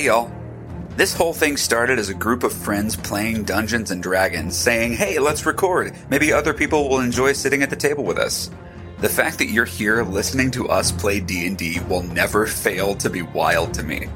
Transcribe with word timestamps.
Hey 0.00 0.06
y'all. 0.06 0.32
This 0.96 1.12
whole 1.12 1.34
thing 1.34 1.58
started 1.58 1.98
as 1.98 2.08
a 2.08 2.14
group 2.14 2.42
of 2.42 2.54
friends 2.54 2.96
playing 2.96 3.44
Dungeons 3.44 3.90
and 3.90 4.02
Dragons, 4.02 4.56
saying, 4.56 4.94
hey, 4.94 5.18
let's 5.18 5.44
record. 5.44 5.94
Maybe 6.08 6.32
other 6.32 6.54
people 6.54 6.88
will 6.88 7.00
enjoy 7.00 7.34
sitting 7.34 7.62
at 7.62 7.68
the 7.68 7.76
table 7.76 8.02
with 8.02 8.16
us. 8.16 8.48
The 9.00 9.10
fact 9.10 9.36
that 9.36 9.50
you're 9.50 9.66
here 9.66 10.02
listening 10.02 10.52
to 10.52 10.70
us 10.70 10.90
play 10.90 11.20
D&D 11.20 11.80
will 11.80 12.02
never 12.02 12.46
fail 12.46 12.94
to 12.94 13.10
be 13.10 13.20
wild 13.20 13.74
to 13.74 13.82
me. 13.82 14.06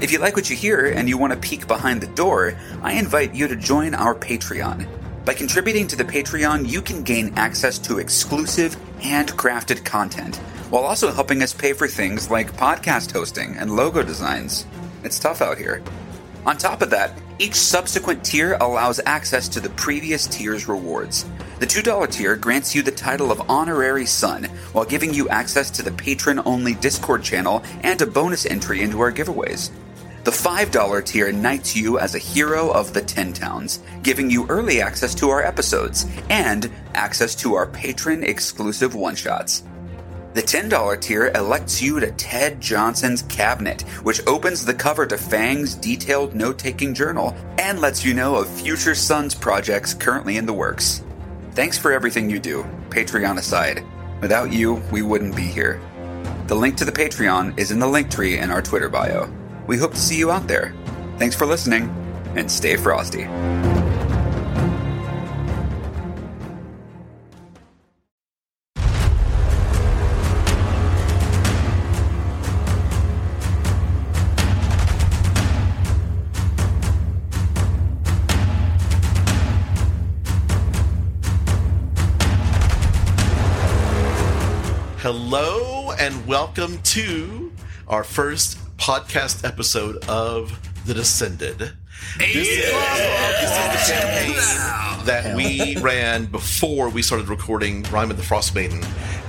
If 0.00 0.12
you 0.12 0.20
like 0.20 0.36
what 0.36 0.48
you 0.48 0.54
hear 0.54 0.86
and 0.86 1.08
you 1.08 1.18
want 1.18 1.32
to 1.32 1.40
peek 1.40 1.66
behind 1.66 2.00
the 2.00 2.14
door, 2.14 2.56
I 2.80 2.92
invite 2.92 3.34
you 3.34 3.48
to 3.48 3.56
join 3.56 3.96
our 3.96 4.14
Patreon. 4.14 4.86
By 5.24 5.34
contributing 5.34 5.88
to 5.88 5.96
the 5.96 6.04
Patreon, 6.04 6.68
you 6.68 6.80
can 6.80 7.02
gain 7.02 7.34
access 7.34 7.80
to 7.80 7.98
exclusive, 7.98 8.76
handcrafted 9.00 9.84
content, 9.84 10.36
while 10.70 10.84
also 10.84 11.10
helping 11.10 11.42
us 11.42 11.52
pay 11.52 11.72
for 11.72 11.88
things 11.88 12.30
like 12.30 12.56
podcast 12.56 13.10
hosting 13.10 13.56
and 13.56 13.74
logo 13.74 14.04
designs. 14.04 14.66
It's 15.04 15.18
tough 15.18 15.42
out 15.42 15.58
here. 15.58 15.82
On 16.44 16.56
top 16.56 16.82
of 16.82 16.90
that, 16.90 17.16
each 17.38 17.54
subsequent 17.54 18.24
tier 18.24 18.54
allows 18.60 19.00
access 19.06 19.48
to 19.48 19.60
the 19.60 19.70
previous 19.70 20.26
tier's 20.26 20.68
rewards. 20.68 21.24
The 21.60 21.66
$2 21.66 22.10
tier 22.10 22.36
grants 22.36 22.74
you 22.74 22.82
the 22.82 22.90
title 22.90 23.30
of 23.30 23.48
Honorary 23.48 24.06
Son, 24.06 24.44
while 24.72 24.84
giving 24.84 25.14
you 25.14 25.28
access 25.28 25.70
to 25.72 25.82
the 25.82 25.92
patron 25.92 26.40
only 26.44 26.74
Discord 26.74 27.22
channel 27.22 27.62
and 27.82 28.00
a 28.02 28.06
bonus 28.06 28.46
entry 28.46 28.82
into 28.82 29.00
our 29.00 29.12
giveaways. 29.12 29.70
The 30.24 30.30
$5 30.30 31.04
tier 31.04 31.32
knights 31.32 31.76
you 31.76 31.98
as 31.98 32.14
a 32.14 32.18
hero 32.18 32.70
of 32.70 32.92
the 32.92 33.02
Ten 33.02 33.32
Towns, 33.32 33.80
giving 34.02 34.30
you 34.30 34.46
early 34.48 34.80
access 34.80 35.14
to 35.16 35.30
our 35.30 35.42
episodes 35.42 36.06
and 36.30 36.70
access 36.94 37.34
to 37.36 37.54
our 37.54 37.66
patron 37.66 38.22
exclusive 38.22 38.94
one 38.94 39.16
shots. 39.16 39.64
The 40.34 40.42
$10 40.42 40.98
tier 40.98 41.30
elects 41.34 41.82
you 41.82 42.00
to 42.00 42.10
Ted 42.12 42.58
Johnson's 42.58 43.20
Cabinet, 43.22 43.82
which 44.02 44.26
opens 44.26 44.64
the 44.64 44.72
cover 44.72 45.04
to 45.06 45.18
Fang's 45.18 45.74
detailed 45.74 46.34
note 46.34 46.58
taking 46.58 46.94
journal 46.94 47.36
and 47.58 47.80
lets 47.80 48.02
you 48.02 48.14
know 48.14 48.36
of 48.36 48.48
future 48.48 48.94
Sons 48.94 49.34
projects 49.34 49.92
currently 49.92 50.38
in 50.38 50.46
the 50.46 50.52
works. 50.54 51.02
Thanks 51.50 51.76
for 51.76 51.92
everything 51.92 52.30
you 52.30 52.38
do, 52.38 52.64
Patreon 52.88 53.36
aside. 53.36 53.84
Without 54.22 54.50
you, 54.50 54.82
we 54.90 55.02
wouldn't 55.02 55.36
be 55.36 55.42
here. 55.42 55.78
The 56.46 56.54
link 56.54 56.78
to 56.78 56.86
the 56.86 56.92
Patreon 56.92 57.58
is 57.58 57.70
in 57.70 57.78
the 57.78 57.86
link 57.86 58.10
tree 58.10 58.38
in 58.38 58.50
our 58.50 58.62
Twitter 58.62 58.88
bio. 58.88 59.30
We 59.66 59.76
hope 59.76 59.92
to 59.92 59.98
see 59.98 60.16
you 60.16 60.30
out 60.30 60.48
there. 60.48 60.74
Thanks 61.18 61.36
for 61.36 61.44
listening, 61.44 61.90
and 62.36 62.50
stay 62.50 62.76
frosty. 62.76 63.24
Welcome 86.32 86.80
to 86.84 87.52
our 87.86 88.02
first 88.02 88.56
podcast 88.78 89.46
episode 89.46 90.02
of 90.08 90.58
The 90.86 90.94
Descended. 90.94 91.58
This, 91.58 92.48
is, 92.48 92.48
this 92.48 93.50
is 93.50 93.86
the 93.86 93.92
campaign 93.92 95.04
that 95.04 95.36
we 95.36 95.76
ran 95.76 96.24
before 96.24 96.88
we 96.88 97.02
started 97.02 97.28
recording 97.28 97.82
Rime 97.82 98.10
of 98.10 98.16
the 98.16 98.22
Frost 98.22 98.54
Maiden. 98.54 98.82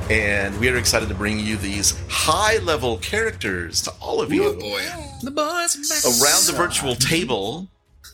And 0.10 0.58
we 0.62 0.70
are 0.70 0.78
excited 0.78 1.10
to 1.10 1.14
bring 1.14 1.40
you 1.40 1.58
these 1.58 2.02
high 2.08 2.60
level 2.60 2.96
characters 3.00 3.82
to 3.82 3.92
all 4.00 4.22
of 4.22 4.32
you. 4.32 4.54
boy. 4.54 4.88
The 5.24 5.32
boys 5.32 5.76
Around 6.06 6.46
the 6.48 6.54
virtual 6.56 6.96
table, 6.96 7.68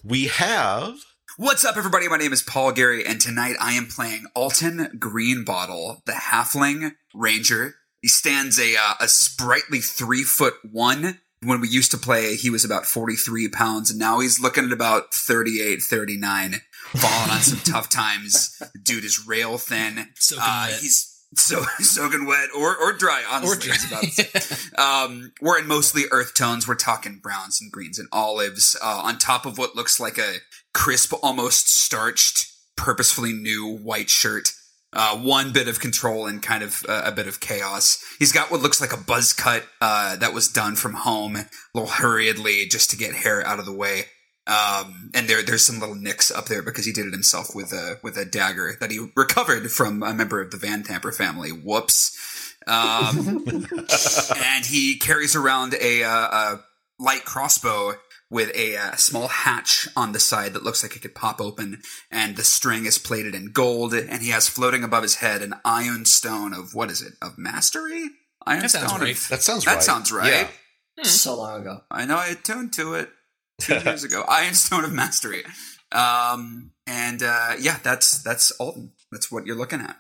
we 0.04 0.30
have. 0.30 0.96
What's 1.38 1.64
up, 1.64 1.78
everybody? 1.78 2.10
My 2.10 2.18
name 2.18 2.34
is 2.34 2.42
Paul 2.42 2.72
Gary, 2.72 3.06
and 3.06 3.22
tonight 3.22 3.56
I 3.62 3.74
am 3.74 3.86
playing 3.86 4.26
Alton 4.34 4.98
Greenbottle, 4.98 6.04
the 6.06 6.14
Halfling 6.14 6.94
Ranger. 7.14 7.76
He 8.02 8.08
stands 8.08 8.60
a 8.60 8.76
uh, 8.76 8.94
a 9.00 9.08
sprightly 9.08 9.80
three 9.80 10.24
foot 10.24 10.56
one. 10.70 11.20
When 11.42 11.62
we 11.62 11.70
used 11.70 11.92
to 11.92 11.98
play, 11.98 12.36
he 12.36 12.50
was 12.50 12.66
about 12.66 12.86
43 12.86 13.48
pounds, 13.48 13.90
and 13.90 13.98
now 13.98 14.20
he's 14.20 14.42
looking 14.42 14.66
at 14.66 14.74
about 14.74 15.14
38, 15.14 15.82
39, 15.82 16.56
falling 16.96 17.32
on 17.32 17.40
some 17.40 17.60
tough 17.60 17.88
times. 17.88 18.62
Dude 18.84 19.06
is 19.06 19.26
rail 19.26 19.58
thin. 19.58 20.10
Uh. 20.38 20.68
He's 20.68 21.16
so 21.36 21.64
soaking 21.80 22.26
wet 22.26 22.50
or 22.58 22.76
or 22.76 22.94
dry, 22.94 23.24
honestly. 23.30 23.72
Or 23.72 24.24
dry. 24.76 25.04
um, 25.06 25.32
we're 25.42 25.60
in 25.60 25.68
mostly 25.68 26.04
earth 26.12 26.34
tones. 26.34 26.68
We're 26.68 26.76
talking 26.76 27.20
browns 27.22 27.62
and 27.62 27.72
greens 27.72 28.00
and 28.00 28.08
olives 28.12 28.76
uh, 28.82 29.02
on 29.04 29.18
top 29.18 29.46
of 29.46 29.58
what 29.58 29.76
looks 29.76 30.00
like 30.00 30.18
a 30.18 30.36
crisp, 30.74 31.14
almost 31.22 31.70
starched, 31.70 32.52
purposefully 32.76 33.34
new 33.34 33.78
white 33.78 34.10
shirt. 34.10 34.54
Uh, 34.92 35.16
one 35.18 35.54
bit 35.54 35.68
of 35.68 35.80
control 35.80 36.26
and 36.26 36.42
kind 36.42 36.64
of 36.64 36.84
uh, 36.90 37.04
a 37.06 37.12
bit 37.12 37.28
of 37.28 37.40
chaos. 37.40 38.04
He's 38.18 38.32
got 38.32 38.50
what 38.50 38.62
looks 38.62 38.82
like 38.82 38.92
a 38.92 38.98
buzz 38.98 39.34
cut 39.34 39.64
uh, 39.82 40.16
that 40.16 40.34
was 40.34 40.48
done 40.48 40.76
from 40.76 40.94
home, 40.94 41.36
a 41.36 41.48
little 41.76 41.92
hurriedly, 41.92 42.66
just 42.66 42.90
to 42.90 42.98
get 42.98 43.14
hair 43.14 43.46
out 43.46 43.60
of 43.60 43.66
the 43.66 43.74
way. 43.74 44.06
Um, 44.48 45.12
and 45.14 45.28
there, 45.28 45.44
there's 45.44 45.64
some 45.64 45.80
little 45.80 45.94
nicks 45.94 46.32
up 46.32 46.46
there 46.46 46.64
because 46.64 46.86
he 46.86 46.92
did 46.92 47.06
it 47.06 47.14
himself 47.14 47.54
with 47.54 47.72
a 47.72 48.00
with 48.02 48.18
a 48.18 48.26
dagger 48.26 48.78
that 48.80 48.90
he 48.90 49.08
recovered 49.16 49.72
from 49.72 50.02
a 50.02 50.12
member 50.12 50.42
of 50.42 50.50
the 50.50 50.58
Vanthampur 50.58 51.14
family. 51.14 51.52
Whoops. 51.52 52.18
Um, 52.66 53.46
and 54.36 54.66
he 54.66 54.98
carries 54.98 55.36
around 55.36 55.76
a, 55.80 56.04
uh, 56.04 56.10
a 56.10 56.60
light 57.00 57.26
crossbow 57.26 57.94
with 58.30 58.56
a 58.56 58.78
uh, 58.78 58.96
small 58.96 59.28
hatch 59.28 59.88
on 59.96 60.12
the 60.12 60.20
side 60.20 60.54
that 60.54 60.64
looks 60.64 60.84
like 60.84 60.96
it 60.96 61.02
could 61.02 61.16
pop 61.16 61.42
open, 61.42 61.82
and 62.12 62.36
the 62.36 62.44
string 62.44 62.86
is 62.86 62.98
plated 62.98 63.34
in 63.36 63.52
gold. 63.52 63.94
And 63.94 64.22
he 64.22 64.30
has 64.30 64.48
floating 64.48 64.84
above 64.84 65.04
his 65.04 65.16
head 65.16 65.42
an 65.42 65.56
iron 65.66 66.06
stone 66.06 66.54
of 66.54 66.74
what 66.76 66.92
is 66.92 67.02
it? 67.02 67.14
Of 67.22 67.38
mastery? 67.38 68.10
Iron 68.46 68.62
That 68.62 68.70
sounds 68.72 68.90
stone. 68.90 69.02
right. 69.02 69.16
Of, 69.16 69.28
That 69.30 69.42
sounds 69.42 69.66
that 69.66 69.72
right. 69.72 69.76
That 69.80 69.84
sounds 69.84 70.12
right. 70.12 70.48
Yeah. 70.98 71.04
so 71.04 71.36
long 71.38 71.62
ago. 71.62 71.82
I 71.90 72.06
know 72.06 72.18
I 72.18 72.28
attuned 72.28 72.74
to 72.74 72.94
it 72.96 73.10
two 73.62 73.74
years 73.86 74.04
ago. 74.04 74.24
Iron 74.28 74.54
Stone 74.54 74.84
of 74.86 74.94
Mastery. 74.94 75.44
Um, 75.92 76.72
and 76.86 77.24
uh, 77.24 77.54
yeah, 77.60 77.78
that's 77.84 78.22
that's 78.24 78.52
Alton. 78.52 78.92
That's 79.12 79.32
what 79.32 79.46
you're 79.48 79.58
looking 79.58 79.82
at. 79.82 79.98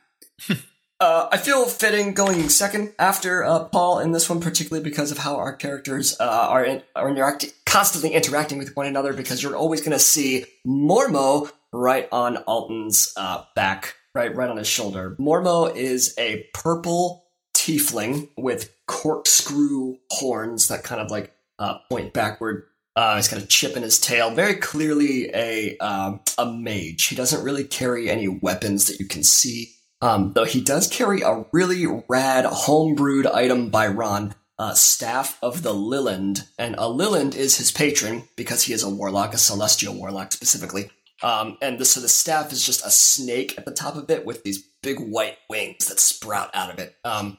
Uh, 1.01 1.29
I 1.31 1.37
feel 1.37 1.65
fitting 1.65 2.13
going 2.13 2.49
second 2.49 2.93
after 2.99 3.45
uh, 3.45 3.63
Paul 3.65 3.99
in 3.99 4.11
this 4.11 4.29
one, 4.29 4.41
particularly 4.41 4.83
because 4.83 5.11
of 5.11 5.19
how 5.19 5.37
our 5.37 5.55
characters 5.55 6.17
uh, 6.19 6.25
are 6.25 6.65
in, 6.65 6.83
are 6.93 7.09
interacting, 7.09 7.51
constantly 7.65 8.11
interacting 8.11 8.57
with 8.57 8.75
one 8.75 8.85
another. 8.85 9.13
Because 9.13 9.41
you're 9.41 9.55
always 9.55 9.79
going 9.79 9.93
to 9.93 9.99
see 9.99 10.45
Mormo 10.67 11.49
right 11.71 12.09
on 12.11 12.37
Alton's 12.47 13.13
uh, 13.15 13.43
back, 13.55 13.95
right, 14.13 14.35
right 14.35 14.49
on 14.49 14.57
his 14.57 14.67
shoulder. 14.67 15.15
Mormo 15.17 15.73
is 15.73 16.13
a 16.17 16.45
purple 16.53 17.23
tiefling 17.55 18.27
with 18.37 18.73
corkscrew 18.85 19.95
horns 20.11 20.67
that 20.67 20.83
kind 20.83 20.99
of 20.99 21.09
like 21.09 21.33
uh, 21.59 21.77
point 21.89 22.11
backward. 22.11 22.65
Uh, 22.97 23.15
he's 23.15 23.29
got 23.29 23.41
a 23.41 23.47
chip 23.47 23.77
in 23.77 23.83
his 23.83 23.99
tail. 23.99 24.31
Very 24.31 24.55
clearly 24.55 25.29
a 25.33 25.77
um, 25.77 26.19
a 26.37 26.45
mage. 26.45 27.05
He 27.05 27.15
doesn't 27.15 27.41
really 27.41 27.63
carry 27.63 28.09
any 28.09 28.27
weapons 28.27 28.87
that 28.87 28.99
you 28.99 29.07
can 29.07 29.23
see. 29.23 29.75
Um, 30.01 30.33
though 30.33 30.45
he 30.45 30.61
does 30.61 30.87
carry 30.87 31.21
a 31.21 31.45
really 31.51 31.85
rad 32.07 32.45
homebrewed 32.45 33.31
item 33.31 33.69
by 33.69 33.87
Ron, 33.87 34.33
uh, 34.57 34.73
Staff 34.73 35.37
of 35.41 35.63
the 35.63 35.73
Lilland. 35.73 36.47
And 36.57 36.75
a 36.77 36.87
Lilland 36.87 37.35
is 37.35 37.57
his 37.57 37.71
patron 37.71 38.23
because 38.35 38.63
he 38.63 38.73
is 38.73 38.83
a 38.83 38.89
warlock, 38.89 39.33
a 39.33 39.37
celestial 39.37 39.95
warlock 39.95 40.31
specifically. 40.31 40.89
Um, 41.21 41.57
and 41.61 41.79
the, 41.79 41.85
so 41.85 41.99
the 41.99 42.07
staff 42.07 42.53
is 42.53 42.65
just 42.65 42.85
a 42.85 42.89
snake 42.89 43.57
at 43.57 43.65
the 43.65 43.73
top 43.73 43.95
of 43.95 44.09
it 44.09 44.25
with 44.25 44.43
these 44.43 44.63
big 44.81 44.99
white 44.99 45.37
wings 45.49 45.87
that 45.87 45.99
sprout 45.99 46.49
out 46.53 46.71
of 46.71 46.79
it. 46.79 46.95
Um, 47.03 47.37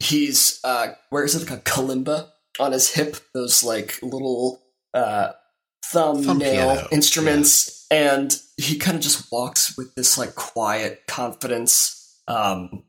he's, 0.00 0.60
uh, 0.64 0.88
wears 1.10 1.38
like 1.38 1.58
a 1.58 1.62
kalimba 1.62 2.28
on 2.60 2.72
his 2.72 2.92
hip, 2.92 3.16
those 3.32 3.64
like 3.64 3.98
little, 4.02 4.62
uh, 4.92 5.32
thumbnail 5.84 6.74
piano, 6.74 6.88
instruments. 6.92 7.86
And 7.90 8.38
he 8.56 8.78
kind 8.78 8.96
of 8.96 9.02
just 9.02 9.30
walks 9.30 9.76
with 9.76 9.94
this 9.94 10.16
like 10.16 10.34
quiet 10.34 11.02
confidence, 11.06 12.20
um, 12.28 12.84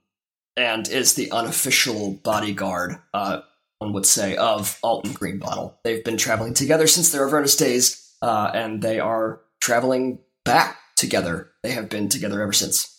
and 0.55 0.87
is 0.87 1.13
the 1.13 1.31
unofficial 1.31 2.13
bodyguard, 2.23 2.97
uh, 3.13 3.41
one 3.79 3.93
would 3.93 4.05
say, 4.05 4.35
of 4.35 4.79
Alton 4.81 5.13
Greenbottle. 5.13 5.75
They've 5.83 6.03
been 6.03 6.17
traveling 6.17 6.53
together 6.53 6.87
since 6.87 7.11
their 7.11 7.27
Avernus 7.27 7.55
days, 7.55 8.15
uh, 8.21 8.51
and 8.53 8.81
they 8.81 8.99
are 8.99 9.41
traveling 9.61 10.19
back 10.45 10.77
together. 10.95 11.51
They 11.63 11.71
have 11.71 11.89
been 11.89 12.09
together 12.09 12.41
ever 12.41 12.53
since. 12.53 12.93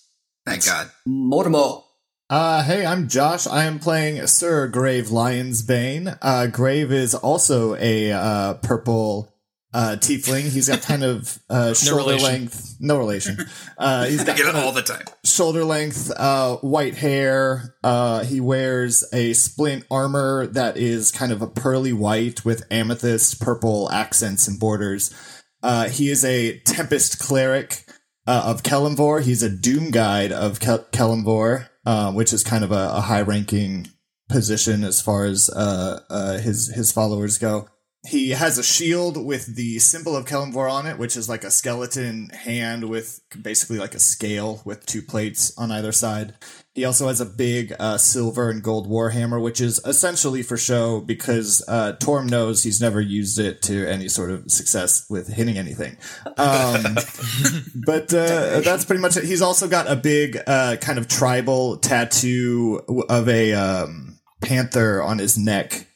Thank 0.47 0.65
God. 0.65 0.91
Mortimer. 1.07 1.83
Uh, 2.31 2.63
hey, 2.63 2.85
I'm 2.85 3.09
Josh. 3.09 3.47
I 3.47 3.65
am 3.65 3.79
playing 3.79 4.27
Sir 4.27 4.69
Grave 4.69 5.07
Lionsbane. 5.07 6.19
Uh, 6.21 6.47
Grave 6.47 6.93
is 6.93 7.15
also 7.15 7.75
a 7.77 8.13
uh, 8.13 8.55
purple 8.55 9.35
uh, 9.75 9.97
tiefling. 9.99 10.49
He's 10.51 10.69
got 10.69 10.83
kind 10.83 11.05
of 11.05 11.39
uh, 11.51 11.75
shoulder 11.75 12.05
relation. 12.13 12.25
length, 12.27 12.77
no 12.81 12.99
relation. 12.99 13.39
Uh, 13.81 14.07
he's 14.07 14.23
I 14.23 14.25
got 14.25 14.37
get 14.37 14.47
it 14.49 14.57
all 14.57 14.73
the 14.73 14.83
time. 14.83 15.05
shoulder 15.25 15.65
length, 15.65 16.11
uh, 16.17 16.57
white 16.57 16.97
hair. 16.97 17.77
Uh, 17.85 18.25
he 18.25 18.41
wears 18.41 19.05
a 19.13 19.33
splint 19.35 19.85
armor 19.89 20.49
that 20.49 20.77
is 20.77 21.13
kind 21.13 21.31
of 21.31 21.43
a 21.43 21.47
pearly 21.47 21.93
white 21.93 22.45
with 22.45 22.65
amethyst 22.73 23.41
purple 23.41 23.89
accents 23.93 24.49
and 24.49 24.59
borders. 24.59 25.15
Uh, 25.63 25.89
he 25.89 26.11
is 26.11 26.25
a 26.25 26.59
Tempest 26.61 27.21
cleric 27.21 27.85
uh, 28.27 28.43
of 28.47 28.65
Kelemvor. 28.65 29.23
He's 29.23 29.45
a 29.45 29.49
Doom 29.49 29.93
guide 29.93 30.33
of 30.33 30.59
Kel- 30.59 30.87
Kelemvor, 30.91 31.69
uh, 31.87 32.11
which 32.13 32.33
is 32.33 32.43
kind 32.43 32.65
of 32.65 32.73
a, 32.73 32.91
a 32.95 33.01
high 33.03 33.23
ranking 33.23 33.87
position 34.29 34.83
as 34.83 35.01
far 35.01 35.25
as 35.25 35.49
uh, 35.51 36.01
uh, 36.11 36.39
his 36.39 36.69
his 36.75 36.91
followers 36.91 37.39
go. 37.39 37.69
He 38.09 38.31
has 38.31 38.57
a 38.57 38.63
shield 38.63 39.23
with 39.23 39.55
the 39.55 39.79
symbol 39.81 40.17
of 40.17 40.25
Kelemvor 40.25 40.73
on 40.73 40.87
it, 40.87 40.97
which 40.97 41.15
is 41.15 41.29
like 41.29 41.45
a 41.45 41.51
skeleton 41.51 42.31
hand 42.31 42.89
with 42.89 43.21
basically 43.43 43.77
like 43.77 43.95
a 43.95 43.99
scale 43.99 44.63
with 44.65 44.87
two 44.87 45.03
plates 45.03 45.53
on 45.59 45.71
either 45.71 45.93
side. 45.93 46.33
He 46.73 46.87
also 46.87 47.09
has 47.09 47.21
a 47.21 47.27
big 47.27 47.75
uh, 47.79 47.99
silver 47.99 48.49
and 48.49 48.63
gold 48.63 48.89
warhammer, 48.89 49.43
which 49.43 49.61
is 49.61 49.79
essentially 49.85 50.43
for 50.43 50.57
show 50.57 51.01
because 51.01 51.63
uh, 51.69 51.97
Torm 52.01 52.27
knows 52.27 52.63
he's 52.63 52.81
never 52.81 52.99
used 52.99 53.39
it 53.39 53.61
to 53.63 53.87
any 53.87 54.09
sort 54.09 54.31
of 54.31 54.51
success 54.51 55.05
with 55.11 55.29
hitting 55.29 55.59
anything. 55.59 55.99
Um, 56.39 56.97
but 57.85 58.15
uh, 58.15 58.61
that's 58.61 58.87
pretty 58.87 59.03
much 59.03 59.19
it. 59.19 59.25
He's 59.25 59.43
also 59.43 59.69
got 59.69 59.87
a 59.87 59.97
big 59.97 60.39
uh, 60.47 60.77
kind 60.77 60.99
of 60.99 61.09
tribal 61.09 61.77
tattoo 61.77 62.81
of 63.11 63.29
a 63.29 63.53
um, 63.53 64.19
panther 64.41 65.03
on 65.03 65.19
his 65.19 65.37
neck. 65.37 65.87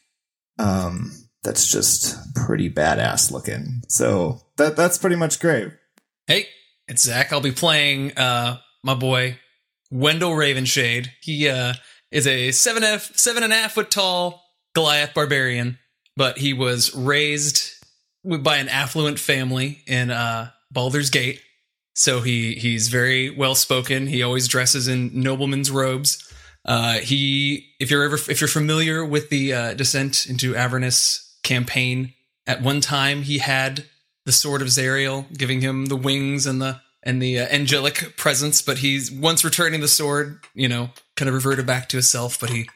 Um, 0.59 1.13
that's 1.43 1.71
just 1.71 2.35
pretty 2.35 2.71
badass 2.71 3.31
looking. 3.31 3.83
So 3.89 4.43
that 4.57 4.77
that's 4.77 4.99
pretty 4.99 5.17
much 5.17 5.41
great. 5.41 5.73
Hey, 6.27 6.47
it's 6.89 7.03
Zach. 7.03 7.33
I'll 7.33 7.41
be 7.41 7.53
playing 7.53 8.17
uh 8.17 8.59
my 8.83 8.95
boy 8.95 9.39
Wendell 9.91 10.33
Ravenshade. 10.33 11.09
He 11.21 11.49
uh 11.49 11.75
is 12.11 12.27
a 12.27 12.53
seven 12.53 12.85
f 12.85 13.17
seven 13.17 13.43
and 13.43 13.53
a 13.53 13.57
half 13.57 13.73
foot 13.73 13.91
tall 13.91 14.45
Goliath 14.75 15.15
barbarian, 15.15 15.79
but 16.17 16.39
he 16.39 16.53
was 16.53 16.95
raised 16.95 17.71
by 18.25 18.57
an 18.59 18.69
affluent 18.69 19.19
family 19.19 19.83
in 19.87 20.11
uh 20.11 20.51
Baldur's 20.71 21.11
Gate. 21.11 21.41
So 21.95 22.21
he 22.21 22.55
he's 22.55 22.89
very 22.89 23.31
well 23.31 23.55
spoken. 23.55 24.07
He 24.07 24.23
always 24.23 24.49
dresses 24.49 24.89
in 24.89 25.11
nobleman's 25.23 25.71
robes. 25.71 26.29
Uh, 26.65 26.99
he, 26.99 27.75
if 27.81 27.91
you're 27.91 28.05
ever, 28.05 28.15
if 28.15 28.41
you're 28.41 28.47
familiar 28.47 29.05
with 29.05 29.31
the 29.31 29.53
uh, 29.53 29.75
Descent 29.75 30.27
into 30.27 30.55
Avernus 30.55 31.32
campaign, 31.43 32.15
at 32.47 32.63
one 32.63 32.81
time 32.81 33.23
he 33.23 33.39
had 33.39 33.85
the 34.25 34.33
sword 34.33 34.63
of 34.63 34.69
Zariel, 34.69 35.27
giving 35.37 35.61
him 35.61 35.87
the 35.87 35.97
wings 35.97 36.47
and 36.47 36.61
the 36.61 36.81
and 37.03 37.21
the 37.21 37.41
uh, 37.41 37.47
angelic 37.47 38.17
presence. 38.17 38.63
But 38.63 38.79
he's 38.79 39.11
once 39.11 39.45
returning 39.45 39.81
the 39.81 39.89
sword, 39.89 40.41
you 40.55 40.69
know, 40.69 40.91
kind 41.17 41.29
of 41.29 41.35
reverted 41.35 41.67
back 41.67 41.89
to 41.91 41.97
himself. 41.97 42.39
But 42.39 42.51
he 42.51 42.69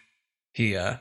he 0.53 0.77
uh 0.77 0.97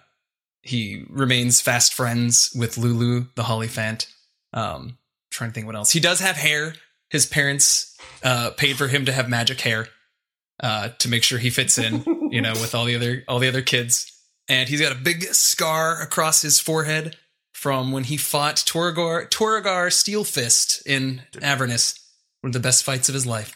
he 0.61 1.05
remains 1.09 1.61
fast 1.61 1.93
friends 1.93 2.51
with 2.57 2.77
Lulu, 2.77 3.27
the 3.35 3.43
Hollyphant. 3.43 4.07
Um, 4.53 4.97
trying 5.31 5.49
to 5.49 5.53
think 5.53 5.67
what 5.67 5.75
else. 5.75 5.91
He 5.91 5.99
does 5.99 6.19
have 6.21 6.37
hair. 6.37 6.73
His 7.09 7.25
parents 7.25 7.97
uh 8.23 8.51
paid 8.51 8.77
for 8.77 8.87
him 8.87 9.05
to 9.05 9.11
have 9.11 9.29
magic 9.29 9.61
hair 9.61 9.87
uh 10.61 10.89
to 10.99 11.09
make 11.09 11.23
sure 11.23 11.37
he 11.39 11.49
fits 11.49 11.77
in, 11.77 12.03
you 12.31 12.41
know, 12.41 12.53
with 12.53 12.75
all 12.75 12.85
the 12.85 12.95
other 12.95 13.23
all 13.27 13.39
the 13.39 13.47
other 13.47 13.61
kids. 13.61 14.11
And 14.47 14.69
he's 14.69 14.81
got 14.81 14.91
a 14.91 14.95
big 14.95 15.23
scar 15.33 15.99
across 16.01 16.43
his 16.43 16.59
forehead 16.59 17.17
from 17.65 17.91
when 17.91 18.03
he 18.03 18.15
fought 18.15 18.57
Torgar 18.57 19.27
Torgar 19.27 19.87
Steelfist 19.89 20.85
in 20.85 21.23
Avernus, 21.41 21.99
one 22.41 22.49
of 22.49 22.53
the 22.53 22.59
best 22.59 22.83
fights 22.83 23.09
of 23.09 23.15
his 23.15 23.25
life. 23.25 23.55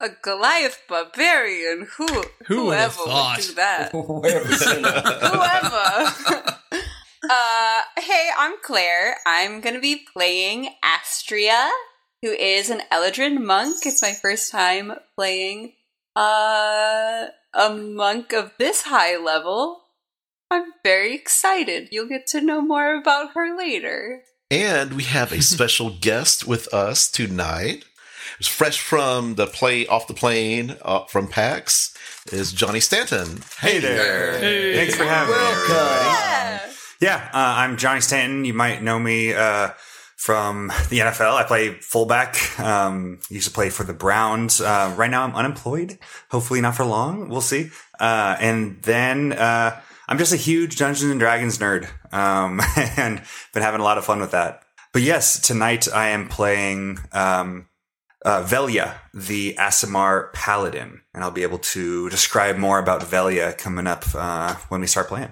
A 0.00 0.08
Goliath 0.22 0.80
barbarian. 0.88 1.86
Who? 1.98 2.06
Who 2.46 2.68
whoever 2.68 2.90
thought? 2.90 3.36
would 3.36 3.46
do 3.48 3.54
that? 3.56 3.92
Where 3.92 4.38
have 4.38 4.48
we 4.48 4.56
seen 4.56 4.80
that? 4.80 5.04
whoever. 6.72 6.88
uh, 7.30 7.82
hey, 8.00 8.30
I'm 8.38 8.54
Claire. 8.62 9.16
I'm 9.26 9.60
gonna 9.60 9.78
be 9.78 10.06
playing 10.10 10.70
Astria, 10.82 11.68
who 12.22 12.30
is 12.30 12.70
an 12.70 12.80
Eladrin 12.90 13.44
monk. 13.44 13.84
It's 13.84 14.00
my 14.00 14.14
first 14.14 14.50
time 14.50 14.94
playing 15.16 15.74
uh, 16.16 17.26
a 17.52 17.74
monk 17.74 18.32
of 18.32 18.52
this 18.58 18.84
high 18.84 19.18
level. 19.18 19.82
I'm 20.50 20.72
very 20.82 21.14
excited. 21.14 21.88
You'll 21.92 22.08
get 22.08 22.26
to 22.28 22.40
know 22.40 22.60
more 22.60 22.94
about 22.96 23.32
her 23.34 23.56
later. 23.56 24.22
And 24.50 24.94
we 24.94 25.04
have 25.04 25.32
a 25.32 25.42
special 25.54 25.90
guest 25.90 26.46
with 26.46 26.72
us 26.74 27.08
tonight. 27.10 27.84
It's 28.38 28.48
fresh 28.48 28.80
from 28.80 29.34
the 29.36 29.46
play 29.46 29.86
off 29.86 30.08
the 30.08 30.14
plane 30.14 30.76
uh, 30.82 31.04
from 31.04 31.28
PAX 31.28 31.94
is 32.32 32.52
Johnny 32.52 32.80
Stanton. 32.80 33.42
Hey 33.60 33.78
there. 33.78 34.40
Thanks 34.74 34.96
for 34.96 35.04
having 35.04 35.34
me. 35.34 35.40
everybody. 35.40 36.04
Yeah. 36.04 36.60
Yeah, 37.00 37.30
uh, 37.32 37.54
I'm 37.56 37.76
Johnny 37.78 38.00
Stanton. 38.02 38.44
You 38.44 38.52
might 38.52 38.82
know 38.82 38.98
me 38.98 39.32
uh, 39.32 39.70
from 40.16 40.68
the 40.90 40.98
NFL. 40.98 41.34
I 41.34 41.44
play 41.44 41.70
fullback. 41.80 42.58
Um, 42.60 43.20
used 43.30 43.48
to 43.48 43.54
play 43.54 43.70
for 43.70 43.84
the 43.84 43.94
Browns. 43.94 44.60
Uh, 44.60 44.92
right 44.98 45.10
now, 45.10 45.22
I'm 45.24 45.34
unemployed. 45.34 45.98
Hopefully, 46.30 46.60
not 46.60 46.76
for 46.76 46.84
long. 46.84 47.30
We'll 47.30 47.40
see. 47.40 47.70
Uh, 47.98 48.36
and 48.38 48.82
then 48.82 49.32
uh, 49.32 49.80
I'm 50.10 50.18
just 50.18 50.32
a 50.32 50.36
huge 50.36 50.74
Dungeons 50.74 51.08
and 51.08 51.20
Dragons 51.20 51.58
nerd, 51.58 51.88
um, 52.12 52.60
and 52.96 53.22
been 53.54 53.62
having 53.62 53.80
a 53.80 53.84
lot 53.84 53.96
of 53.96 54.04
fun 54.04 54.18
with 54.18 54.32
that. 54.32 54.64
But 54.92 55.02
yes, 55.02 55.38
tonight 55.38 55.86
I 55.86 56.08
am 56.08 56.28
playing 56.28 56.98
um, 57.12 57.68
uh, 58.24 58.42
Velia, 58.42 59.00
the 59.14 59.54
Aasimar 59.54 60.32
Paladin, 60.32 61.02
and 61.14 61.22
I'll 61.22 61.30
be 61.30 61.44
able 61.44 61.58
to 61.58 62.10
describe 62.10 62.56
more 62.56 62.80
about 62.80 63.04
Velia 63.04 63.52
coming 63.52 63.86
up 63.86 64.04
uh, 64.16 64.56
when 64.68 64.80
we 64.80 64.88
start 64.88 65.06
playing. 65.06 65.30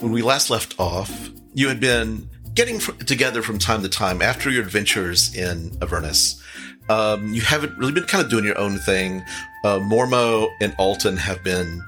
When 0.00 0.10
we 0.10 0.22
last 0.22 0.48
left 0.48 0.74
off, 0.80 1.28
you 1.52 1.68
had 1.68 1.80
been 1.80 2.30
getting 2.54 2.78
together 2.78 3.42
from 3.42 3.58
time 3.58 3.82
to 3.82 3.90
time 3.90 4.22
after 4.22 4.48
your 4.48 4.62
adventures 4.62 5.34
in 5.34 5.76
Avernus. 5.82 6.40
Um, 6.88 7.32
you 7.32 7.40
haven't 7.40 7.76
really 7.78 7.92
been 7.92 8.04
kind 8.04 8.24
of 8.24 8.30
doing 8.30 8.44
your 8.44 8.58
own 8.58 8.78
thing. 8.78 9.24
Uh, 9.64 9.78
Mormo 9.78 10.50
and 10.60 10.74
Alton 10.78 11.16
have 11.16 11.42
been 11.42 11.82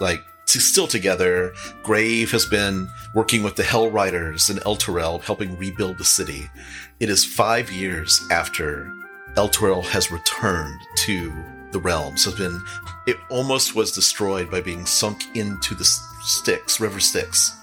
like 0.00 0.24
still 0.46 0.86
together. 0.86 1.52
Grave 1.82 2.30
has 2.32 2.46
been 2.46 2.88
working 3.14 3.42
with 3.42 3.56
the 3.56 3.62
Hell 3.62 3.90
Riders 3.90 4.50
and 4.50 4.60
Elturel, 4.60 5.22
helping 5.22 5.56
rebuild 5.56 5.98
the 5.98 6.04
city. 6.04 6.50
It 6.98 7.08
is 7.08 7.24
five 7.24 7.70
years 7.70 8.20
after 8.30 8.92
Elturel 9.34 9.84
has 9.84 10.10
returned 10.10 10.80
to 10.98 11.32
the 11.70 11.78
realms. 11.78 12.24
Has 12.24 12.34
been 12.34 12.62
it 13.06 13.16
almost 13.30 13.74
was 13.74 13.92
destroyed 13.92 14.50
by 14.50 14.60
being 14.60 14.86
sunk 14.86 15.24
into 15.36 15.74
the 15.74 15.84
Styx, 16.22 16.80
River 16.80 17.00
Styx, 17.00 17.56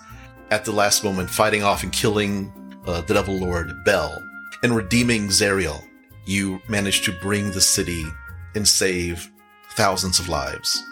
at 0.51 0.65
the 0.65 0.71
last 0.71 1.03
moment, 1.03 1.29
fighting 1.29 1.63
off 1.63 1.83
and 1.83 1.91
killing 1.91 2.51
uh, 2.85 3.01
the 3.01 3.13
Devil 3.13 3.35
Lord 3.35 3.83
Bel 3.83 4.23
and 4.63 4.75
redeeming 4.75 5.27
Zariel. 5.27 5.86
You 6.27 6.61
managed 6.67 7.05
to 7.05 7.13
bring 7.13 7.51
the 7.51 7.61
city 7.61 8.05
and 8.53 8.67
save 8.67 9.31
thousands 9.75 10.19
of 10.19 10.27
lives. 10.27 10.83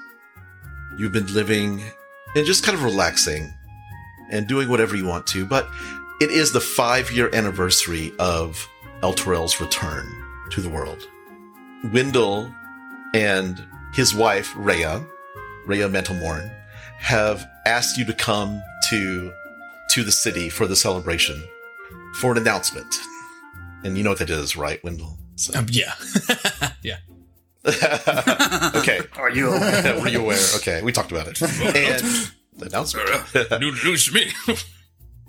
You've 0.97 1.11
been 1.11 1.33
living 1.33 1.83
and 2.35 2.45
just 2.45 2.63
kind 2.63 2.77
of 2.77 2.83
relaxing 2.83 3.53
and 4.31 4.47
doing 4.47 4.69
whatever 4.69 4.95
you 4.95 5.05
want 5.05 5.27
to, 5.27 5.45
but 5.45 5.67
it 6.21 6.31
is 6.31 6.53
the 6.53 6.61
five 6.61 7.11
year 7.11 7.29
anniversary 7.33 8.13
of 8.17 8.65
Elturel's 9.01 9.59
return 9.59 10.07
to 10.51 10.61
the 10.61 10.69
world. 10.69 11.05
Wendell 11.91 12.49
and 13.13 13.61
his 13.93 14.15
wife, 14.15 14.53
Rhea, 14.55 15.05
Rhea 15.65 15.89
Mentalmorn, 15.89 16.49
have 16.97 17.45
asked 17.65 17.97
you 17.97 18.05
to 18.05 18.13
come 18.13 18.63
to 18.89 19.33
to 19.89 20.03
the 20.03 20.11
city 20.11 20.49
for 20.49 20.65
the 20.65 20.75
celebration 20.75 21.43
for 22.15 22.31
an 22.31 22.37
announcement. 22.37 22.95
And 23.83 23.97
you 23.97 24.03
know 24.03 24.11
what 24.11 24.19
that 24.19 24.29
is, 24.29 24.57
right, 24.57 24.83
Wendell? 24.83 25.17
So- 25.35 25.57
Um, 25.59 25.67
yeah, 25.69 25.93
yeah. 26.83 26.97
okay. 28.75 28.99
Are 29.17 29.29
you? 29.29 29.47
aware? 29.49 29.99
Were 29.99 30.07
you 30.07 30.21
aware? 30.21 30.39
Okay, 30.57 30.81
we 30.81 30.91
talked 30.91 31.11
about 31.11 31.27
it. 31.27 31.41
And 31.41 32.31
the 32.57 32.65
announcement. 32.67 33.09
New 33.59 33.71
news 33.83 34.05
to 34.05 34.13
me. 34.13 34.31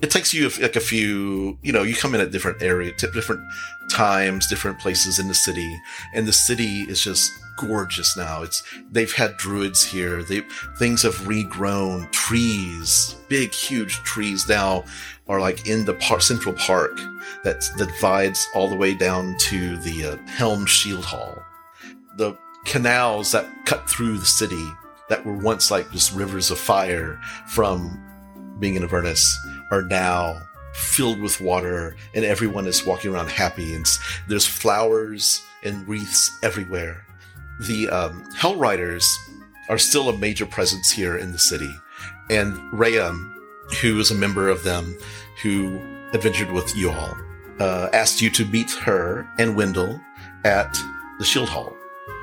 it 0.01 0.11
takes 0.11 0.33
you 0.33 0.47
like 0.61 0.75
a 0.75 0.79
few 0.79 1.57
you 1.63 1.71
know 1.73 1.81
you 1.81 1.95
come 1.95 2.13
in 2.13 2.21
at 2.21 2.31
different 2.31 2.61
area 2.61 2.91
t- 2.93 3.07
different 3.13 3.41
times 3.89 4.45
different 4.47 4.77
places 4.79 5.17
in 5.17 5.27
the 5.27 5.33
city 5.33 5.75
and 6.13 6.27
the 6.27 6.31
city 6.31 6.81
is 6.83 7.01
just 7.01 7.31
gorgeous 7.57 8.15
now 8.15 8.43
it's 8.43 8.61
they've 8.91 9.13
had 9.13 9.35
druids 9.37 9.83
here 9.83 10.21
they 10.21 10.41
things 10.77 11.01
have 11.01 11.15
regrown 11.25 12.09
trees 12.11 13.15
big 13.27 13.51
huge 13.51 13.95
trees 14.03 14.47
now 14.47 14.83
are 15.29 15.39
like 15.39 15.67
in 15.67 15.85
the 15.85 15.93
par- 15.95 16.21
central 16.21 16.55
park 16.55 16.97
that, 17.43 17.63
divides 17.77 18.47
all 18.55 18.69
the 18.69 18.75
way 18.75 18.93
down 18.93 19.35
to 19.39 19.77
the 19.77 20.05
uh, 20.05 20.17
helm 20.27 20.65
shield 20.65 21.05
hall 21.05 21.37
the 22.17 22.35
canals 22.65 23.31
that 23.31 23.47
cut 23.65 23.89
through 23.89 24.17
the 24.17 24.25
city 24.25 24.67
that 25.09 25.25
were 25.25 25.37
once 25.37 25.71
like 25.71 25.89
just 25.91 26.13
rivers 26.13 26.51
of 26.51 26.57
fire 26.57 27.19
from 27.47 28.03
being 28.59 28.75
in 28.75 28.83
Avernus 28.83 29.37
are 29.71 29.83
now 29.83 30.41
filled 30.73 31.19
with 31.21 31.39
water 31.39 31.95
and 32.13 32.25
everyone 32.25 32.67
is 32.67 32.85
walking 32.85 33.13
around 33.13 33.29
happy 33.29 33.73
and 33.73 33.85
there's 34.27 34.45
flowers 34.45 35.41
and 35.63 35.87
wreaths 35.87 36.29
everywhere. 36.43 37.05
The 37.61 37.89
um, 37.89 38.29
Hell 38.35 38.55
Riders 38.55 39.07
are 39.69 39.77
still 39.77 40.09
a 40.09 40.17
major 40.17 40.45
presence 40.45 40.91
here 40.91 41.17
in 41.17 41.31
the 41.31 41.39
city. 41.39 41.73
And 42.29 42.55
Rhea, 42.73 43.11
who 43.81 43.99
is 43.99 44.11
a 44.11 44.15
member 44.15 44.49
of 44.49 44.63
them 44.63 44.97
who 45.41 45.79
adventured 46.13 46.51
with 46.51 46.75
you 46.75 46.89
all, 46.89 47.17
uh, 47.59 47.89
asked 47.93 48.21
you 48.21 48.29
to 48.31 48.45
meet 48.45 48.71
her 48.71 49.27
and 49.37 49.55
Wendell 49.55 49.99
at 50.43 50.77
the 51.19 51.25
Shield 51.25 51.49
Hall. 51.49 51.73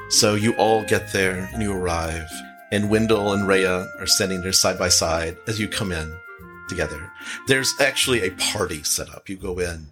So 0.08 0.34
you 0.34 0.54
all 0.54 0.84
get 0.84 1.12
there 1.12 1.48
and 1.52 1.62
you 1.62 1.72
arrive, 1.72 2.28
and 2.70 2.90
Wendell 2.90 3.32
and 3.32 3.46
Rhea 3.46 3.88
are 3.98 4.06
standing 4.06 4.42
there 4.42 4.52
side 4.52 4.78
by 4.78 4.88
side 4.88 5.36
as 5.46 5.58
you 5.58 5.68
come 5.68 5.92
in 5.92 6.16
together. 6.68 7.10
There's 7.46 7.74
actually 7.80 8.22
a 8.22 8.30
party 8.30 8.82
set 8.82 9.10
up. 9.10 9.28
You 9.28 9.36
go 9.36 9.58
in, 9.58 9.88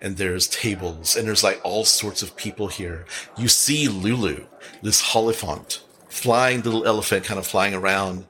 and 0.00 0.16
there's 0.16 0.48
tables, 0.48 1.16
and 1.16 1.26
there's 1.26 1.44
like 1.44 1.60
all 1.64 1.84
sorts 1.84 2.22
of 2.22 2.36
people 2.36 2.68
here. 2.68 3.04
You 3.36 3.48
see 3.48 3.88
Lulu, 3.88 4.46
this 4.82 5.02
Hollyphant, 5.02 5.80
flying 6.08 6.62
little 6.62 6.86
elephant, 6.86 7.24
kind 7.24 7.38
of 7.38 7.46
flying 7.46 7.74
around, 7.74 8.26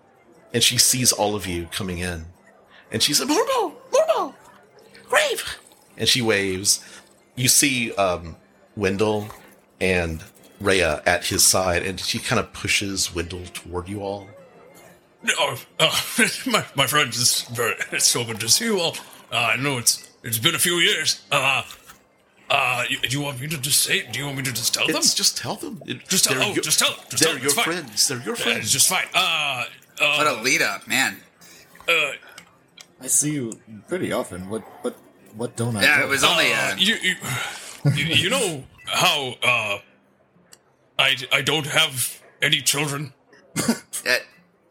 and 0.52 0.62
she 0.62 0.78
sees 0.78 1.12
all 1.12 1.34
of 1.34 1.46
you 1.46 1.68
coming 1.72 1.98
in, 1.98 2.26
and 2.90 3.02
she 3.02 3.12
says, 3.14 3.26
"Morbo, 3.28 3.74
Morbo, 3.92 4.34
Grave," 5.08 5.58
and 5.96 6.08
she 6.08 6.22
waves. 6.22 6.84
You 7.34 7.48
see 7.48 7.92
um, 7.94 8.36
Wendell 8.76 9.28
and 9.80 10.22
Rhea 10.60 11.02
at 11.04 11.26
his 11.26 11.44
side, 11.44 11.82
and 11.84 12.00
she 12.00 12.18
kind 12.18 12.40
of 12.40 12.52
pushes 12.52 13.14
Wendell 13.14 13.44
toward 13.52 13.88
you 13.88 14.00
all. 14.02 14.28
Oh, 15.38 15.58
uh, 15.80 15.94
my 16.46 16.64
my 16.74 16.86
friend 16.86 17.10
is 17.12 17.42
very. 17.52 17.74
It's 17.92 18.06
so 18.08 18.24
good 18.24 18.40
to 18.40 18.48
see 18.48 18.64
you 18.66 18.78
all. 18.80 18.96
Uh, 19.32 19.36
I 19.54 19.56
know 19.56 19.78
it's 19.78 20.08
it's 20.22 20.38
been 20.38 20.54
a 20.54 20.58
few 20.58 20.74
years. 20.76 21.22
Uh, 21.32 21.62
uh, 22.48 22.84
you, 22.88 22.98
do 23.00 23.08
you 23.18 23.20
want 23.24 23.40
me 23.40 23.48
to 23.48 23.58
just 23.58 23.82
say? 23.82 24.06
Do 24.10 24.18
you 24.20 24.24
want 24.26 24.36
me 24.38 24.44
to 24.44 24.52
just 24.52 24.72
tell 24.72 24.86
them? 24.86 24.94
Just 25.02 25.36
tell 25.36 25.56
them. 25.56 25.82
It- 25.86 26.06
Just 26.08 26.24
tell- 26.24 26.34
they're 26.38 26.44
oh, 26.44 26.52
your- 26.54 26.62
just 26.62 26.78
tell 26.78 26.90
them. 26.92 27.00
Just 27.10 27.22
they're 27.24 27.32
tell 27.32 27.34
them. 27.34 27.42
your 27.42 27.46
It's 27.46 27.54
fine. 27.54 27.64
friends. 27.64 28.08
They're 28.08 28.22
your 28.22 28.34
Uh, 28.34 28.38
friends. 28.38 28.58
it's 28.60 28.70
just 28.72 28.88
fine. 28.88 29.06
Uh, 29.12 29.64
What 29.98 30.26
uh, 30.28 30.36
a 30.38 30.42
lead 30.42 30.62
up, 30.62 30.86
man. 30.86 31.16
uh, 31.88 31.92
I 33.00 33.06
see 33.08 33.32
you 33.34 33.52
pretty 33.88 34.12
often. 34.12 34.48
What 34.48 34.62
what 34.82 34.96
what 35.36 35.56
don't 35.56 35.76
I? 35.76 35.82
Yeah, 35.82 35.98
know? 35.98 36.04
it 36.06 36.08
was 36.08 36.24
only 36.24 36.52
uh, 36.52 36.56
uh, 36.72 36.74
you, 36.78 36.94
you, 37.02 37.14
you, 37.94 38.04
you 38.24 38.30
know 38.30 38.64
how 38.86 39.34
uh, 39.42 39.78
I 40.98 41.16
I 41.32 41.42
don't 41.42 41.66
have 41.66 42.22
any 42.42 42.60
children. 42.62 43.12
it- 44.04 44.24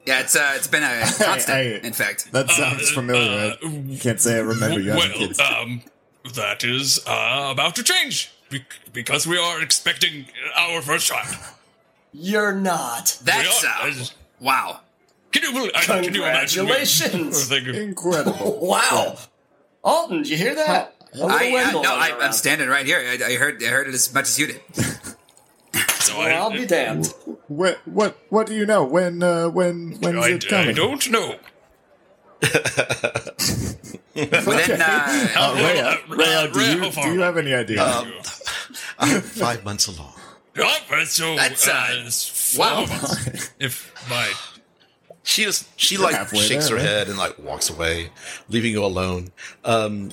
yeah, 0.08 0.20
it's 0.20 0.36
uh, 0.36 0.53
it's 0.55 0.67
been 0.67 0.84
a 0.84 1.01
constant. 1.24 1.50
I- 1.58 1.79
in 1.88 1.94
fact, 1.94 2.32
That 2.32 2.50
sounds 2.51 2.91
familiar. 2.91 3.53
uh, 3.63 3.67
I 3.94 3.98
can't 4.00 4.22
say 4.22 4.36
I 4.36 4.39
remember 4.41 4.79
you 4.79 4.91
having 4.91 5.10
well, 5.10 5.17
kids. 5.27 5.39
um, 5.39 5.82
that 6.36 6.63
is 6.63 7.00
uh, 7.08 7.50
about 7.51 7.75
to 7.77 7.84
change 7.84 8.32
because 8.94 9.25
we 9.25 9.38
are 9.39 9.62
expecting 9.63 10.25
our 10.55 10.82
first 10.84 11.08
child. 11.08 11.36
You're 12.13 12.53
not. 12.53 13.17
that's 13.24 13.63
we 13.63 13.67
uh, 13.67 14.03
are. 14.03 14.05
wow. 14.39 14.79
Can 15.36 15.44
you 15.44 15.51
believe? 15.51 15.72
I- 15.75 15.82
Can 16.01 16.13
you 16.13 16.24
imagine? 16.24 16.65
me- 16.65 16.72
Congratulations. 16.72 17.48
Thank 17.50 17.65
you. 17.68 17.74
Incredible. 17.74 18.60
Wow. 18.62 19.18
Alton, 19.84 20.18
did 20.20 20.30
you 20.30 20.38
hear 20.38 20.56
that? 20.56 20.96
A 21.13 21.24
I, 21.25 21.27
I, 21.68 21.72
no, 21.72 21.82
I, 21.84 22.18
I'm 22.22 22.32
standing 22.34 22.68
right 22.70 22.86
here. 22.86 22.98
I, 23.00 23.24
I 23.24 23.36
heard 23.36 23.62
I 23.63 23.68
heard 23.68 23.88
it 23.88 23.94
as 23.94 24.12
much 24.13 24.24
as 24.24 24.39
you 24.39 24.48
did. 24.48 24.62
So 26.01 26.18
Well, 26.18 26.44
I'll 26.44 26.51
be 26.51 26.65
damned. 26.65 27.08
What 27.48 27.80
what 27.86 28.18
what 28.30 28.48
do 28.48 28.56
you 28.56 28.65
know? 28.65 28.84
When 28.86 29.22
uh, 29.24 29.50
when 29.50 29.98
when's 30.01 30.18
I, 30.18 30.30
it 30.30 30.48
coming? 30.48 30.70
I 30.70 30.74
don't 30.74 31.10
know. 31.12 31.36
Within 34.15 34.82
uh, 34.82 35.27
Uh, 35.36 35.54
Rhea, 35.56 35.86
Uh, 35.86 35.98
Rhea, 36.15 36.51
do 36.51 36.60
you 36.62 36.92
do 36.92 37.13
you 37.13 37.22
have 37.22 37.38
any 37.38 37.54
idea? 37.54 37.84
I'm 39.00 39.22
five 39.22 39.63
months 39.63 39.88
along. 39.88 40.13
Oh, 40.58 40.77
so 41.06 41.36
That's, 41.36 41.68
uh, 41.68 41.72
uh, 41.72 42.10
four 42.10 42.65
wow. 42.65 42.86
months. 42.86 43.51
If 43.60 43.94
my 44.10 44.32
She 45.25 45.44
just 45.44 45.67
she 45.77 45.98
like 45.98 46.29
shakes 46.29 46.70
there, 46.70 46.77
her 46.77 46.84
right? 46.84 46.86
head 46.89 47.08
and 47.10 47.17
like 47.17 47.38
walks 47.39 47.70
away, 47.70 48.12
leaving 48.48 48.72
you 48.72 48.86
alone. 48.86 49.32
Um, 49.63 50.12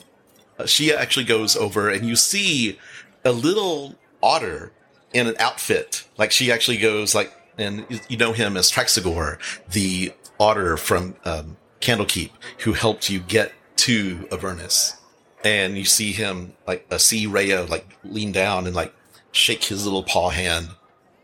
she 0.67 0.93
actually 0.93 1.27
goes 1.27 1.55
over 1.57 1.89
and 1.91 2.09
you 2.09 2.17
see 2.17 2.79
a 3.25 3.31
little 3.33 3.95
otter 4.23 4.73
in 5.13 5.27
an 5.27 5.35
outfit. 5.39 6.05
Like 6.17 6.33
she 6.33 6.51
actually 6.51 6.79
goes 6.79 7.15
like, 7.15 7.33
and 7.59 7.85
you- 8.09 8.17
know 8.17 8.33
him 8.33 8.57
as 8.57 8.71
Traxigor, 8.71 9.39
the 9.71 10.13
otter 10.41 10.77
from 10.79 11.15
um, 11.27 11.57
Candlekeep, 11.81 12.31
who 12.61 12.73
helped 12.73 13.11
you 13.11 13.21
get 13.21 13.53
to 13.77 14.27
Avernus. 14.33 14.97
And 15.45 15.77
you 15.77 15.85
see 15.85 16.13
him 16.13 16.55
like 16.67 16.87
uh, 16.91 16.99
see 16.99 17.27
Rhea 17.27 17.65
like 17.65 17.87
lean 18.05 18.33
down 18.33 18.67
and 18.67 18.75
like 18.75 18.95
shake 19.33 19.65
his 19.65 19.85
little 19.85 20.05
paw 20.05 20.31
hand. 20.31 20.69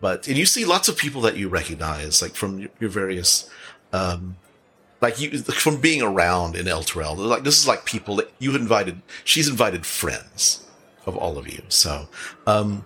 But 0.00 0.28
and 0.28 0.36
you 0.36 0.44
see 0.46 0.64
lots 0.64 0.88
of 0.88 0.96
people 0.96 1.20
that 1.22 1.36
you 1.36 1.48
recognize, 1.48 2.20
like 2.22 2.34
from 2.34 2.68
your 2.80 2.90
various 2.90 3.48
um, 3.92 4.36
like 5.00 5.20
you 5.20 5.38
from 5.38 5.80
being 5.80 6.02
around 6.02 6.56
in 6.56 6.66
Elturel. 6.66 7.16
Like 7.16 7.44
this 7.44 7.58
is 7.58 7.68
like 7.68 7.84
people 7.84 8.16
that 8.16 8.32
you 8.38 8.54
invited. 8.54 9.00
She's 9.24 9.48
invited 9.48 9.86
friends 9.86 10.66
of 11.06 11.16
all 11.16 11.38
of 11.38 11.48
you. 11.48 11.62
So 11.68 12.08
um, 12.46 12.84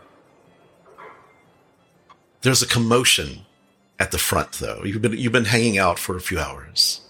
there's 2.42 2.62
a 2.62 2.66
commotion 2.66 3.40
at 3.98 4.10
the 4.10 4.18
front, 4.18 4.52
though. 4.52 4.82
You've 4.84 5.02
been 5.02 5.12
you've 5.12 5.32
been 5.32 5.46
hanging 5.46 5.78
out 5.78 5.98
for 5.98 6.16
a 6.16 6.20
few 6.20 6.38
hours, 6.38 7.00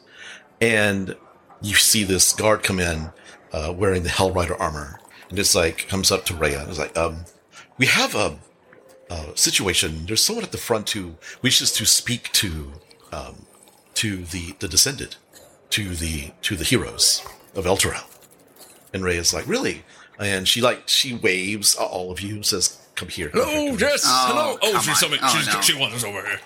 and 0.61 1.17
you 1.61 1.75
see 1.75 2.05
this 2.05 2.33
guard 2.33 2.63
come 2.63 2.79
in 2.79 3.11
uh, 3.53 3.73
wearing 3.77 4.03
the 4.03 4.09
Hellrider 4.09 4.59
armor, 4.59 5.01
and 5.29 5.39
it's 5.39 5.55
like 5.55 5.89
comes 5.89 6.11
up 6.11 6.25
to 6.27 6.35
Rhea 6.35 6.61
and 6.61 6.71
is 6.71 6.79
like, 6.79 6.97
um, 6.97 7.25
"We 7.79 7.87
have 7.87 8.15
a." 8.15 8.39
Uh, 9.11 9.35
situation. 9.35 10.07
There's 10.07 10.25
someone 10.25 10.43
at 10.43 10.53
the 10.53 10.57
front 10.57 10.89
who 10.89 11.17
wishes 11.43 11.71
to 11.73 11.85
speak 11.85 12.33
to 12.33 12.73
um, 13.13 13.42
to 13.95 14.25
the 14.25 14.55
the 14.59 14.69
descended, 14.69 15.17
to 15.71 15.95
the 15.95 16.33
to 16.43 16.57
the 16.57 16.65
heroes 16.65 17.23
of 17.55 17.65
Elturel. 17.65 18.05
And 18.95 19.03
Ray 19.05 19.17
is 19.17 19.33
like, 19.33 19.47
really? 19.47 19.85
And 20.19 20.47
she 20.47 20.61
like 20.61 20.83
she 20.89 21.15
waves 21.15 21.75
at 21.77 21.83
all 21.83 22.11
of 22.13 22.21
you, 22.21 22.43
says, 22.43 22.79
"Come 22.95 23.09
here." 23.09 23.31
come 23.31 23.41
here, 23.41 23.49
oh 23.49 23.67
come 23.71 23.79
here." 23.79 23.89
yes, 23.89 24.03
Oh, 24.07 24.27
hello. 24.29 24.59
Oh, 24.63 24.73
come 24.73 24.81
she's 24.83 24.89
on. 24.91 24.95
something. 24.97 25.19
Oh, 25.23 25.29
she's, 25.37 25.47
no. 25.53 25.61
She 25.63 25.79
wants 25.79 26.05
over 26.05 26.23
here. 26.23 26.41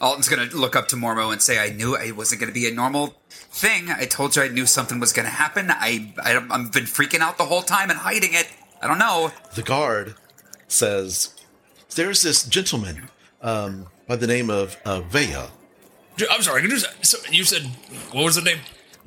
Alton's 0.00 0.28
gonna 0.28 0.46
look 0.52 0.74
up 0.74 0.88
to 0.88 0.96
Mormo 0.96 1.32
and 1.32 1.40
say, 1.40 1.58
"I 1.60 1.68
knew 1.70 1.94
it 1.96 2.16
wasn't 2.16 2.40
gonna 2.40 2.52
be 2.52 2.66
a 2.66 2.72
normal 2.74 3.14
thing. 3.30 3.88
I 3.90 4.04
told 4.06 4.34
you 4.34 4.42
I 4.42 4.48
knew 4.48 4.66
something 4.66 4.98
was 4.98 5.12
gonna 5.12 5.28
happen. 5.28 5.70
I, 5.70 6.12
I 6.22 6.36
I've 6.50 6.72
been 6.72 6.84
freaking 6.84 7.20
out 7.20 7.38
the 7.38 7.44
whole 7.44 7.62
time 7.62 7.88
and 7.90 7.98
hiding 8.00 8.34
it. 8.34 8.48
I 8.80 8.88
don't 8.88 8.98
know. 8.98 9.30
The 9.54 9.62
guard 9.62 10.14
says, 10.66 11.34
"There's 11.94 12.22
this 12.22 12.42
gentleman 12.44 13.10
um, 13.42 13.86
by 14.08 14.16
the 14.16 14.26
name 14.26 14.50
of 14.50 14.76
uh, 14.84 15.02
Veya, 15.02 15.50
J- 15.50 15.50
I'm 16.30 16.42
sorry. 16.42 16.62
Can 16.62 16.70
you, 16.70 16.78
so 16.78 17.18
you 17.30 17.44
said 17.44 17.62
what 18.12 18.24
was 18.24 18.36
the 18.36 18.42
name? 18.42 18.58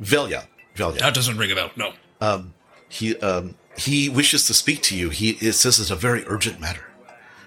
Velya, 0.01 0.47
Velya. 0.75 0.99
That 0.99 1.13
doesn't 1.13 1.37
ring 1.37 1.51
a 1.51 1.55
bell. 1.55 1.71
No. 1.75 1.93
He 2.89 3.17
um, 3.17 3.55
he 3.77 4.09
wishes 4.09 4.47
to 4.47 4.53
speak 4.53 4.81
to 4.83 4.97
you. 4.97 5.09
He 5.09 5.31
it 5.31 5.53
says 5.53 5.79
it's 5.79 5.91
a 5.91 5.95
very 5.95 6.23
urgent 6.27 6.59
matter. 6.59 6.85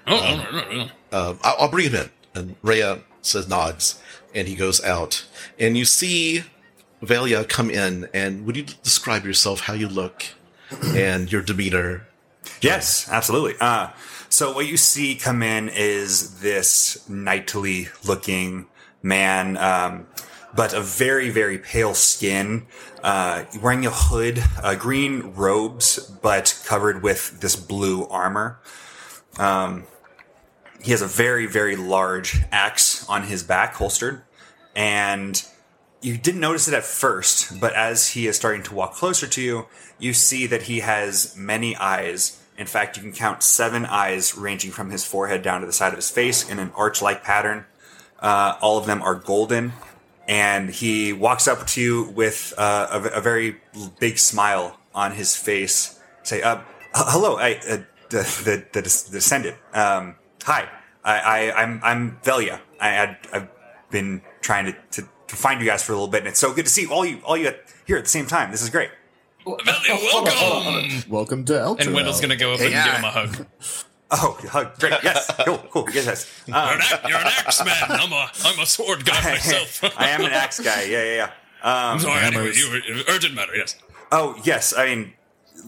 Oh, 0.06 0.16
no, 0.16 0.50
no, 0.50 0.68
no, 0.68 0.76
no. 0.76 0.82
um, 1.30 1.38
I'll, 1.42 1.56
I'll 1.60 1.70
bring 1.70 1.90
him 1.90 1.94
in. 1.94 2.10
And 2.34 2.56
Rhea 2.62 3.00
says 3.20 3.48
nods, 3.48 4.00
and 4.34 4.48
he 4.48 4.54
goes 4.54 4.82
out. 4.82 5.26
And 5.58 5.76
you 5.76 5.84
see 5.84 6.44
Velia 7.02 7.44
come 7.44 7.70
in, 7.70 8.08
and 8.14 8.46
would 8.46 8.56
you 8.56 8.64
describe 8.64 9.24
yourself, 9.24 9.60
how 9.60 9.74
you 9.74 9.88
look, 9.88 10.24
and 10.82 11.30
your 11.30 11.42
demeanor? 11.42 12.06
Yes, 12.60 13.08
absolutely. 13.10 13.54
Uh, 13.60 13.90
so 14.28 14.52
what 14.52 14.66
you 14.66 14.76
see 14.76 15.14
come 15.14 15.42
in 15.42 15.68
is 15.68 16.40
this 16.40 17.08
knightly 17.08 17.88
looking 18.04 18.66
man, 19.02 19.56
um, 19.56 20.06
but 20.54 20.72
a 20.72 20.80
very, 20.80 21.30
very 21.30 21.58
pale 21.58 21.94
skin, 21.94 22.66
uh, 23.02 23.44
wearing 23.62 23.86
a 23.86 23.90
hood, 23.90 24.42
uh, 24.62 24.74
green 24.74 25.32
robes, 25.34 25.98
but 25.98 26.60
covered 26.64 27.02
with 27.02 27.40
this 27.40 27.56
blue 27.56 28.06
armor. 28.08 28.58
Um, 29.38 29.84
he 30.82 30.90
has 30.92 31.02
a 31.02 31.06
very, 31.06 31.46
very 31.46 31.76
large 31.76 32.42
axe 32.50 33.08
on 33.08 33.24
his 33.24 33.42
back, 33.42 33.74
holstered, 33.74 34.22
and 34.74 35.44
you 36.00 36.16
didn't 36.16 36.40
notice 36.40 36.68
it 36.68 36.74
at 36.74 36.84
first, 36.84 37.60
but 37.60 37.72
as 37.74 38.08
he 38.08 38.26
is 38.26 38.36
starting 38.36 38.62
to 38.64 38.74
walk 38.74 38.94
closer 38.94 39.26
to 39.26 39.42
you, 39.42 39.66
you 39.98 40.12
see 40.12 40.46
that 40.46 40.62
he 40.62 40.80
has 40.80 41.36
many 41.36 41.76
eyes. 41.76 42.40
In 42.56 42.66
fact, 42.66 42.96
you 42.96 43.02
can 43.02 43.12
count 43.12 43.42
seven 43.42 43.84
eyes 43.84 44.36
ranging 44.36 44.70
from 44.70 44.90
his 44.90 45.04
forehead 45.04 45.42
down 45.42 45.60
to 45.60 45.66
the 45.66 45.72
side 45.72 45.92
of 45.92 45.96
his 45.96 46.10
face 46.10 46.48
in 46.48 46.58
an 46.58 46.70
arch 46.76 47.02
like 47.02 47.24
pattern. 47.24 47.66
Uh, 48.20 48.56
all 48.60 48.78
of 48.78 48.86
them 48.86 49.02
are 49.02 49.14
golden. 49.14 49.72
And 50.26 50.68
he 50.68 51.12
walks 51.14 51.48
up 51.48 51.66
to 51.68 51.80
you 51.80 52.10
with 52.10 52.52
uh, 52.58 53.00
a, 53.12 53.18
a 53.18 53.20
very 53.20 53.56
big 53.98 54.18
smile 54.18 54.78
on 54.94 55.12
his 55.12 55.34
face. 55.36 55.98
Say, 56.22 56.42
uh, 56.42 56.56
h- 56.58 56.62
hello, 56.94 57.36
I, 57.38 57.54
uh, 57.66 57.76
the, 58.10 58.18
the, 58.44 58.64
the, 58.72 58.80
the 58.82 58.82
descendant. 59.12 59.56
Um, 59.72 60.16
hi, 60.42 60.68
I, 61.02 61.18
I, 61.20 61.62
I'm, 61.62 61.80
I'm 61.82 62.18
Velia. 62.22 62.60
I, 62.78 62.98
I, 62.98 63.18
I've 63.32 63.48
been 63.90 64.20
trying 64.42 64.66
to, 64.66 64.76
to 65.02 65.08
to 65.28 65.36
find 65.36 65.60
you 65.60 65.66
guys 65.66 65.82
for 65.82 65.92
a 65.92 65.94
little 65.94 66.08
bit, 66.08 66.20
and 66.20 66.28
it's 66.28 66.40
so 66.40 66.54
good 66.54 66.64
to 66.64 66.70
see 66.70 66.86
all 66.86 67.04
you 67.04 67.20
all 67.24 67.36
you 67.36 67.52
here 67.86 67.98
at 67.98 68.04
the 68.04 68.08
same 68.10 68.26
time. 68.26 68.50
This 68.50 68.62
is 68.62 68.70
great. 68.70 68.88
Velia, 69.44 69.62
welcome. 70.12 71.02
Welcome 71.10 71.44
to 71.46 71.58
Eltra. 71.60 71.86
And 71.86 71.94
Wendell's 71.94 72.20
gonna 72.20 72.36
go 72.36 72.54
up 72.54 72.60
and 72.60 72.70
Yeah. 72.70 72.84
give 72.86 72.94
him 72.94 73.04
a 73.04 73.10
hug. 73.10 73.46
Oh, 74.10 74.38
hug, 74.50 74.78
great, 74.80 74.94
yes, 75.02 75.30
cool, 75.44 75.58
cool, 75.70 75.86
yes, 75.92 76.06
yes. 76.06 76.42
You're 76.46 76.56
Um, 76.56 76.68
an, 76.74 76.78
ax- 76.80 77.08
you're 77.08 77.18
an 77.18 77.26
axe 77.26 77.64
man. 77.64 77.76
I'm 77.90 78.12
a 78.12 78.30
I'm 78.44 78.58
a 78.60 78.66
sword 78.66 79.04
guy 79.04 79.20
myself. 79.32 79.84
I 79.98 80.08
am 80.08 80.22
an 80.22 80.32
axe 80.32 80.60
guy. 80.60 80.84
Yeah, 80.84 81.04
yeah, 81.04 81.14
yeah. 81.14 81.30
I'm 81.62 82.00
sorry. 82.00 82.22
Anyway, 82.22 82.42
hammers. 82.52 82.58
you 82.58 82.70
were- 82.96 83.14
urgent 83.14 83.34
matter. 83.34 83.54
Yes. 83.54 83.76
Oh 84.10 84.40
yes, 84.44 84.72
I 84.76 84.86
mean, 84.86 85.12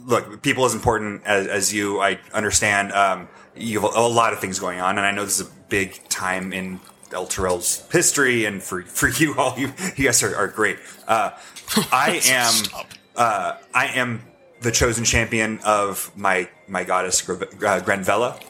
look, 0.06 0.40
people 0.42 0.64
as 0.64 0.72
important 0.74 1.22
as, 1.26 1.46
as 1.48 1.74
you, 1.74 2.00
I 2.00 2.18
understand. 2.32 2.92
Um, 2.92 3.28
you 3.54 3.80
have 3.82 3.94
a, 3.94 3.98
a 3.98 4.08
lot 4.08 4.32
of 4.32 4.38
things 4.38 4.58
going 4.58 4.80
on, 4.80 4.96
and 4.96 5.06
I 5.06 5.10
know 5.10 5.24
this 5.24 5.38
is 5.40 5.46
a 5.46 5.50
big 5.68 6.08
time 6.08 6.52
in 6.54 6.80
Elturel's 7.10 7.86
history, 7.92 8.46
and 8.46 8.62
for 8.62 8.82
for 8.84 9.08
you 9.08 9.34
all, 9.36 9.58
you 9.58 9.72
you 9.96 10.04
guys 10.06 10.22
are, 10.22 10.34
are 10.34 10.48
great. 10.48 10.78
Uh, 11.06 11.32
I 11.92 12.20
am 12.26 12.52
Stop. 12.52 12.86
uh, 13.16 13.56
I 13.74 13.86
am 13.88 14.22
the 14.60 14.70
chosen 14.70 15.04
champion 15.04 15.58
of 15.64 16.10
my 16.16 16.48
my 16.68 16.84
goddess 16.84 17.22
Gre- 17.22 17.34
uh, 17.44 17.80
Grenvella, 17.80 18.40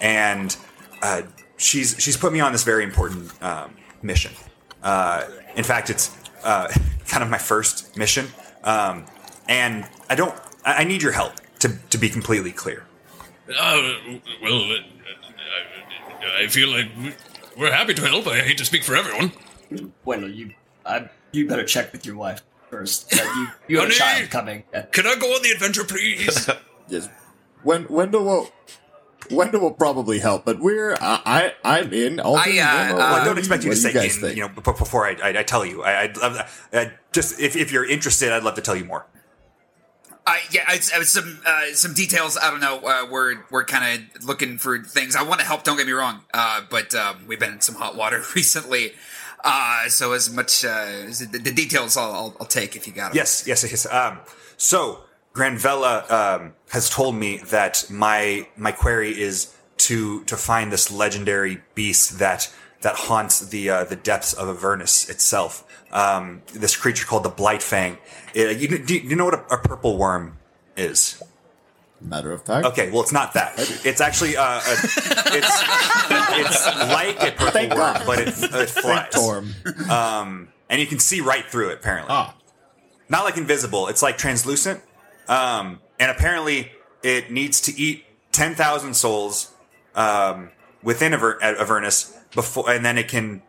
and 0.00 0.56
uh, 1.02 1.22
she's 1.56 1.96
she's 1.98 2.16
put 2.16 2.32
me 2.32 2.40
on 2.40 2.52
this 2.52 2.62
very 2.64 2.84
important 2.84 3.30
um, 3.42 3.74
mission. 4.02 4.32
Uh, 4.82 5.24
in 5.56 5.64
fact, 5.64 5.90
it's 5.90 6.16
uh, 6.44 6.68
kind 7.08 7.22
of 7.22 7.30
my 7.30 7.38
first 7.38 7.96
mission, 7.96 8.26
um, 8.64 9.04
and 9.48 9.86
I 10.08 10.14
don't. 10.14 10.34
I 10.64 10.82
I 10.82 10.84
need 10.84 11.02
your 11.02 11.12
help 11.12 11.34
to 11.60 11.68
to 11.90 11.98
be 11.98 12.08
completely 12.08 12.52
clear. 12.52 12.84
Uh, 13.48 13.80
well, 14.42 14.72
uh, 14.72 14.74
uh, 14.74 16.42
I 16.42 16.46
feel 16.48 16.68
like 16.68 16.86
we- 16.98 17.14
we're 17.56 17.72
happy 17.72 17.94
to 17.94 18.02
help. 18.06 18.26
I 18.26 18.40
hate 18.40 18.58
to 18.58 18.64
speak 18.66 18.84
for 18.84 18.94
everyone. 18.94 19.32
Wendell, 20.04 20.30
you, 20.30 20.52
I, 20.84 21.08
you 21.32 21.48
better 21.48 21.64
check 21.64 21.90
with 21.90 22.04
your 22.04 22.14
wife 22.14 22.42
first. 22.70 23.12
Uh, 23.12 23.22
you, 23.22 23.46
you 23.68 23.80
have 23.80 23.88
a 23.88 23.92
child 23.92 24.30
coming. 24.30 24.64
Uh, 24.74 24.82
Can 24.92 25.06
I 25.06 25.14
go 25.16 25.26
on 25.34 25.42
the 25.42 25.50
adventure, 25.50 25.84
please? 25.84 26.48
Yes. 26.88 27.08
Wen- 27.64 27.86
Wendell 27.90 28.24
will. 28.24 28.48
Wendell 29.28 29.60
will 29.60 29.72
probably 29.72 30.20
help, 30.20 30.44
but 30.44 30.60
we're 30.60 30.94
I, 31.00 31.52
I 31.64 31.78
I'm 31.80 31.92
in. 31.92 32.20
Alton, 32.20 32.44
I, 32.46 32.58
uh, 32.60 32.62
uh, 32.94 32.96
Well, 32.96 33.14
I 33.16 33.24
don't 33.24 33.38
expect 33.38 33.64
you 33.64 33.70
to 33.70 33.76
say 33.76 33.92
do 33.92 33.98
guys 33.98 34.22
in, 34.22 34.36
you 34.36 34.42
know 34.42 34.48
b- 34.48 34.62
before 34.62 35.04
I, 35.04 35.16
I, 35.20 35.38
I 35.40 35.42
tell 35.42 35.66
you. 35.66 35.82
I, 35.82 36.02
I'd 36.02 36.16
love 36.16 36.66
uh, 36.72 36.84
just 37.10 37.40
if, 37.40 37.56
if 37.56 37.72
you're 37.72 37.84
interested, 37.84 38.30
I'd 38.30 38.44
love 38.44 38.54
to 38.54 38.62
tell 38.62 38.76
you 38.76 38.84
more. 38.84 39.06
I 40.28 40.40
yeah, 40.52 40.62
it's, 40.68 40.92
it's 40.96 41.10
some 41.10 41.40
uh, 41.44 41.72
some 41.72 41.92
details. 41.92 42.38
I 42.40 42.52
don't 42.52 42.60
know. 42.60 42.78
Uh, 42.78 43.06
we're 43.10 43.44
we're 43.50 43.64
kind 43.64 44.00
of 44.14 44.24
looking 44.24 44.58
for 44.58 44.78
things. 44.84 45.16
I 45.16 45.24
want 45.24 45.40
to 45.40 45.46
help. 45.46 45.64
Don't 45.64 45.76
get 45.76 45.86
me 45.88 45.92
wrong. 45.92 46.20
Uh, 46.32 46.60
but 46.70 46.94
um, 46.94 47.24
we've 47.26 47.40
been 47.40 47.54
in 47.54 47.60
some 47.60 47.74
hot 47.74 47.96
water 47.96 48.22
recently. 48.36 48.92
Uh, 49.44 49.88
so 49.88 50.12
as 50.12 50.30
much 50.30 50.64
uh, 50.64 51.06
the, 51.30 51.40
the 51.42 51.52
details, 51.52 51.96
I'll, 51.96 52.12
I'll 52.12 52.36
I'll 52.40 52.46
take 52.46 52.76
if 52.76 52.86
you 52.86 52.92
got 52.92 53.10
them. 53.10 53.16
Yes, 53.16 53.44
yes, 53.46 53.62
yes. 53.62 53.86
Um, 53.86 54.18
so 54.56 55.00
Granvella 55.34 56.10
um, 56.10 56.54
has 56.70 56.90
told 56.90 57.14
me 57.14 57.38
that 57.38 57.86
my 57.90 58.48
my 58.56 58.72
query 58.72 59.20
is 59.20 59.54
to 59.78 60.24
to 60.24 60.36
find 60.36 60.72
this 60.72 60.90
legendary 60.90 61.62
beast 61.74 62.18
that 62.18 62.52
that 62.80 62.94
haunts 62.96 63.40
the 63.40 63.70
uh, 63.70 63.84
the 63.84 63.96
depths 63.96 64.32
of 64.32 64.48
Avernus 64.48 65.08
itself. 65.08 65.64
Um, 65.92 66.42
this 66.52 66.76
creature 66.76 67.06
called 67.06 67.24
the 67.24 67.30
Blightfang. 67.30 67.98
It, 68.34 68.58
you, 68.58 68.78
do 68.78 68.94
you 68.94 69.16
know 69.16 69.26
what 69.26 69.34
a, 69.34 69.54
a 69.54 69.58
purple 69.58 69.96
worm 69.96 70.38
is? 70.76 71.22
Matter 72.00 72.30
of 72.32 72.42
fact. 72.44 72.66
Okay, 72.66 72.90
well, 72.90 73.02
it's 73.02 73.12
not 73.12 73.32
that. 73.34 73.54
It's 73.84 74.00
actually 74.00 74.36
uh, 74.36 74.42
a, 74.60 74.72
it's 74.72 75.62
it's 76.36 76.66
like 76.92 77.22
a 77.22 77.32
purple 77.32 77.50
Thank 77.52 77.70
worm, 77.74 77.94
God. 77.94 78.02
but 78.06 78.18
it, 78.20 78.28
it 78.28 78.70
flies, 78.70 79.10
Torm. 79.12 79.54
and 80.68 80.80
you 80.80 80.86
can 80.86 80.98
see 80.98 81.20
right 81.20 81.44
through 81.46 81.70
it. 81.70 81.78
Apparently, 81.78 82.08
Ah, 82.10 82.36
not 83.08 83.24
like 83.24 83.36
invisible. 83.36 83.88
It's 83.88 84.02
like 84.02 84.18
translucent. 84.18 84.82
Um, 85.28 85.80
and 85.98 86.10
apparently, 86.10 86.70
it 87.02 87.30
needs 87.30 87.60
to 87.62 87.72
eat 87.80 88.04
ten 88.30 88.54
thousand 88.54 88.94
souls 88.94 89.52
um, 89.94 90.50
within 90.82 91.14
Aver- 91.14 91.42
at 91.42 91.56
Avernus 91.56 92.16
before, 92.34 92.70
and 92.70 92.84
then 92.84 92.98
it 92.98 93.08
can. 93.08 93.42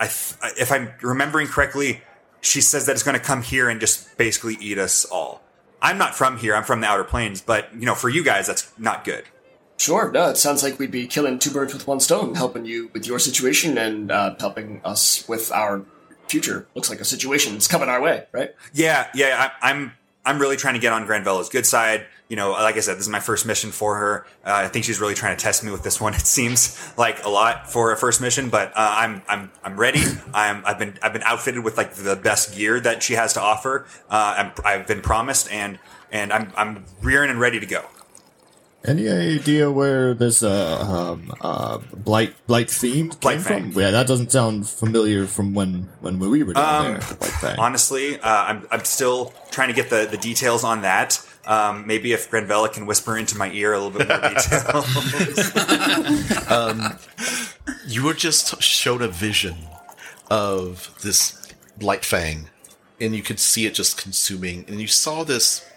I, 0.00 0.06
th- 0.06 0.54
if 0.58 0.72
I'm 0.72 0.90
remembering 1.02 1.46
correctly, 1.46 2.02
she 2.40 2.60
says 2.60 2.86
that 2.86 2.92
it's 2.92 3.04
going 3.04 3.16
to 3.18 3.24
come 3.24 3.42
here 3.42 3.68
and 3.68 3.78
just 3.78 4.18
basically 4.18 4.56
eat 4.60 4.76
us 4.76 5.04
all. 5.04 5.40
I'm 5.82 5.98
not 5.98 6.14
from 6.14 6.38
here. 6.38 6.54
I'm 6.54 6.64
from 6.64 6.80
the 6.80 6.86
Outer 6.86 7.04
Planes, 7.04 7.42
but 7.42 7.68
you 7.74 7.84
know, 7.84 7.94
for 7.94 8.08
you 8.08 8.24
guys, 8.24 8.46
that's 8.46 8.72
not 8.78 9.04
good. 9.04 9.24
sure, 9.76 10.10
no, 10.12 10.30
it 10.30 10.36
sounds 10.36 10.62
like 10.62 10.78
we'd 10.78 10.92
be 10.92 11.06
killing 11.08 11.38
two 11.38 11.50
birds 11.50 11.74
with 11.74 11.86
one 11.88 11.98
stone, 12.00 12.34
helping 12.36 12.64
you 12.64 12.88
with 12.94 13.06
your 13.06 13.18
situation 13.18 13.76
and 13.76 14.10
uh, 14.12 14.34
helping 14.38 14.80
us 14.84 15.28
with 15.28 15.50
our 15.52 15.84
future. 16.28 16.66
Looks 16.74 16.88
like 16.88 17.00
a 17.00 17.04
situation 17.04 17.52
that's 17.52 17.66
coming 17.66 17.88
our 17.88 18.00
way, 18.00 18.26
right? 18.32 18.54
Yeah, 18.72 19.08
yeah. 19.14 19.50
I, 19.60 19.70
I'm 19.70 19.92
I'm 20.24 20.38
really 20.38 20.56
trying 20.56 20.74
to 20.74 20.80
get 20.80 20.92
on 20.92 21.04
Granvella's 21.06 21.48
good 21.48 21.66
side. 21.66 22.06
You 22.32 22.36
know, 22.36 22.52
like 22.52 22.76
I 22.78 22.80
said, 22.80 22.94
this 22.96 23.02
is 23.04 23.10
my 23.10 23.20
first 23.20 23.44
mission 23.44 23.70
for 23.72 23.96
her. 23.98 24.26
Uh, 24.42 24.64
I 24.64 24.68
think 24.68 24.86
she's 24.86 24.98
really 25.02 25.12
trying 25.14 25.36
to 25.36 25.42
test 25.42 25.62
me 25.62 25.70
with 25.70 25.82
this 25.82 26.00
one. 26.00 26.14
It 26.22 26.26
seems 26.26 26.60
like 26.96 27.22
a 27.26 27.28
lot 27.28 27.70
for 27.70 27.92
a 27.92 27.96
first 28.04 28.22
mission, 28.22 28.48
but 28.48 28.68
uh, 28.70 28.94
I'm 29.02 29.20
I'm 29.28 29.50
I'm 29.62 29.76
ready. 29.78 30.00
I'm 30.32 30.64
I've 30.64 30.78
been 30.78 30.98
I've 31.02 31.12
been 31.12 31.24
outfitted 31.24 31.62
with 31.62 31.76
like 31.76 31.92
the 31.92 32.16
best 32.16 32.54
gear 32.56 32.80
that 32.80 33.02
she 33.02 33.14
has 33.20 33.34
to 33.34 33.40
offer. 33.42 33.84
Uh, 34.08 34.34
I'm, 34.38 34.52
I've 34.64 34.86
been 34.86 35.02
promised, 35.02 35.52
and 35.52 35.78
and 36.10 36.32
I'm 36.32 36.52
I'm 36.56 36.84
rearing 37.02 37.28
and 37.30 37.38
ready 37.38 37.60
to 37.60 37.66
go. 37.66 37.82
any 38.84 39.08
idea 39.08 39.70
where 39.70 40.14
this 40.14 40.42
uh 40.42 40.80
um 40.90 41.30
uh 41.40 41.78
blight 41.94 42.34
blight 42.46 42.70
fiend 42.70 43.20
Blight 43.20 43.36
came 43.36 43.42
Fang. 43.44 43.72
from? 43.72 43.80
Yeah, 43.82 43.90
that 43.92 44.06
doesn't 44.08 44.32
sound 44.32 44.66
familiar 44.68 45.26
from 45.26 45.52
when 45.54 45.88
when 46.00 46.18
we 46.18 46.42
were 46.42 46.54
down 46.54 46.96
Um, 46.96 47.00
there. 47.42 47.56
Honestly, 47.58 48.18
uh, 48.20 48.44
I'm 48.48 48.66
I'm 48.72 48.84
still 48.84 49.32
trying 49.50 49.68
to 49.68 49.74
get 49.74 49.90
the 49.90 50.08
the 50.10 50.16
details 50.18 50.64
on 50.64 50.80
that. 50.82 51.20
Um, 51.44 51.86
maybe 51.86 52.12
if 52.12 52.30
Granvella 52.30 52.72
can 52.72 52.86
whisper 52.86 53.18
into 53.18 53.36
my 53.36 53.50
ear 53.50 53.72
a 53.72 53.78
little 53.80 53.98
bit 53.98 54.08
more 54.08 54.18
detail. 54.28 54.84
You 57.86 58.04
were 58.04 58.14
just 58.14 58.62
shown 58.62 59.02
a 59.02 59.08
vision 59.08 59.56
of 60.30 60.94
this 61.02 61.52
blight 61.78 62.04
fang, 62.04 62.48
and 63.00 63.14
you 63.14 63.22
could 63.22 63.40
see 63.40 63.66
it 63.66 63.74
just 63.74 64.00
consuming. 64.00 64.64
And 64.68 64.80
you 64.80 64.86
saw 64.86 65.24
this 65.24 65.68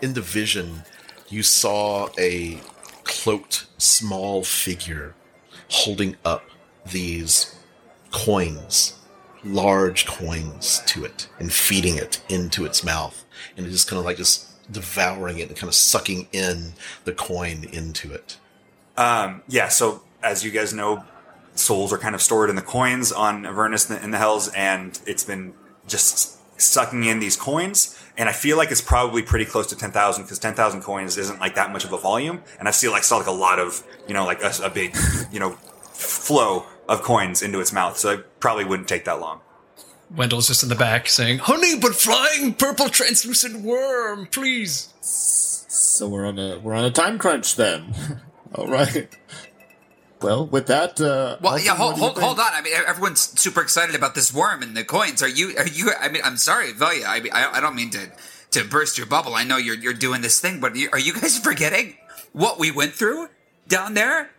in 0.00 0.14
the 0.14 0.20
vision. 0.20 0.84
You 1.28 1.42
saw 1.42 2.08
a 2.18 2.60
cloaked 3.04 3.66
small 3.78 4.44
figure 4.44 5.14
holding 5.68 6.16
up 6.24 6.44
these 6.86 7.56
coins, 8.10 8.94
large 9.44 10.06
coins, 10.06 10.82
to 10.86 11.04
it 11.04 11.28
and 11.38 11.52
feeding 11.52 11.96
it 11.96 12.22
into 12.28 12.64
its 12.64 12.84
mouth, 12.84 13.24
and 13.56 13.66
it 13.66 13.70
just 13.70 13.88
kind 13.88 13.98
of 13.98 14.04
like 14.04 14.16
just 14.16 14.46
devouring 14.70 15.38
it 15.38 15.48
and 15.48 15.56
kind 15.56 15.68
of 15.68 15.74
sucking 15.74 16.28
in 16.32 16.72
the 17.04 17.12
coin 17.12 17.64
into 17.72 18.12
it. 18.12 18.36
Um, 18.96 19.42
yeah, 19.48 19.68
so 19.68 20.02
as 20.22 20.44
you 20.44 20.50
guys 20.50 20.72
know, 20.72 21.04
souls 21.54 21.92
are 21.92 21.98
kind 21.98 22.14
of 22.14 22.22
stored 22.22 22.50
in 22.50 22.56
the 22.56 22.62
coins 22.62 23.12
on 23.12 23.46
Avernus 23.46 23.90
in 23.90 24.10
the, 24.10 24.18
Hells, 24.18 24.48
and 24.48 24.98
it's 25.06 25.24
been 25.24 25.54
just 25.86 26.38
sucking 26.60 27.04
in 27.04 27.20
these 27.20 27.36
coins. 27.36 27.96
And 28.16 28.28
I 28.28 28.32
feel 28.32 28.56
like 28.56 28.70
it's 28.70 28.82
probably 28.82 29.22
pretty 29.22 29.46
close 29.46 29.66
to 29.68 29.76
10,000 29.76 30.24
because 30.24 30.38
10,000 30.38 30.82
coins 30.82 31.16
isn't 31.16 31.40
like 31.40 31.54
that 31.54 31.72
much 31.72 31.84
of 31.84 31.92
a 31.92 31.98
volume. 31.98 32.42
And 32.58 32.68
I 32.68 32.72
feel 32.72 32.90
like 32.90 33.02
saw 33.02 33.16
like 33.16 33.26
a 33.26 33.32
lot 33.32 33.58
of, 33.58 33.82
you 34.06 34.12
know, 34.12 34.26
like 34.26 34.42
a, 34.42 34.52
a 34.62 34.68
big, 34.68 34.94
you 35.32 35.40
know, 35.40 35.52
flow 35.92 36.66
of 36.88 37.02
coins 37.02 37.40
into 37.42 37.60
its 37.60 37.72
mouth. 37.72 37.96
So 37.96 38.10
it 38.10 38.40
probably 38.40 38.64
wouldn't 38.64 38.88
take 38.88 39.06
that 39.06 39.20
long. 39.20 39.40
Wendell's 40.14 40.48
just 40.48 40.62
in 40.62 40.68
the 40.68 40.74
back 40.74 41.08
saying, 41.08 41.38
"Honey, 41.38 41.78
but 41.78 41.94
flying 41.94 42.54
purple 42.54 42.88
translucent 42.88 43.62
worm, 43.62 44.26
please." 44.26 44.88
So 45.00 46.08
we're 46.08 46.26
on 46.26 46.38
a 46.38 46.58
we're 46.58 46.74
on 46.74 46.84
a 46.84 46.90
time 46.90 47.18
crunch 47.18 47.56
then. 47.56 47.94
All 48.54 48.66
right. 48.66 49.08
Well, 50.20 50.46
with 50.46 50.66
that, 50.66 51.00
uh, 51.00 51.38
Well, 51.40 51.52
Alton, 51.52 51.64
yeah. 51.64 51.76
Hold, 51.76 51.98
hold, 51.98 52.18
hold 52.18 52.38
on. 52.38 52.52
I 52.52 52.60
mean, 52.60 52.74
everyone's 52.86 53.20
super 53.40 53.62
excited 53.62 53.94
about 53.94 54.14
this 54.14 54.34
worm 54.34 54.62
and 54.62 54.76
the 54.76 54.84
coins. 54.84 55.22
Are 55.22 55.28
you? 55.28 55.56
Are 55.56 55.66
you? 55.66 55.92
I 55.98 56.08
mean, 56.08 56.22
I'm 56.24 56.36
sorry, 56.36 56.72
Velia. 56.72 57.06
I 57.06 57.20
mean, 57.20 57.32
I, 57.32 57.52
I 57.54 57.60
don't 57.60 57.74
mean 57.74 57.90
to 57.90 58.10
to 58.50 58.64
burst 58.64 58.98
your 58.98 59.06
bubble. 59.06 59.34
I 59.34 59.44
know 59.44 59.56
you're 59.56 59.76
you're 59.76 59.94
doing 59.94 60.20
this 60.20 60.40
thing, 60.40 60.60
but 60.60 60.72
are 60.92 60.98
you 60.98 61.14
guys 61.14 61.38
forgetting 61.38 61.96
what 62.32 62.58
we 62.58 62.70
went 62.70 62.92
through 62.92 63.28
down 63.68 63.94
there? 63.94 64.30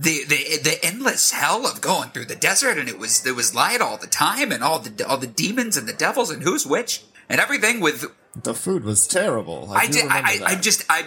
The, 0.00 0.22
the 0.28 0.58
the 0.62 0.78
endless 0.84 1.32
hell 1.32 1.66
of 1.66 1.80
going 1.80 2.10
through 2.10 2.26
the 2.26 2.36
desert, 2.36 2.78
and 2.78 2.88
it 2.88 3.00
was 3.00 3.22
there 3.22 3.34
was 3.34 3.52
light 3.52 3.80
all 3.80 3.96
the 3.98 4.06
time, 4.06 4.52
and 4.52 4.62
all 4.62 4.78
the 4.78 5.04
all 5.08 5.16
the 5.16 5.26
demons 5.26 5.76
and 5.76 5.88
the 5.88 5.92
devils, 5.92 6.30
and 6.30 6.40
who's 6.44 6.64
which, 6.64 7.02
and 7.28 7.40
everything 7.40 7.80
with 7.80 8.04
The 8.40 8.54
food 8.54 8.84
was 8.84 9.08
terrible. 9.08 9.72
I, 9.72 9.74
I 9.74 9.86
did. 9.88 10.04
I, 10.06 10.18
I, 10.20 10.40
I 10.46 10.54
just. 10.54 10.84
I. 10.88 11.04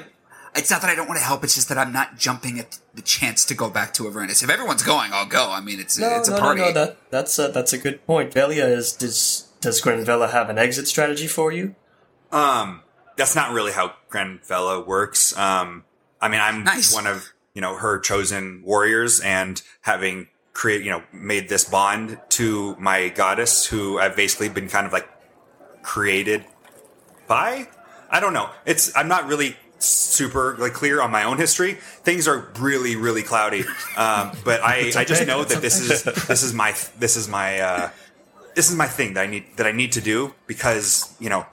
It's 0.54 0.69
not 0.69 0.82
that 0.82 0.89
I 0.89 0.95
don't 0.95 1.08
want 1.08 1.17
to 1.21 1.25
help. 1.25 1.45
It's 1.45 1.56
just 1.56 1.69
that 1.69 1.77
I'm 1.77 1.93
not 1.93 2.17
jumping 2.17 2.60
at 2.60 2.80
the 2.93 3.01
chance 3.01 3.45
to 3.45 3.56
go 3.56 3.69
back 3.69 3.93
to 3.93 4.08
Avernus. 4.10 4.43
If 4.43 4.49
everyone's 4.49 4.84
going, 4.84 5.12
I'll 5.13 5.25
go. 5.25 5.49
I 5.49 5.62
mean, 5.62 5.80
it's 5.80 5.97
No, 5.97 6.17
it's 6.17 6.27
a 6.27 6.32
no, 6.32 6.39
party. 6.39 6.60
no, 6.60 6.67
no. 6.67 6.73
That 6.73 6.97
that's 7.10 7.39
a, 7.39 7.47
that's 7.47 7.71
a 7.71 7.77
good 7.77 8.06
point. 8.06 8.34
Velia 8.34 8.65
is 8.67 8.91
does 8.91 9.47
does 9.62 9.82
Granvella 9.82 10.30
have 10.32 10.49
an 10.49 10.58
exit 10.58 10.89
strategy 10.89 11.27
for 11.27 11.54
you? 11.54 11.75
Um, 12.34 12.82
that's 13.15 13.36
not 13.38 13.54
really 13.54 13.71
how 13.71 13.93
Granvella 14.10 14.86
works. 14.86 15.38
Um, 15.38 15.86
I 16.19 16.27
mean, 16.27 16.41
I'm 16.41 16.65
Nice. 16.65 16.93
one 16.93 17.08
of 17.08 17.32
you 17.54 17.62
know 17.62 17.76
her 17.76 18.00
chosen 18.00 18.62
warriors, 18.66 19.20
and 19.20 19.62
having 19.82 20.28
create, 20.54 20.84
you 20.84 20.92
know, 20.92 21.04
made 21.14 21.50
this 21.50 21.64
bond 21.64 22.20
to 22.30 22.76
my 22.78 23.10
goddess, 23.10 23.66
who 23.66 24.00
I've 24.00 24.16
basically 24.16 24.50
been 24.50 24.68
kind 24.68 24.86
of 24.86 24.94
like 24.94 25.10
created 25.82 26.46
by. 27.28 27.68
I 28.10 28.20
don't 28.20 28.34
know. 28.34 28.50
It's 28.66 28.96
I'm 28.96 29.08
not 29.08 29.28
really 29.28 29.56
super 29.80 30.56
like 30.60 30.74
clear 30.74 31.02
on 31.02 31.12
my 31.12 31.24
own 31.24 31.38
history. 31.38 31.74
Things 31.74 32.28
are 32.28 32.52
really 32.60 32.96
really 32.96 33.24
cloudy. 33.24 33.64
Um, 33.98 34.32
but 34.44 34.62
I 34.62 34.92
I 34.96 35.06
just 35.06 35.26
know 35.26 35.44
that 35.44 35.62
this 35.62 35.80
is 35.80 36.04
this 36.04 36.44
is 36.44 36.54
my 36.54 36.76
this 37.00 37.16
is 37.16 37.28
my 37.28 37.60
uh, 37.60 37.90
this 38.56 38.70
is 38.70 38.76
my 38.76 38.88
thing 38.88 39.14
that 39.14 39.24
I 39.24 39.28
need 39.28 39.46
that 39.58 39.66
I 39.66 39.72
need 39.72 39.94
to 39.94 40.02
do 40.02 40.34
because 40.48 41.16
you 41.20 41.30
know 41.30 41.46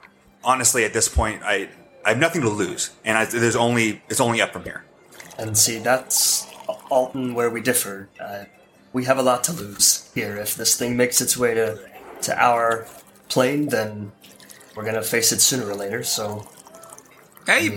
honestly 0.43 0.83
at 0.83 0.93
this 0.93 1.07
point 1.07 1.41
I 1.43 1.69
I 2.05 2.09
have 2.09 2.17
nothing 2.17 2.41
to 2.41 2.49
lose 2.49 2.91
and 3.05 3.17
I, 3.17 3.25
there's 3.25 3.55
only 3.55 4.01
it's 4.09 4.19
only 4.19 4.41
up 4.41 4.51
from 4.51 4.63
here. 4.63 4.83
And 5.39 5.57
see, 5.57 5.79
that's 5.79 6.47
Alton 6.89 7.33
where 7.33 7.49
we 7.49 7.61
differ. 7.61 8.09
Uh, 8.19 8.43
we 8.93 9.05
have 9.05 9.17
a 9.17 9.23
lot 9.23 9.43
to 9.45 9.53
lose 9.53 10.11
here. 10.13 10.37
If 10.37 10.55
this 10.55 10.77
thing 10.77 10.97
makes 10.97 11.21
its 11.21 11.37
way 11.37 11.53
to, 11.53 11.79
to 12.23 12.37
our 12.43 12.85
plane, 13.29 13.67
then 13.69 14.11
we're 14.75 14.85
gonna 14.85 15.01
face 15.01 15.31
it 15.31 15.39
sooner 15.41 15.69
or 15.69 15.75
later. 15.75 16.03
So 16.03 16.47
Hey, 17.45 17.67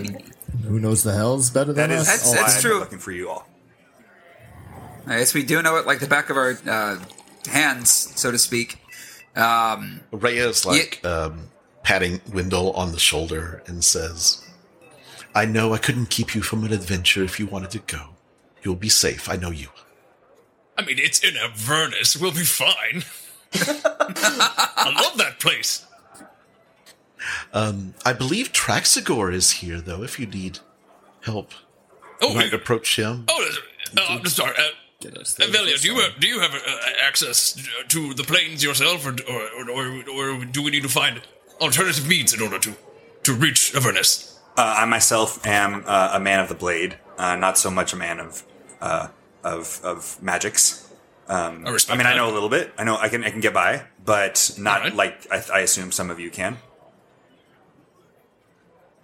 Who 0.67 0.79
knows 0.79 1.03
the 1.03 1.13
hell's 1.13 1.49
better 1.49 1.73
than 1.73 1.89
That 1.89 1.95
is 1.95 2.01
us? 2.01 2.07
That's- 2.07 2.27
Oh, 2.27 2.33
that's 2.35 2.51
why 2.51 2.55
I'm 2.57 2.61
true. 2.61 2.79
Looking 2.79 2.99
for 2.99 3.11
you 3.11 3.29
all. 3.29 3.47
I 5.07 5.17
guess 5.19 5.33
we 5.33 5.43
do 5.43 5.61
know 5.61 5.77
it 5.77 5.85
like 5.85 5.99
the 5.99 6.07
back 6.07 6.29
of 6.29 6.37
our 6.37 6.57
uh, 6.67 6.99
hands, 7.49 7.89
so 7.89 8.31
to 8.31 8.37
speak. 8.37 8.77
Um, 9.35 10.01
Rhea 10.11 10.47
is 10.47 10.65
like 10.65 11.03
um, 11.05 11.49
patting 11.83 12.21
Wendell 12.31 12.71
on 12.71 12.91
the 12.91 12.99
shoulder 12.99 13.63
and 13.65 13.83
says, 13.83 14.41
I 15.35 15.45
know 15.45 15.73
I 15.73 15.77
couldn't 15.77 16.09
keep 16.09 16.35
you 16.35 16.41
from 16.41 16.63
an 16.63 16.71
adventure 16.71 17.23
if 17.23 17.39
you 17.39 17.47
wanted 17.47 17.71
to 17.71 17.79
go. 17.79 18.09
You'll 18.61 18.75
be 18.75 18.89
safe. 18.89 19.29
I 19.29 19.35
know 19.35 19.49
you. 19.51 19.67
I 20.77 20.83
mean, 20.85 20.97
it's 20.99 21.23
in 21.23 21.35
Avernus. 21.37 22.17
We'll 22.17 22.31
be 22.31 22.43
fine. 22.45 23.03
I 23.55 24.93
love 25.01 25.17
that 25.17 25.39
place. 25.39 25.85
Um, 27.53 27.93
I 28.05 28.13
believe 28.13 28.51
Traxigor 28.51 29.33
is 29.33 29.51
here, 29.51 29.79
though, 29.81 30.03
if 30.03 30.19
you 30.19 30.25
need 30.25 30.59
help. 31.21 31.51
Oh, 32.21 32.29
You 32.29 32.35
might 32.35 32.53
approach 32.53 32.97
him. 32.97 33.25
oh, 33.27 33.49
uh, 33.97 34.01
I'm 34.09 34.25
sorry. 34.25 34.53
Uh, 34.57 34.63
Velia, 35.49 35.77
do 35.77 35.93
you 35.93 35.99
uh, 35.99 36.09
do 36.17 36.27
you 36.27 36.39
have 36.39 36.53
uh, 36.55 36.59
access 37.05 37.61
to 37.89 38.13
the 38.13 38.23
planes 38.23 38.63
yourself, 38.63 39.05
or 39.05 39.13
or, 39.29 39.69
or 39.69 40.03
or 40.09 40.45
do 40.45 40.63
we 40.63 40.71
need 40.71 40.83
to 40.83 40.89
find 40.89 41.21
alternative 41.59 42.07
means 42.07 42.33
in 42.33 42.41
order 42.41 42.57
to 42.59 42.73
to 43.23 43.33
reach 43.33 43.75
Avernus? 43.75 44.32
Uh, 44.55 44.75
I 44.79 44.85
myself 44.85 45.45
am 45.47 45.83
uh, 45.87 46.11
a 46.13 46.19
man 46.19 46.39
of 46.39 46.47
the 46.49 46.55
blade, 46.55 46.97
uh, 47.17 47.35
not 47.35 47.57
so 47.57 47.71
much 47.71 47.91
a 47.93 47.95
man 47.95 48.19
of 48.19 48.43
uh, 48.81 49.07
of 49.43 49.79
of 49.83 50.21
magics. 50.21 50.87
Um, 51.27 51.65
I 51.65 51.71
respect 51.71 51.97
mean, 51.97 52.05
I 52.05 52.15
know 52.15 52.29
a 52.29 52.33
little 52.33 52.49
bit. 52.49 52.71
I 52.77 52.83
know 52.83 52.97
I 52.97 53.09
can 53.09 53.23
I 53.23 53.29
can 53.31 53.39
get 53.39 53.53
by, 53.53 53.83
but 54.03 54.51
not 54.59 54.79
Alright. 54.79 54.95
like 54.95 55.25
I, 55.31 55.43
I 55.53 55.59
assume 55.61 55.91
some 55.91 56.09
of 56.11 56.19
you 56.19 56.29
can. 56.29 56.57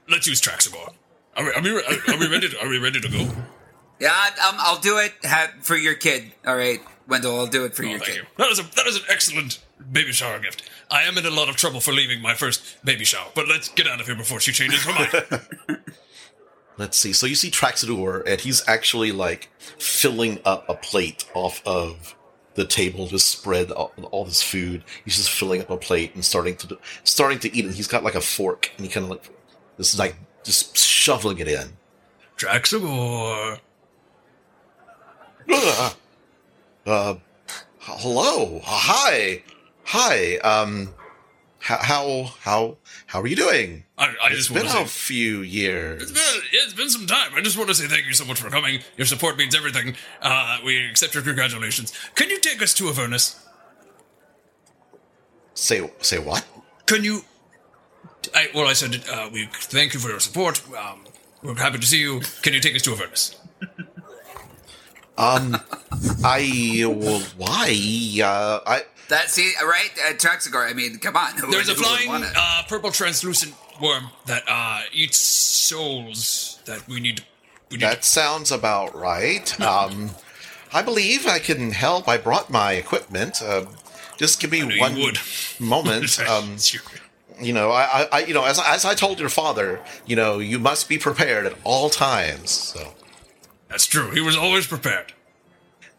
Let's 0.10 0.28
use 0.28 0.42
Traxigor. 0.42 0.94
Are 1.38 1.44
we, 1.44 1.52
are 1.52 1.62
we, 1.62 1.70
are 2.14 2.18
we 2.20 2.28
ready? 2.28 2.50
To, 2.50 2.60
are 2.62 2.68
we 2.68 2.78
ready 2.80 3.00
to 3.00 3.08
go? 3.08 3.18
yeah, 4.00 4.10
I- 4.12 4.50
um, 4.50 4.56
I'll 4.60 4.80
do 4.80 4.98
it 4.98 5.14
ha- 5.24 5.52
for 5.62 5.76
your 5.78 5.94
kid. 5.96 6.32
All 6.46 6.56
right, 6.56 6.82
Wendell, 7.08 7.40
I'll 7.40 7.48
do 7.48 7.66
it 7.66 7.76
for 7.76 7.84
Oh, 7.86 7.90
your 7.90 8.00
thank 8.00 8.12
kid. 8.12 8.16
you. 8.18 8.24
That 8.38 8.50
is 8.52 8.60
a 8.60 8.64
that 8.76 8.88
is 8.88 8.98
an 8.98 9.04
excellent 9.10 9.60
baby 9.92 10.12
shower 10.12 10.39
gift. 10.39 10.70
I 10.89 11.04
am 11.04 11.18
in 11.18 11.26
a 11.26 11.30
lot 11.30 11.50
of 11.50 11.56
trouble 11.56 11.80
for 11.80 11.92
leaving 11.92 12.22
my 12.22 12.34
first 12.34 12.84
baby 12.84 13.06
shower, 13.06 13.30
but 13.36 13.48
let's 13.48 13.70
get 13.70 13.88
out 13.88 14.00
of 14.00 14.08
here 14.08 14.15
before 14.15 14.39
she 14.39 14.52
changes 14.52 14.84
her 14.84 14.94
mind. 14.94 15.82
Let's 16.78 16.98
see. 16.98 17.12
So 17.12 17.26
you 17.26 17.36
see 17.36 17.52
Traxigor, 17.52 18.24
and 18.26 18.39
he's 18.39 18.65
actually 18.65 19.12
like 19.12 19.50
filling 19.58 20.39
up 20.46 20.68
a 20.70 20.76
plate 20.76 21.26
off 21.34 21.62
of 21.68 22.15
the 22.56 22.63
table 22.65 23.06
to 23.08 23.20
spread 23.20 23.70
all, 23.72 23.92
all 24.12 24.24
this 24.24 24.42
food. 24.42 24.86
He's 25.04 25.18
just 25.18 25.30
filling 25.30 25.60
up 25.60 25.70
a 25.70 25.76
plate 25.76 26.15
and 26.15 26.24
starting 26.24 26.56
to 26.56 26.78
starting 27.04 27.39
to 27.39 27.54
eat 27.54 27.65
it. 27.65 27.74
He's 27.74 27.89
got 27.89 28.06
like 28.06 28.15
a 28.15 28.22
fork, 28.22 28.72
and 28.78 28.86
he 28.86 28.92
kind 28.92 29.04
of 29.04 29.10
like 29.10 29.30
this 29.76 29.94
is 29.94 30.00
like 30.00 30.15
just 30.46 30.78
shoveling 30.78 31.39
it 31.39 31.50
in. 31.50 31.68
Traxigor. 32.38 33.60
Ugh. 35.52 35.96
Uh, 36.86 37.15
hello, 37.80 38.62
hi, 38.63 39.44
hi. 39.89 40.38
Um, 40.38 40.93
how 41.62 41.78
how 41.78 42.23
how 42.41 42.78
how 43.08 43.21
are 43.21 43.28
you 43.28 43.36
doing? 43.36 43.84
I, 43.97 44.06
I 44.23 44.28
It's 44.30 44.47
just 44.47 44.54
been 44.54 44.65
want 44.65 44.86
a 44.86 44.88
say. 44.89 45.13
few 45.13 45.41
years. 45.41 46.04
It's 46.04 46.12
been, 46.13 46.41
it's 46.54 46.73
been 46.73 46.89
some 46.89 47.06
time. 47.06 47.34
I 47.36 47.41
just 47.41 47.58
want 47.58 47.67
to 47.69 47.75
say 47.75 47.88
thank 47.88 48.06
you 48.06 48.13
so 48.13 48.23
much 48.25 48.39
for 48.39 48.49
coming. 48.49 48.80
Your 48.97 49.06
support 49.06 49.36
means 49.38 49.54
everything. 49.56 49.95
Uh, 50.21 50.60
we 50.63 50.89
accept 50.89 51.13
your 51.15 51.23
congratulations. 51.23 51.91
Can 52.15 52.30
you 52.30 52.39
take 52.39 52.62
us 52.62 52.73
to 52.75 52.88
Avernus? 52.88 53.45
Say 55.54 55.89
say 55.99 56.17
what? 56.19 56.45
Can 56.86 57.04
you? 57.04 57.21
I, 58.34 58.47
well, 58.56 58.67
I 58.67 58.73
said 58.73 59.04
uh, 59.12 59.30
we 59.34 59.47
thank 59.52 59.93
you 59.93 59.99
for 59.99 60.10
your 60.10 60.19
support. 60.21 60.62
Um, 60.78 61.04
we're 61.43 61.56
happy 61.56 61.80
to 61.80 61.86
see 61.88 61.99
you. 61.99 62.21
Can 62.41 62.54
you 62.54 62.60
take 62.62 62.75
us 62.75 62.82
to 62.84 62.91
Avernus? 62.93 63.36
I 65.20 66.84
well, 66.88 67.22
why? 67.38 68.22
Uh, 68.24 68.60
I 68.66 68.84
That 69.10 69.30
see 69.30 69.52
right, 69.62 69.90
uh, 70.08 70.14
Traxigor. 70.14 70.70
I 70.70 70.74
mean, 70.74 70.98
come 71.00 71.16
on. 71.18 71.34
Who 71.38 71.52
There's 71.52 71.68
a 71.70 71.74
who 71.74 71.82
would 71.82 71.86
flying 71.88 72.10
wanna- 72.10 72.32
uh, 72.36 72.64
purple 72.68 72.92
translucent 72.92 73.54
worm 73.82 74.10
that 74.26 74.44
uh, 74.48 74.82
eats 74.94 75.18
souls 75.18 76.60
that 76.66 76.88
we 76.88 77.00
need. 77.00 77.24
We 77.70 77.78
need 77.78 77.84
that 77.84 78.04
sounds 78.04 78.52
about 78.52 78.96
right. 78.96 79.60
Um, 79.62 80.12
I 80.72 80.82
believe 80.84 81.26
I 81.28 81.40
can 81.40 81.72
help. 81.72 82.08
I 82.08 82.18
brought 82.18 82.50
my 82.52 82.74
equipment. 82.74 83.42
Uh, 83.42 83.66
just 84.18 84.40
give 84.40 84.52
me 84.52 84.62
knew 84.62 84.74
you 84.76 84.82
one 84.82 84.96
would. 85.00 85.18
moment. 85.60 86.20
Um, 86.30 86.58
you 87.42 87.54
know, 87.54 87.72
I, 87.72 87.84
I, 88.04 88.08
I, 88.12 88.20
you 88.26 88.34
know, 88.34 88.44
as, 88.46 88.60
as 88.60 88.84
I 88.86 88.94
told 88.94 89.20
your 89.20 89.30
father, 89.30 89.80
you 90.06 90.16
know, 90.16 90.40
you 90.40 90.60
must 90.60 90.90
be 90.90 90.98
prepared 90.98 91.46
at 91.46 91.54
all 91.64 91.90
times. 91.90 92.52
So. 92.52 92.94
That's 93.70 93.86
true. 93.86 94.12
He 94.12 94.20
was 94.22 94.36
always 94.36 94.68
prepared. 94.68 95.14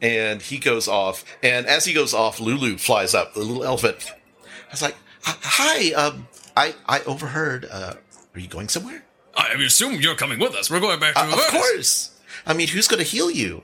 and 0.03 0.41
he 0.43 0.59
goes 0.59 0.89
off. 0.89 1.25
And 1.43 1.67
as 1.67 1.85
he 1.85 1.93
goes 1.93 2.15
off, 2.15 2.41
Lulu 2.41 2.79
flies 2.79 3.15
up, 3.15 3.35
the 3.35 3.41
little 3.41 3.65
elephant. 3.65 4.11
I 4.11 4.71
was 4.73 4.83
like, 4.83 4.97
"Hi, 5.23 5.93
um, 5.93 6.27
I 6.57 6.75
I 6.89 7.01
overheard. 7.03 7.67
Uh, 7.71 7.95
are 8.35 8.41
you 8.41 8.49
going 8.49 8.69
somewhere? 8.69 9.05
I 9.37 9.53
assume 9.65 10.01
you're 10.01 10.15
coming 10.17 10.39
with 10.39 10.55
us. 10.55 10.71
We're 10.71 10.81
going 10.81 11.01
back 11.01 11.15
to 11.15 11.21
Uh, 11.21 11.25
of 11.27 11.33
Avernus. 11.35 11.51
course. 11.51 12.11
I 12.47 12.55
mean, 12.55 12.69
who's 12.69 12.89
going 12.89 13.03
to 13.03 13.09
heal 13.09 13.31
you? 13.31 13.63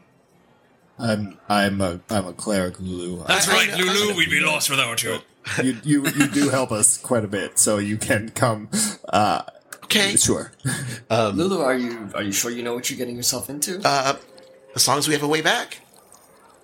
I'm 0.98 1.38
I'm 1.48 1.80
a 1.80 2.00
I'm 2.10 2.26
a 2.26 2.32
cleric, 2.32 2.80
Lulu. 2.80 3.24
That's 3.26 3.48
I- 3.48 3.52
I 3.52 3.54
right, 3.56 3.70
I 3.74 3.76
Lulu. 3.78 4.10
know. 4.10 4.16
We'd 4.16 4.30
be 4.30 4.40
lost 4.40 4.70
without 4.70 5.02
you. 5.02 5.18
you 5.62 5.78
you 5.84 6.06
you 6.06 6.28
do 6.28 6.48
help 6.50 6.70
us 6.72 6.96
quite 6.98 7.24
a 7.24 7.28
bit, 7.28 7.58
so 7.58 7.78
you 7.78 7.96
can 7.96 8.30
come. 8.30 8.68
Uh, 9.08 9.42
Okay. 9.86 10.16
sure. 10.16 10.52
Lulu, 11.10 11.60
are 11.62 11.76
you 11.76 12.10
are 12.14 12.22
you 12.22 12.32
sure 12.32 12.50
you 12.50 12.62
know 12.62 12.74
what 12.74 12.90
you're 12.90 12.98
getting 12.98 13.16
yourself 13.16 13.48
into? 13.48 13.80
Uh, 13.84 14.16
as 14.74 14.86
long 14.86 14.98
as 14.98 15.06
we 15.08 15.14
have 15.14 15.22
a 15.22 15.28
way 15.28 15.40
back. 15.42 15.78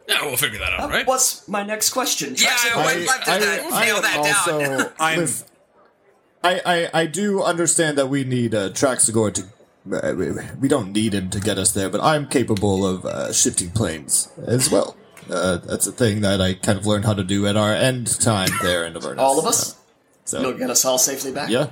Yeah, 0.09 0.27
we'll 0.27 0.37
figure 0.37 0.59
that 0.59 0.73
out, 0.75 0.81
Uh, 0.81 0.89
right? 0.89 1.07
What's 1.07 1.47
my 1.49 1.63
next 1.63 1.91
question? 1.91 2.35
Yeah, 2.37 2.49
Traxigor? 2.51 2.77
I 2.77 2.95
would 2.97 3.07
love 3.07 3.25
to 3.25 3.31
uh, 3.33 3.81
nail 3.81 3.97
am 3.97 4.03
that 4.03 4.47
down. 4.47 4.93
I'm- 5.01 5.29
I, 6.45 6.61
I 6.67 7.03
I 7.03 7.07
do 7.07 7.41
understand 7.43 7.97
that 7.99 8.09
we 8.09 8.25
need 8.25 8.53
uh, 8.55 8.71
Traxigor 8.71 9.33
to. 9.35 9.43
Uh, 9.91 10.15
we- 10.15 10.33
we 10.61 10.69
don't 10.69 10.93
need 10.93 11.15
him 11.15 11.31
to 11.31 11.39
get 11.41 11.57
us 11.57 11.71
there, 11.73 11.89
but 11.89 12.01
I'm 12.03 12.27
capable 12.29 12.85
of 12.85 13.05
uh, 13.07 13.33
shifting 13.33 13.71
planes 13.71 14.29
as 14.47 14.69
well. 14.71 14.97
Uh, 15.31 15.59
that's 15.59 15.87
a 15.87 15.93
thing 15.93 16.21
that 16.23 16.41
I 16.41 16.55
kind 16.55 16.77
of 16.79 16.85
learned 16.87 17.05
how 17.05 17.15
to 17.15 17.23
do 17.23 17.47
at 17.47 17.57
our 17.57 17.73
end 17.73 18.09
time 18.21 18.51
there 18.61 18.85
in 18.85 18.97
Avernus. 18.97 19.21
All 19.23 19.39
of 19.39 19.47
us? 19.47 19.77
So 20.25 20.41
You'll 20.41 20.59
get 20.59 20.69
us 20.71 20.85
all 20.85 20.99
safely 20.99 21.31
back. 21.33 21.49
yeah, 21.49 21.71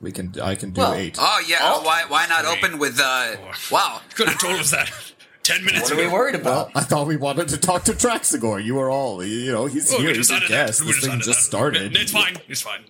we 0.00 0.12
can. 0.12 0.34
I 0.42 0.54
can 0.54 0.70
do 0.70 0.80
Well, 0.80 0.94
eight. 0.94 1.16
Oh 1.18 1.42
yeah. 1.46 1.58
Oh. 1.62 1.82
Why 1.82 2.04
why 2.08 2.26
not 2.26 2.44
open 2.44 2.78
with 2.78 3.00
uh? 3.02 3.36
Wow. 3.70 4.00
Could 4.14 4.28
have 4.28 4.38
told 4.38 4.56
us 4.60 4.70
that 4.70 4.90
ten 5.42 5.64
minutes 5.64 5.90
What 5.90 5.98
are 5.98 6.02
we 6.06 6.08
worried 6.12 6.34
about? 6.34 6.70
I 6.74 6.80
thought 6.82 7.06
we 7.06 7.16
wanted 7.16 7.48
to 7.48 7.56
talk 7.58 7.84
to 7.84 7.92
Traxigor. 7.92 8.62
You 8.62 8.74
were 8.74 8.90
all, 8.90 9.24
you 9.24 9.52
know, 9.52 9.66
he's 9.66 9.90
Well, 9.90 10.00
here. 10.00 10.10
we 10.10 10.16
He's 10.16 10.30
a 10.30 10.40
guest. 10.46 10.80
We 10.82 10.88
This 10.92 11.00
thing 11.06 11.18
just 11.20 11.26
that. 11.26 11.34
started. 11.36 11.96
It's 11.96 12.12
fine. 12.12 12.36
It's 12.48 12.60
fine. 12.62 12.84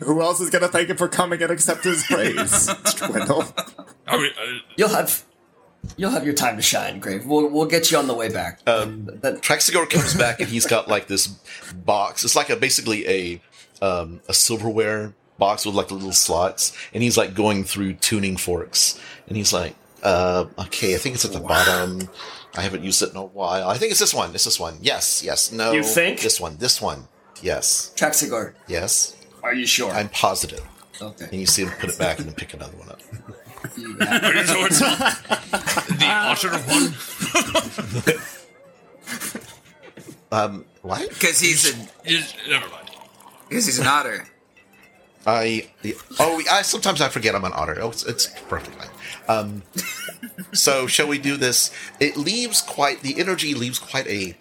Who 0.00 0.22
else 0.22 0.40
is 0.40 0.48
going 0.48 0.62
to 0.62 0.68
thank 0.68 0.88
him 0.88 0.96
for 0.96 1.08
coming 1.08 1.42
and 1.42 1.50
accept 1.50 1.84
his 1.84 2.02
praise? 2.04 2.70
Wendell. 3.02 3.44
Are 4.08 4.18
we, 4.18 4.28
uh, 4.28 4.58
You'll 4.76 4.88
have 4.88 5.22
you'll 5.98 6.10
have 6.10 6.24
your 6.24 6.32
time 6.34 6.56
to 6.56 6.62
shine, 6.62 7.00
Grave. 7.00 7.26
We'll 7.26 7.48
we'll 7.48 7.66
get 7.66 7.90
you 7.90 7.98
on 7.98 8.06
the 8.06 8.14
way 8.14 8.30
back. 8.30 8.60
Um, 8.66 9.10
then, 9.20 9.36
Traxigor 9.40 9.88
comes 9.88 10.14
back 10.14 10.40
and 10.40 10.48
he's 10.48 10.66
got 10.66 10.88
like 10.88 11.06
this 11.06 11.26
box. 11.74 12.24
It's 12.24 12.34
like 12.34 12.48
a 12.48 12.56
basically 12.56 13.06
a 13.06 13.42
um, 13.82 14.20
a 14.28 14.32
silverware 14.34 15.12
box 15.40 15.66
with 15.66 15.74
like 15.74 15.88
the 15.88 15.94
little 15.94 16.12
slots, 16.12 16.72
and 16.94 17.02
he's 17.02 17.16
like 17.16 17.34
going 17.34 17.64
through 17.64 17.94
tuning 17.94 18.36
forks, 18.36 19.00
and 19.26 19.36
he's 19.36 19.52
like, 19.52 19.74
uh, 20.04 20.44
"Okay, 20.66 20.94
I 20.94 20.98
think 20.98 21.16
it's 21.16 21.24
at 21.24 21.32
the 21.32 21.40
bottom. 21.40 22.08
I 22.56 22.60
haven't 22.62 22.84
used 22.84 23.02
it 23.02 23.10
in 23.10 23.16
a 23.16 23.24
while. 23.24 23.68
I 23.68 23.76
think 23.76 23.90
it's 23.90 24.00
this 24.00 24.14
one. 24.14 24.32
It's 24.34 24.44
this 24.44 24.60
one. 24.60 24.78
Yes, 24.80 25.22
yes, 25.24 25.50
no. 25.50 25.72
You 25.72 25.82
think? 25.82 26.20
this 26.20 26.40
one? 26.40 26.56
This 26.58 26.80
one? 26.80 27.08
Yes, 27.42 27.92
Traxigor, 27.96 28.54
yes. 28.68 29.16
are 29.42 29.54
you 29.54 29.66
sure? 29.66 29.90
I'm 29.90 30.10
positive." 30.10 30.62
Okay. 31.02 31.24
And 31.32 31.40
you 31.40 31.46
see 31.46 31.62
him 31.64 31.70
put 31.80 31.88
it 31.90 31.98
back 31.98 32.18
and 32.18 32.28
then 32.28 32.34
pick 32.34 32.52
another 32.54 32.76
one 32.76 32.90
up. 32.90 33.00
Are 33.64 34.34
you 34.34 34.44
sure 34.44 34.66
it's 34.66 34.80
the 35.98 36.06
Otter 36.06 36.50
one? 36.68 38.20
Um, 40.32 40.64
what? 40.82 41.08
Because 41.08 41.40
he's 41.40 41.68
a, 41.68 41.76
never 42.48 42.68
mind. 42.68 42.88
because 43.48 43.66
he's 43.66 43.78
an 43.80 43.86
otter. 43.88 44.26
I 45.26 45.70
oh 46.18 46.42
I 46.50 46.62
sometimes 46.62 47.00
I 47.00 47.08
forget 47.08 47.34
I'm 47.34 47.44
an 47.44 47.52
otter. 47.54 47.76
Oh, 47.80 47.90
it's, 47.90 48.04
it's 48.04 48.26
perfectly 48.48 48.74
fine. 48.86 48.90
Um, 49.28 49.62
so 50.52 50.86
shall 50.86 51.06
we 51.08 51.18
do 51.18 51.36
this? 51.36 51.70
It 52.00 52.16
leaves 52.16 52.62
quite 52.62 53.02
the 53.02 53.18
energy 53.20 53.54
leaves 53.54 53.78
quite 53.78 54.06
a 54.06 54.36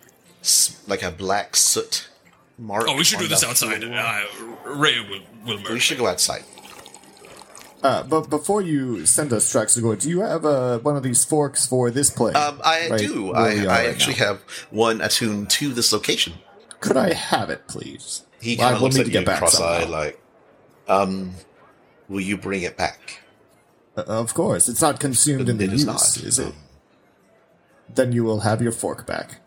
like 0.88 1.04
a 1.04 1.12
black 1.12 1.56
soot 1.56 2.08
mark. 2.58 2.86
Oh, 2.88 2.96
we 2.96 3.04
should 3.04 3.20
do 3.20 3.28
this 3.28 3.44
outside. 3.44 3.84
Uh, 3.84 4.22
Ray 4.65 5.00
will, 5.02 5.22
will 5.58 5.63
we 5.74 5.80
should 5.80 5.98
go 5.98 6.08
outside. 6.08 6.44
Uh, 7.82 8.04
but 8.04 8.30
before 8.30 8.62
you 8.62 9.06
send 9.06 9.32
us 9.32 9.50
tracks 9.50 9.74
to 9.76 9.82
go, 9.82 9.96
do 9.96 10.10
you 10.10 10.20
have 10.20 10.44
uh, 10.46 10.80
one 10.80 10.98
of 10.98 11.04
these 11.04 11.24
forks 11.24 11.65
for 11.65 11.89
this 11.89 12.10
play? 12.10 12.34
Um, 12.34 12.60
I 12.63 12.89
Right 12.89 13.00
do. 13.00 13.32
I, 13.32 13.39
I 13.52 13.65
right 13.65 13.89
actually 13.89 14.15
now? 14.20 14.26
have 14.26 14.42
one 14.70 15.00
attuned 15.00 15.50
to 15.52 15.70
this 15.74 15.94
location. 15.94 16.34
Could 16.82 16.98
I 16.98 17.13
have 17.13 17.50
it, 17.50 17.68
please? 17.70 18.24
He 18.42 18.58
Well, 18.58 18.68
kind 18.68 18.76
of 18.76 18.82
looks 18.82 18.98
at 19.00 19.06
to 19.06 19.12
get 19.12 19.22
you 19.22 19.26
back 19.26 19.38
cross-eyed, 19.39 19.84
somehow. 19.84 19.98
like, 19.98 20.22
um, 20.89 21.36
will 22.10 22.21
you 22.21 22.38
bring 22.38 22.63
it 22.63 22.75
back? 22.75 23.21
Uh, 23.95 24.04
of 24.08 24.34
course, 24.34 24.67
it's 24.67 24.82
not 24.82 24.99
consumed 24.99 25.47
in 25.47 25.58
the 25.58 25.63
It 25.65 25.73
is 25.73 25.86
use, 25.86 25.86
not. 25.86 26.23
is 26.25 26.39
it? 26.39 26.54
Then 27.93 28.12
you 28.12 28.23
will 28.23 28.41
have 28.41 28.62
your 28.62 28.71
fork 28.71 29.06
back. 29.06 29.39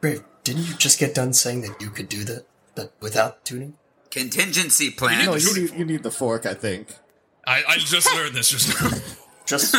Brave, 0.00 0.24
didn't 0.44 0.62
you 0.64 0.74
just 0.74 0.98
get 0.98 1.14
done 1.14 1.32
saying 1.32 1.60
that 1.62 1.80
you 1.80 1.90
could 1.90 2.08
do 2.08 2.24
that, 2.24 2.46
that 2.74 2.92
without 3.00 3.44
tuning? 3.44 3.74
Contingency 4.10 4.90
plan. 4.90 5.26
No, 5.26 5.34
you 5.34 5.54
need, 5.60 5.74
you 5.74 5.84
need 5.84 6.02
the 6.02 6.10
fork, 6.10 6.46
I 6.46 6.54
think. 6.54 6.88
I, 7.46 7.62
I 7.68 7.76
just 7.78 8.12
learned 8.14 8.34
this 8.34 8.50
just 8.50 8.80
now. 8.82 8.90
Just 9.46 9.74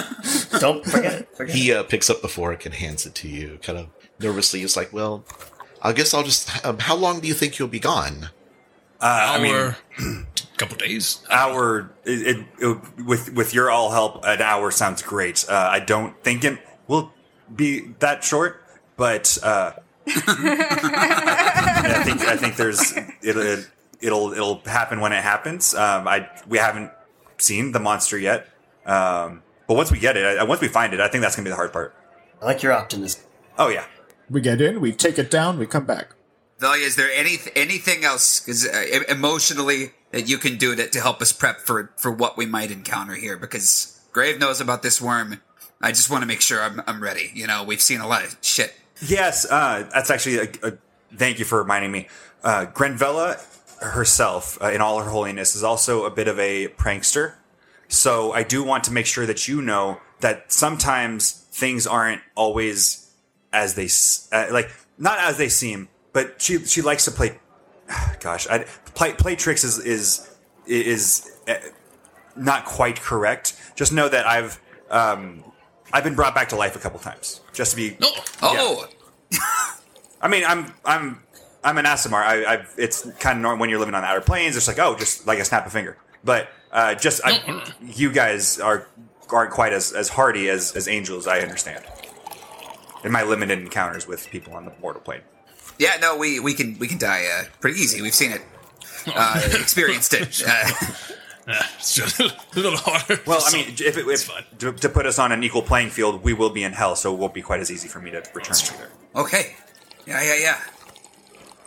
don't 0.60 0.84
forget 0.84 1.14
it. 1.14 1.38
Forget 1.38 1.56
He 1.56 1.72
uh, 1.72 1.84
picks 1.84 2.10
up 2.10 2.24
the 2.24 2.28
fork 2.28 2.66
and 2.66 2.74
hands 2.74 3.06
it 3.06 3.14
to 3.14 3.28
you, 3.28 3.60
kind 3.62 3.78
of 3.78 3.90
nervously. 4.20 4.62
He's 4.62 4.76
like, 4.76 4.92
"Well, 4.92 5.24
I 5.84 5.94
guess 5.94 6.12
I'll 6.12 6.24
just. 6.24 6.66
Um, 6.66 6.80
how 6.80 6.96
long 6.96 7.20
do 7.20 7.28
you 7.28 7.36
think 7.36 7.60
you'll 7.60 7.68
be 7.68 7.80
gone?" 7.80 8.30
Uh, 9.00 9.36
I 9.38 9.40
mean, 9.40 9.54
Our 9.54 9.78
couple 10.60 10.78
days. 10.78 11.20
hour 11.32 11.90
it, 12.04 12.38
it, 12.38 12.46
it- 12.60 13.06
with 13.06 13.34
with 13.34 13.54
your 13.54 13.72
all 13.72 13.92
help, 13.92 14.24
an 14.26 14.42
hour 14.42 14.70
sounds 14.72 15.02
great. 15.02 15.46
Uh, 15.50 15.54
I 15.72 15.80
don't 15.80 16.22
think 16.24 16.44
it 16.44 16.60
will 16.88 17.12
be 17.56 17.94
that 18.00 18.24
short, 18.24 18.62
but 18.98 19.38
uh, 19.42 19.72
I 20.08 22.02
think 22.06 22.22
I 22.22 22.36
think 22.38 22.56
there's 22.56 22.94
it'll 23.22 23.64
it'll 24.02 24.32
it'll 24.34 24.60
happen 24.66 25.00
when 25.00 25.12
it 25.14 25.24
happens. 25.24 25.74
Um, 25.74 26.08
I 26.08 26.30
we 26.48 26.58
haven't 26.58 26.92
seen 27.38 27.72
the 27.72 27.80
monster 27.80 28.18
yet, 28.18 28.48
um, 28.86 29.42
but 29.68 29.76
once 29.76 29.92
we 29.92 30.00
get 30.00 30.18
it, 30.18 30.38
I, 30.40 30.44
once 30.44 30.62
we 30.62 30.68
find 30.68 30.94
it, 30.94 31.00
I 31.00 31.08
think 31.08 31.22
that's 31.22 31.36
gonna 31.36 31.46
be 31.46 31.50
the 31.52 31.56
hard 31.56 31.74
part. 31.74 31.96
I 32.42 32.46
like 32.46 32.64
your 32.64 32.74
optimism. 32.74 33.22
Oh 33.58 33.68
yeah. 33.70 33.86
We 34.30 34.42
get 34.42 34.62
in, 34.62 34.80
we 34.80 34.92
take 34.94 35.18
it 35.18 35.32
down, 35.32 35.58
we 35.58 35.66
come 35.66 35.86
back. 35.86 36.10
Thalia, 36.60 36.86
is 36.86 36.96
there 36.96 37.10
any 37.12 37.38
anything 37.56 38.04
else 38.04 38.40
'cause, 38.40 38.68
uh, 38.68 39.04
emotionally 39.10 39.94
that 40.12 40.28
you 40.28 40.38
can 40.38 40.58
do 40.58 40.76
to, 40.76 40.88
to 40.88 41.02
help 41.02 41.22
us 41.22 41.32
prep 41.32 41.62
for 41.62 41.92
for 41.98 42.12
what 42.12 42.38
we 42.38 42.46
might 42.46 42.72
encounter 42.72 43.16
here? 43.16 43.38
Because 43.38 44.00
Grave 44.12 44.40
knows 44.40 44.62
about 44.62 44.84
this 44.84 45.02
worm. 45.02 45.42
I 45.82 45.92
just 45.92 46.10
want 46.10 46.24
to 46.24 46.28
make 46.28 46.42
sure 46.42 46.62
I'm 46.62 46.82
I'm 46.88 47.02
ready. 47.02 47.32
You 47.34 47.48
know, 47.48 47.64
we've 47.64 47.82
seen 47.82 48.02
a 48.02 48.08
lot 48.08 48.24
of 48.24 48.38
shit. 48.42 48.74
Yes, 49.02 49.46
uh, 49.50 49.90
that's 49.94 50.10
actually 50.10 50.38
a, 50.38 50.50
a 50.64 50.78
thank 51.16 51.40
you 51.40 51.46
for 51.46 51.60
reminding 51.60 51.92
me. 51.92 52.08
Uh, 52.44 52.66
Grenvella 52.66 53.40
herself, 53.82 54.62
uh, 54.62 54.72
in 54.72 54.82
all 54.82 55.00
her 55.00 55.10
holiness, 55.10 55.56
is 55.56 55.64
also 55.64 56.06
a 56.06 56.12
bit 56.12 56.28
of 56.28 56.38
a 56.40 56.68
prankster. 56.70 57.36
So 57.88 58.34
I 58.34 58.44
do 58.44 58.64
want 58.64 58.84
to 58.86 58.92
make 58.92 59.06
sure 59.06 59.26
that 59.26 59.48
you 59.48 59.62
know 59.62 60.00
that 60.20 60.52
sometimes 60.52 61.32
things 61.52 61.88
aren't 61.88 62.22
always 62.36 63.12
as 63.52 63.76
they 63.76 63.90
uh, 64.36 64.48
like, 64.52 64.70
not 64.98 65.20
as 65.20 65.38
they 65.38 65.50
seem. 65.50 65.90
But 66.12 66.42
she 66.42 66.66
she 66.66 66.82
likes 66.82 67.06
to 67.06 67.12
play. 67.12 67.40
Gosh, 68.20 68.48
I, 68.48 68.60
play 68.96 69.14
play 69.14 69.36
tricks 69.36 69.64
is 69.64 69.80
is 69.80 70.30
is 70.66 71.38
uh, 71.48 71.56
not 72.36 72.66
quite 72.66 73.02
correct. 73.02 73.56
Just 73.76 73.92
know 73.92 74.10
that 74.10 74.28
I've 74.28 74.60
um, 74.90 75.44
I've 75.92 76.04
been 76.04 76.16
brought 76.16 76.36
back 76.36 76.50
to 76.50 76.56
life 76.56 76.76
a 76.76 76.80
couple 76.80 77.00
times. 77.00 77.42
Just 77.54 77.72
to 77.72 77.78
be 77.78 77.98
No. 78.00 78.10
Oh, 78.42 78.88
I 80.22 80.28
mean, 80.28 80.44
I'm 80.46 80.74
I'm 80.86 81.24
I'm 81.64 81.78
an 81.78 81.86
Aasimar. 81.86 82.22
I, 82.22 82.56
I 82.56 82.66
it's 82.78 83.10
kind 83.20 83.38
of 83.38 83.42
normal 83.42 83.62
when 83.62 83.70
you're 83.70 83.80
living 83.80 83.96
on 83.96 84.02
the 84.02 84.08
outer 84.08 84.22
planes. 84.22 84.56
It's 84.56 84.68
like 84.68 84.80
oh, 84.80 84.96
just 84.96 85.26
like 85.28 85.40
a 85.40 85.46
snap 85.46 85.66
of 85.66 85.72
finger. 85.72 85.98
But 86.24 86.50
uh, 86.72 86.96
just 86.96 87.22
I, 87.26 87.42
No, 87.48 87.64
you 87.82 88.12
guys 88.12 88.60
are 88.60 88.88
aren't 89.30 89.52
quite 89.52 89.74
as 89.74 89.94
as 89.94 90.10
hardy 90.10 90.50
as 90.50 90.76
as 90.76 90.88
angels. 90.88 91.28
I 91.28 91.40
understand. 91.40 91.84
In 93.04 93.12
my 93.14 93.24
limited 93.24 93.60
encounters 93.60 94.08
with 94.08 94.30
people 94.30 94.54
on 94.54 94.66
the 94.66 94.74
mortal 94.82 95.02
plane. 95.02 95.22
Yeah. 95.80 95.98
No, 96.00 96.18
we 96.18 96.40
we 96.40 96.54
can 96.54 96.78
we 96.80 96.88
can 96.88 96.98
die 97.00 97.26
uh, 97.26 97.46
pretty 97.62 97.80
easy. 97.80 98.02
We've 98.02 98.14
seen 98.14 98.32
it, 98.32 98.42
uh, 99.08 99.42
experienced 99.60 100.14
it. 100.14 100.44
Uh, 101.50 101.64
It's 101.80 101.96
just 101.96 102.20
a 102.20 102.32
little 102.54 102.78
harder. 102.78 103.20
Well, 103.26 103.42
I 103.44 103.52
mean, 103.52 103.70
if 103.70 103.98
it 103.98 104.06
if, 104.08 104.30
to, 104.60 104.72
to 104.72 104.88
put 104.90 105.08
us 105.08 105.18
on 105.18 105.32
an 105.32 105.44
equal 105.44 105.64
playing 105.64 105.90
field, 105.90 106.22
we 106.22 106.32
will 106.32 106.52
be 106.52 106.62
in 106.62 106.74
hell, 106.74 106.96
so 106.96 107.12
it 107.12 107.18
won't 107.18 107.34
be 107.34 107.42
quite 107.42 107.60
as 107.60 107.72
easy 107.72 107.88
for 107.88 108.00
me 108.00 108.12
to 108.12 108.22
return 108.36 108.56
to 108.56 108.78
there. 108.78 108.90
Okay. 109.16 109.56
Yeah, 110.06 110.22
yeah, 110.22 110.36
yeah. 110.36 110.58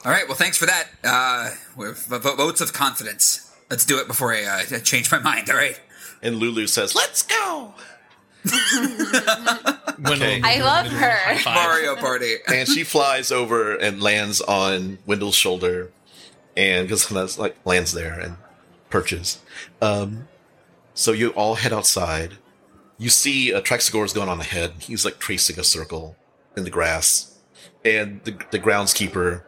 All 0.04 0.12
right. 0.12 0.28
Well, 0.28 0.36
thanks 0.36 0.56
for 0.56 0.66
that. 0.66 0.84
Uh, 1.02 1.50
we're 1.76 1.94
v- 1.94 2.18
v- 2.18 2.36
votes 2.36 2.60
of 2.60 2.72
confidence. 2.72 3.50
Let's 3.70 3.84
do 3.84 3.98
it 3.98 4.06
before 4.06 4.32
I 4.32 4.44
uh, 4.44 4.78
change 4.78 5.10
my 5.10 5.18
mind. 5.18 5.50
All 5.50 5.56
right. 5.56 5.80
And 6.22 6.36
Lulu 6.36 6.68
says, 6.68 6.94
"Let's 6.94 7.22
go." 7.22 7.74
Gwendolyn 10.02 10.44
I 10.44 10.60
love 10.60 10.86
her. 10.86 11.38
Mario 11.44 11.96
Party. 11.96 12.34
and 12.48 12.68
she 12.68 12.82
flies 12.82 13.30
over 13.30 13.76
and 13.76 14.02
lands 14.02 14.40
on 14.40 14.98
Wendell's 15.06 15.36
shoulder, 15.36 15.90
and 16.56 16.88
because 16.88 17.08
that's 17.08 17.38
like 17.38 17.56
lands 17.64 17.92
there 17.92 18.18
and 18.18 18.36
perches. 18.90 19.38
Um, 19.80 20.28
so 20.94 21.12
you 21.12 21.30
all 21.30 21.54
head 21.54 21.72
outside. 21.72 22.38
You 22.98 23.10
see 23.10 23.52
uh, 23.54 23.60
Traxigor's 23.60 24.12
going 24.12 24.28
on 24.28 24.40
ahead. 24.40 24.72
He's 24.80 25.04
like 25.04 25.18
tracing 25.18 25.58
a 25.58 25.64
circle 25.64 26.16
in 26.56 26.64
the 26.64 26.70
grass, 26.70 27.38
and 27.84 28.22
the 28.24 28.36
the 28.50 28.58
groundskeeper, 28.58 29.42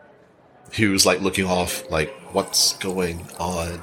who's 0.77 1.05
like 1.05 1.21
looking 1.21 1.47
off, 1.47 1.89
like 1.91 2.13
what's 2.33 2.77
going 2.79 3.27
on? 3.39 3.81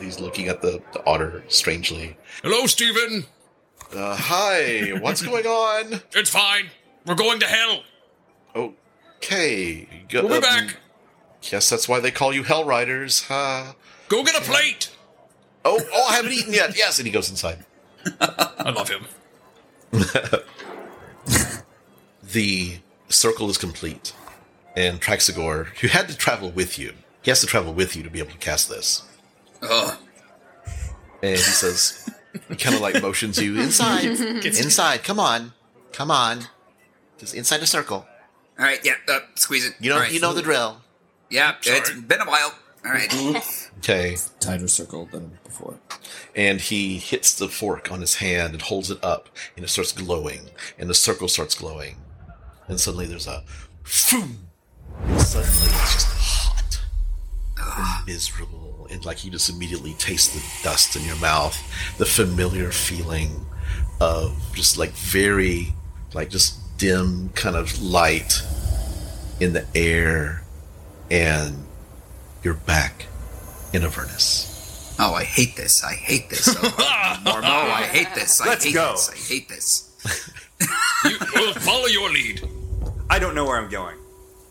He's 0.00 0.20
looking 0.20 0.48
at 0.48 0.62
the, 0.62 0.82
the 0.92 1.04
otter 1.06 1.44
strangely. 1.48 2.16
Hello, 2.42 2.66
Stephen. 2.66 3.26
Uh, 3.94 4.14
hi, 4.16 4.90
what's 5.00 5.22
going 5.22 5.46
on? 5.46 6.00
It's 6.12 6.30
fine. 6.30 6.66
We're 7.06 7.14
going 7.16 7.40
to 7.40 7.46
hell. 7.46 7.82
Okay, 8.54 9.88
go- 10.08 10.26
We'll 10.26 10.40
be 10.40 10.46
um, 10.46 10.66
back. 10.66 10.76
Yes, 11.42 11.68
that's 11.70 11.88
why 11.88 12.00
they 12.00 12.10
call 12.10 12.32
you 12.32 12.42
Hell 12.42 12.64
Riders. 12.64 13.24
huh? 13.28 13.72
Go 14.08 14.22
get 14.22 14.36
a 14.36 14.42
plate. 14.42 14.90
Oh, 15.64 15.80
oh, 15.92 16.06
I 16.10 16.14
haven't 16.16 16.32
eaten 16.32 16.52
yet. 16.52 16.76
Yes, 16.76 16.98
and 16.98 17.06
he 17.06 17.12
goes 17.12 17.30
inside. 17.30 17.64
I 18.20 18.70
love 18.70 18.88
him. 18.88 19.06
The 22.22 22.78
circle 23.08 23.50
is 23.50 23.58
complete, 23.58 24.12
and 24.76 25.00
Traxigor, 25.00 25.66
who 25.80 25.88
had 25.88 26.08
to 26.08 26.16
travel 26.16 26.50
with 26.52 26.78
you, 26.78 26.92
he 27.22 27.30
has 27.32 27.40
to 27.40 27.46
travel 27.46 27.74
with 27.74 27.96
you 27.96 28.04
to 28.04 28.10
be 28.10 28.20
able 28.20 28.30
to 28.30 28.38
cast 28.38 28.68
this. 28.68 29.02
Ugh. 29.62 29.98
And 31.20 31.32
he 31.32 31.36
says, 31.38 32.08
he 32.48 32.56
kind 32.56 32.74
of 32.74 32.80
like 32.80 33.00
motions 33.02 33.38
you 33.38 33.58
inside, 33.60 34.04
inside. 34.44 35.02
Come 35.04 35.18
on, 35.20 35.52
come 35.92 36.10
on, 36.10 36.44
just 37.18 37.34
inside 37.34 37.58
the 37.58 37.66
circle. 37.66 38.06
All 38.58 38.64
right. 38.66 38.80
Yeah. 38.84 38.94
Uh, 39.08 39.20
squeeze 39.36 39.66
it. 39.66 39.74
You 39.80 39.88
know, 39.90 39.96
All 39.96 40.02
right. 40.02 40.12
you 40.12 40.20
know 40.20 40.32
the 40.34 40.42
drill. 40.42 40.82
Yeah. 41.30 41.54
it's 41.62 41.90
been 41.92 42.20
a 42.20 42.24
while. 42.26 42.54
All 42.84 42.92
right. 42.92 43.12
Okay, 43.78 44.16
Tighter 44.40 44.68
circle 44.68 45.06
than 45.06 45.38
before. 45.42 45.78
and 46.36 46.60
he 46.60 46.98
hits 46.98 47.34
the 47.34 47.48
fork 47.48 47.90
on 47.90 48.02
his 48.02 48.16
hand 48.16 48.52
and 48.52 48.60
holds 48.60 48.90
it 48.90 49.02
up, 49.02 49.30
and 49.56 49.64
it 49.64 49.68
starts 49.68 49.90
glowing, 49.92 50.50
and 50.78 50.90
the 50.90 50.94
circle 50.94 51.28
starts 51.28 51.54
glowing, 51.54 51.96
and 52.68 52.78
suddenly 52.78 53.06
there's 53.06 53.26
a, 53.26 53.42
boom, 54.10 54.48
and 55.06 55.18
suddenly 55.22 55.48
it's 55.80 55.94
just 55.94 56.06
hot 56.08 56.80
and 57.56 58.06
miserable, 58.06 58.69
and 58.90 59.04
like 59.04 59.24
you 59.24 59.30
just 59.30 59.48
immediately 59.50 59.92
taste 59.94 60.32
the 60.34 60.42
dust 60.68 60.96
in 60.96 61.04
your 61.04 61.16
mouth, 61.16 61.56
the 61.98 62.06
familiar 62.06 62.70
feeling 62.70 63.46
of 64.00 64.36
just 64.54 64.78
like 64.78 64.90
very, 64.90 65.74
like 66.14 66.30
just 66.30 66.58
dim 66.78 67.30
kind 67.34 67.56
of 67.56 67.80
light 67.82 68.42
in 69.40 69.52
the 69.52 69.66
air, 69.74 70.42
and 71.10 71.64
you're 72.42 72.54
back 72.54 73.06
in 73.72 73.82
Avernus. 73.82 74.96
Oh, 74.98 75.14
I 75.14 75.24
hate 75.24 75.56
this. 75.56 75.82
I 75.84 75.94
hate 75.94 76.28
this. 76.30 76.48
Oh, 77.22 77.32
Mormo, 77.32 77.42
I 77.44 77.82
hate 77.82 78.14
this. 78.14 78.40
I 78.40 78.46
Let's 78.48 78.64
hate 78.64 78.74
go. 78.74 78.92
this. 78.92 79.10
I 79.10 79.16
hate 79.16 79.48
this. 79.48 79.86
You, 81.04 81.16
we'll 81.34 81.54
follow 81.54 81.86
your 81.86 82.10
lead. 82.10 82.46
I 83.08 83.18
don't 83.18 83.34
know 83.34 83.46
where 83.46 83.56
I'm 83.56 83.70
going. 83.70 83.96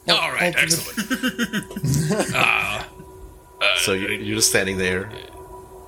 All 0.09 0.31
right. 0.31 0.55
Excellent. 0.57 1.13
Uh, 2.33 2.83
So 3.77 3.93
you're, 3.93 4.11
you're 4.11 4.35
just 4.35 4.49
standing 4.49 4.77
there. 4.77 5.09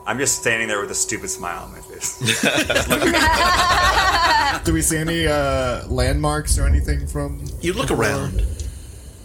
I'm 0.06 0.18
just 0.18 0.40
standing 0.40 0.68
there 0.68 0.82
with 0.82 0.92
a 0.92 0.96
stupid 0.96 1.30
smile 1.30 1.64
on 1.64 1.72
my 1.72 1.80
face. 1.80 2.18
Do 4.66 4.74
we 4.74 4.82
see 4.82 4.98
any 4.98 5.28
uh, 5.28 5.88
landmarks 5.88 6.58
or 6.58 6.68
anything 6.68 7.08
from? 7.08 7.46
You 7.62 7.74
look 7.74 7.92
around, 7.92 8.42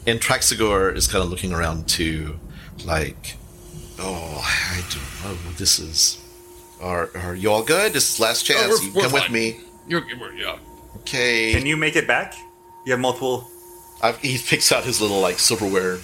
And 0.07 0.21
Traxigor 0.21 0.95
is 0.95 1.07
kind 1.09 1.25
of 1.25 1.31
looking 1.31 1.53
around 1.53 1.89
too, 1.89 2.39
like, 2.85 3.37
oh, 3.99 4.43
I 4.45 4.83
don't 4.91 5.25
know. 5.45 5.53
This 5.57 5.79
is. 5.79 6.23
Are 6.81 7.11
are 7.17 7.35
you 7.35 7.51
all 7.51 7.63
good? 7.63 7.95
This 7.95 8.15
is 8.15 8.21
last 8.21 8.45
chance. 8.45 8.69
we're- 8.69 8.85
you 8.87 8.93
we're 8.93 9.03
come 9.03 9.13
with 9.13 9.31
me. 9.31 9.61
You're, 9.89 10.05
you're 10.07 10.33
yeah. 10.35 10.59
Okay. 10.99 11.53
Can 11.53 11.65
you 11.65 11.77
make 11.77 11.97
it 11.97 12.07
back? 12.07 12.35
You 12.85 12.93
have 12.93 13.01
multiple. 13.01 13.49
I've, 14.03 14.19
he 14.19 14.37
picks 14.39 14.71
out 14.73 14.85
his 14.85 15.01
little 15.01 15.21
like 15.21 15.39
silverware 15.39 15.99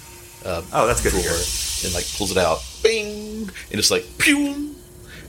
uh, 0.45 0.63
Oh, 0.73 0.87
that's 0.87 1.03
good 1.03 1.13
to 1.13 1.19
hear. 1.21 1.33
And 1.85 1.95
like 1.95 2.07
pulls 2.17 2.31
it 2.31 2.39
out, 2.39 2.59
bing, 2.83 3.51
and 3.71 3.79
it's 3.79 3.91
like 3.91 4.05
pew, 4.19 4.75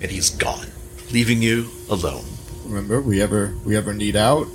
and 0.02 0.12
he's 0.12 0.30
gone, 0.30 0.68
leaving 1.12 1.42
you 1.42 1.70
alone. 1.90 2.26
Remember, 2.66 3.02
we 3.02 3.22
ever 3.22 3.54
we 3.66 3.76
ever 3.76 3.94
need 3.94 4.16
out, 4.16 4.48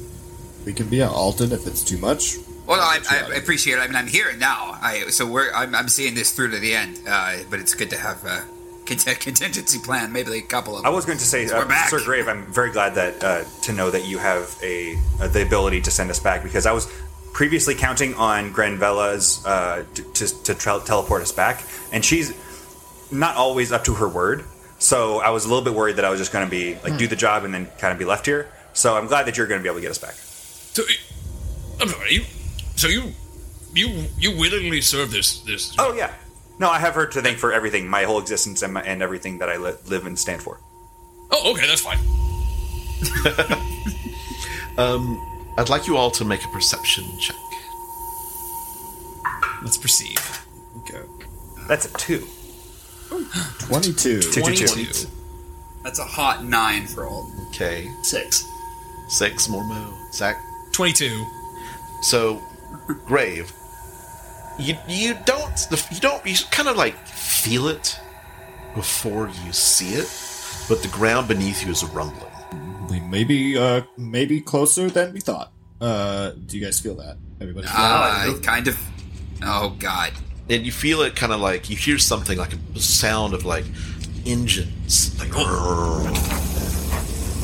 we 0.64 0.72
can 0.72 0.88
be 0.88 1.02
at 1.02 1.11
Alton 1.11 1.52
if 1.52 1.66
it's 1.66 1.82
too 1.82 1.98
much. 1.98 2.37
Well, 2.66 2.80
I, 2.80 3.00
I 3.11 3.37
appreciate 3.37 3.78
it. 3.78 3.80
I 3.80 3.87
mean, 3.87 3.96
I'm 3.96 4.06
here 4.06 4.30
now. 4.37 4.78
I 4.82 5.04
so 5.08 5.26
we're 5.26 5.52
I'm, 5.52 5.74
I'm 5.74 5.88
seeing 5.88 6.14
this 6.14 6.32
through 6.32 6.50
to 6.50 6.58
the 6.58 6.74
end. 6.74 7.00
Uh, 7.08 7.38
but 7.48 7.61
it's 7.61 7.74
good 7.74 7.88
to 7.90 7.96
have 7.96 8.22
a 8.24 8.44
contingency 8.88 9.78
plan. 9.78 10.12
Maybe 10.12 10.32
a 10.38 10.42
couple 10.42 10.76
of. 10.76 10.84
I 10.84 10.90
was 10.90 11.06
going 11.06 11.18
to 11.18 11.24
say, 11.24 11.46
We're 11.46 11.64
uh, 11.64 11.68
back. 11.68 11.88
Sir 11.88 12.04
Grave, 12.04 12.28
I'm 12.28 12.44
very 12.52 12.70
glad 12.70 12.94
that 12.94 13.24
uh, 13.24 13.44
to 13.62 13.72
know 13.72 13.90
that 13.90 14.04
you 14.04 14.18
have 14.18 14.54
a 14.62 14.98
uh, 15.20 15.28
the 15.28 15.42
ability 15.42 15.80
to 15.82 15.90
send 15.90 16.11
us 16.11 16.20
back 16.20 16.42
because 16.42 16.66
I 16.66 16.72
was 16.72 16.92
previously 17.32 17.74
counting 17.74 18.14
on 18.14 18.52
Granvella's 18.52 19.44
uh, 19.46 19.84
t- 19.94 20.02
to, 20.14 20.42
to 20.44 20.54
tra- 20.54 20.80
teleport 20.84 21.22
us 21.22 21.32
back, 21.32 21.62
and 21.92 22.04
she's 22.04 22.32
not 23.10 23.36
always 23.36 23.72
up 23.72 23.84
to 23.84 23.94
her 23.94 24.08
word. 24.08 24.44
So 24.78 25.18
I 25.18 25.30
was 25.30 25.44
a 25.44 25.48
little 25.48 25.64
bit 25.64 25.74
worried 25.74 25.96
that 25.96 26.04
I 26.04 26.10
was 26.10 26.18
just 26.20 26.32
going 26.32 26.44
to 26.44 26.50
be 26.50 26.76
like 26.84 26.98
do 26.98 27.06
the 27.06 27.16
job 27.16 27.44
and 27.44 27.52
then 27.52 27.66
kind 27.78 27.92
of 27.92 27.98
be 27.98 28.04
left 28.04 28.26
here. 28.26 28.48
So 28.72 28.96
I'm 28.96 29.06
glad 29.06 29.26
that 29.26 29.36
you're 29.36 29.46
going 29.46 29.58
to 29.58 29.62
be 29.62 29.68
able 29.68 29.78
to 29.78 29.82
get 29.82 29.90
us 29.90 29.98
back. 29.98 30.14
So, 30.14 30.82
I'm 31.80 31.88
sorry. 31.88 32.14
You, 32.14 32.24
so 32.76 32.86
you, 32.88 33.12
you, 33.74 34.04
you 34.18 34.36
willingly 34.38 34.80
serve 34.80 35.10
this 35.10 35.40
this. 35.40 35.74
Oh 35.78 35.94
yeah, 35.94 36.12
no, 36.58 36.68
I 36.70 36.78
have 36.78 36.94
her 36.94 37.06
to 37.06 37.22
thank 37.22 37.38
for 37.38 37.52
everything, 37.52 37.88
my 37.88 38.04
whole 38.04 38.20
existence 38.20 38.62
and, 38.62 38.74
my, 38.74 38.82
and 38.82 39.02
everything 39.02 39.38
that 39.38 39.48
I 39.48 39.56
li- 39.56 39.74
live 39.86 40.06
and 40.06 40.18
stand 40.18 40.42
for. 40.42 40.60
Oh, 41.30 41.52
okay, 41.52 41.66
that's 41.66 41.80
fine. 41.80 41.98
Um, 44.78 45.20
I'd 45.59 45.68
like 45.68 45.88
you 45.88 45.97
all 45.97 46.11
to 46.12 46.25
make 46.25 46.44
a 46.44 46.49
perception 46.49 47.05
check. 47.18 47.37
Let's 49.62 49.77
perceive. 49.77 50.47
Okay. 50.79 51.03
That's 51.66 51.87
a 51.87 51.92
two. 51.99 52.25
Twenty-two. 53.59 54.21
Two, 54.21 54.42
two, 54.42 54.55
two. 54.55 54.66
22. 54.66 55.09
That's 55.83 55.99
a 55.99 56.05
hot 56.05 56.44
nine 56.44 56.87
for 56.87 57.07
all. 57.07 57.29
Okay, 57.49 57.88
Six. 58.03 58.44
six 59.09 59.49
more 59.49 59.64
mo. 59.64 59.92
Zach. 60.12 60.37
22. 60.73 61.27
So, 62.03 62.40
Grave, 63.07 63.53
you 64.61 64.77
you 64.87 65.16
don't 65.25 65.66
you 65.90 65.99
don't 65.99 66.25
you 66.25 66.37
kind 66.53 66.68
of 66.68 66.77
like 66.77 66.94
feel 67.09 67.66
it 67.66 67.99
before 68.77 69.29
you 69.44 69.53
see 69.53 69.94
it, 69.94 70.09
but 70.68 70.83
the 70.83 70.88
ground 70.88 71.27
beneath 71.27 71.64
you 71.64 71.73
is 71.73 71.85
rumbling. 71.87 72.27
Maybe 72.90 73.57
uh 73.59 73.83
maybe 73.96 74.40
closer 74.40 74.88
than 74.90 75.12
we 75.12 75.20
thought. 75.20 75.53
Uh, 75.81 76.33
do 76.46 76.59
you 76.59 76.64
guys 76.64 76.81
feel 76.81 76.96
that? 76.96 77.16
Everybody. 77.40 77.66
Feel 77.68 77.77
Uh, 77.77 78.35
I 78.37 78.38
kind 78.42 78.66
of. 78.68 78.79
Oh 79.42 79.77
God. 79.79 80.12
and 80.51 80.64
you 80.66 80.72
feel 80.72 81.03
it 81.03 81.14
kind 81.14 81.33
of 81.33 81.40
like 81.40 81.70
you 81.70 81.77
hear 81.77 81.98
something 81.98 82.37
like 82.38 82.53
a 82.74 82.81
sound 82.81 83.35
of 83.35 83.44
like 83.44 83.64
engines 84.27 85.16
like 85.20 85.31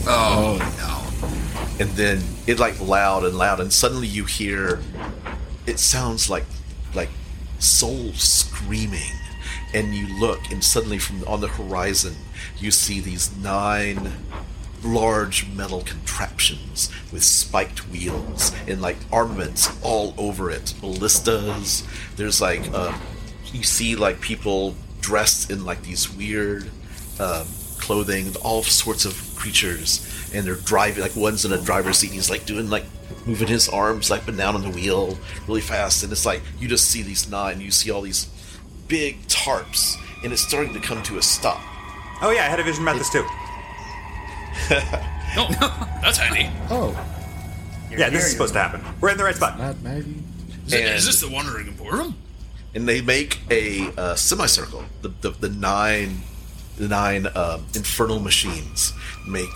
Oh, 0.06 0.58
no. 0.78 1.80
and 1.84 1.90
then 1.96 2.22
it 2.46 2.58
like 2.58 2.78
loud 2.80 3.24
and 3.24 3.36
loud 3.38 3.60
and 3.60 3.72
suddenly 3.72 4.06
you 4.06 4.24
hear 4.24 4.80
it 5.66 5.78
sounds 5.78 6.28
like 6.28 6.44
like 6.94 7.08
souls 7.58 8.20
screaming 8.22 9.12
and 9.72 9.94
you 9.94 10.06
look 10.18 10.40
and 10.50 10.62
suddenly 10.62 10.98
from 10.98 11.22
on 11.26 11.40
the 11.40 11.48
horizon 11.48 12.14
you 12.58 12.70
see 12.70 13.00
these 13.00 13.34
nine 13.38 14.12
large 14.84 15.48
metal 15.52 15.82
contraptions 15.82 16.90
with 17.12 17.24
spiked 17.24 17.88
wheels 17.90 18.52
and 18.68 18.82
like 18.82 18.96
armaments 19.12 19.70
all 19.82 20.14
over 20.18 20.50
it. 20.50 20.74
Ballistas. 20.80 21.86
There's 22.16 22.40
like 22.40 22.72
um, 22.72 23.00
you 23.52 23.62
see 23.62 23.96
like 23.96 24.20
people 24.20 24.74
dressed 25.00 25.50
in 25.50 25.64
like 25.64 25.82
these 25.82 26.10
weird 26.14 26.70
um, 27.20 27.46
clothing 27.78 28.34
all 28.42 28.62
sorts 28.62 29.04
of 29.04 29.34
creatures 29.36 30.30
and 30.34 30.46
they're 30.46 30.54
driving 30.54 31.02
like 31.02 31.14
one's 31.14 31.44
in 31.44 31.52
a 31.52 31.60
driver's 31.60 31.98
seat 31.98 32.06
and 32.06 32.14
he's 32.14 32.30
like 32.30 32.46
doing 32.46 32.70
like 32.70 32.84
moving 33.26 33.46
his 33.46 33.68
arms 33.68 34.10
like 34.10 34.24
but 34.24 34.34
down 34.36 34.54
on 34.54 34.62
the 34.62 34.70
wheel 34.70 35.18
really 35.46 35.60
fast 35.60 36.02
and 36.02 36.10
it's 36.10 36.24
like 36.24 36.40
you 36.58 36.66
just 36.66 36.90
see 36.90 37.02
these 37.02 37.28
nine 37.28 37.60
you 37.60 37.70
see 37.70 37.90
all 37.90 38.00
these 38.00 38.26
big 38.88 39.20
tarps 39.26 39.96
and 40.22 40.32
it's 40.32 40.42
starting 40.42 40.72
to 40.72 40.80
come 40.80 41.02
to 41.02 41.18
a 41.18 41.22
stop. 41.22 41.60
Oh 42.22 42.32
yeah, 42.34 42.46
I 42.46 42.48
had 42.48 42.60
a 42.60 42.62
vision 42.62 42.82
about 42.82 42.96
this 42.96 43.10
too. 43.10 43.26
No, 45.36 45.48
that's 46.00 46.16
handy. 46.18 46.48
Oh, 46.70 46.92
Yeah, 47.90 48.08
this 48.08 48.24
is 48.26 48.30
supposed 48.32 48.52
to 48.54 48.60
happen. 48.60 48.80
We're 49.00 49.10
in 49.10 49.16
the 49.16 49.24
right 49.24 49.34
spot. 49.34 49.58
Matt 49.58 49.80
Maggie. 49.82 50.22
Is, 50.66 50.72
it, 50.72 50.80
And- 50.84 50.94
is 50.94 51.06
this 51.06 51.20
the 51.20 51.28
Wandering 51.28 51.66
Emporium? 51.68 52.14
and 52.74 52.88
they 52.88 53.00
make 53.00 53.40
a 53.50 53.90
uh, 53.96 54.14
semicircle. 54.16 54.84
The, 55.02 55.08
the 55.20 55.30
the 55.30 55.48
nine 55.48 56.20
the 56.76 56.88
nine 56.88 57.26
um, 57.36 57.66
infernal 57.74 58.18
machines 58.20 58.92
make, 59.28 59.48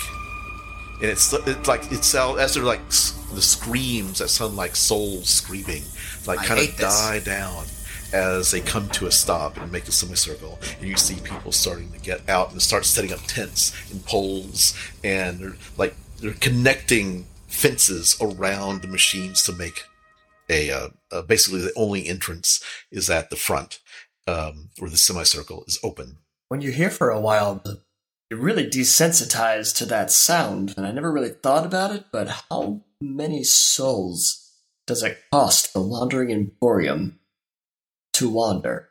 and 1.00 1.10
it's 1.10 1.32
it's 1.32 1.66
like 1.68 1.90
it 1.92 2.04
sound 2.04 2.38
as 2.40 2.54
they're 2.54 2.62
like 2.62 2.88
the 2.88 3.42
screams 3.42 4.18
that 4.20 4.28
sound 4.28 4.56
like 4.56 4.76
souls 4.76 5.28
screaming, 5.28 5.82
like 6.26 6.38
I 6.40 6.44
kind 6.46 6.60
hate 6.60 6.70
of 6.70 6.76
this. 6.76 6.94
die 7.00 7.18
down 7.20 7.64
as 8.12 8.50
they 8.50 8.60
come 8.60 8.88
to 8.90 9.06
a 9.06 9.12
stop 9.12 9.56
and 9.56 9.70
make 9.70 9.88
a 9.88 9.92
semicircle. 9.92 10.58
And 10.80 10.88
you 10.88 10.96
see 10.96 11.20
people 11.20 11.52
starting 11.52 11.92
to 11.92 11.98
get 11.98 12.28
out 12.28 12.52
and 12.52 12.62
start 12.62 12.84
setting 12.84 13.12
up 13.12 13.20
tents 13.26 13.74
and 13.90 14.04
poles, 14.04 14.74
and 15.04 15.40
they're 15.40 15.56
like 15.76 15.94
they're 16.20 16.32
connecting 16.34 17.26
fences 17.46 18.16
around 18.20 18.82
the 18.82 18.88
machines 18.88 19.42
to 19.44 19.52
make 19.52 19.82
a 20.48 20.70
uh, 20.70 20.88
uh, 21.12 21.22
basically 21.22 21.60
the 21.60 21.72
only 21.76 22.06
entrance 22.06 22.62
is 22.90 23.10
at 23.10 23.30
the 23.30 23.36
front 23.36 23.80
um, 24.26 24.70
where 24.78 24.90
the 24.90 24.96
semicircle 24.96 25.64
is 25.66 25.78
open. 25.82 26.18
When 26.48 26.60
you're 26.60 26.72
here 26.72 26.90
for 26.90 27.10
a 27.10 27.20
while, 27.20 27.62
you're 28.30 28.40
really 28.40 28.66
desensitized 28.66 29.76
to 29.76 29.86
that 29.86 30.10
sound, 30.10 30.74
and 30.76 30.86
I 30.86 30.92
never 30.92 31.12
really 31.12 31.30
thought 31.30 31.66
about 31.66 31.94
it, 31.94 32.06
but 32.12 32.44
how 32.50 32.82
many 33.00 33.44
souls 33.44 34.52
does 34.86 35.02
it 35.02 35.18
cost 35.30 35.72
the 35.72 35.80
Wandering 35.80 36.30
Emporium 36.30 37.18
to 38.18 38.28
wander? 38.28 38.88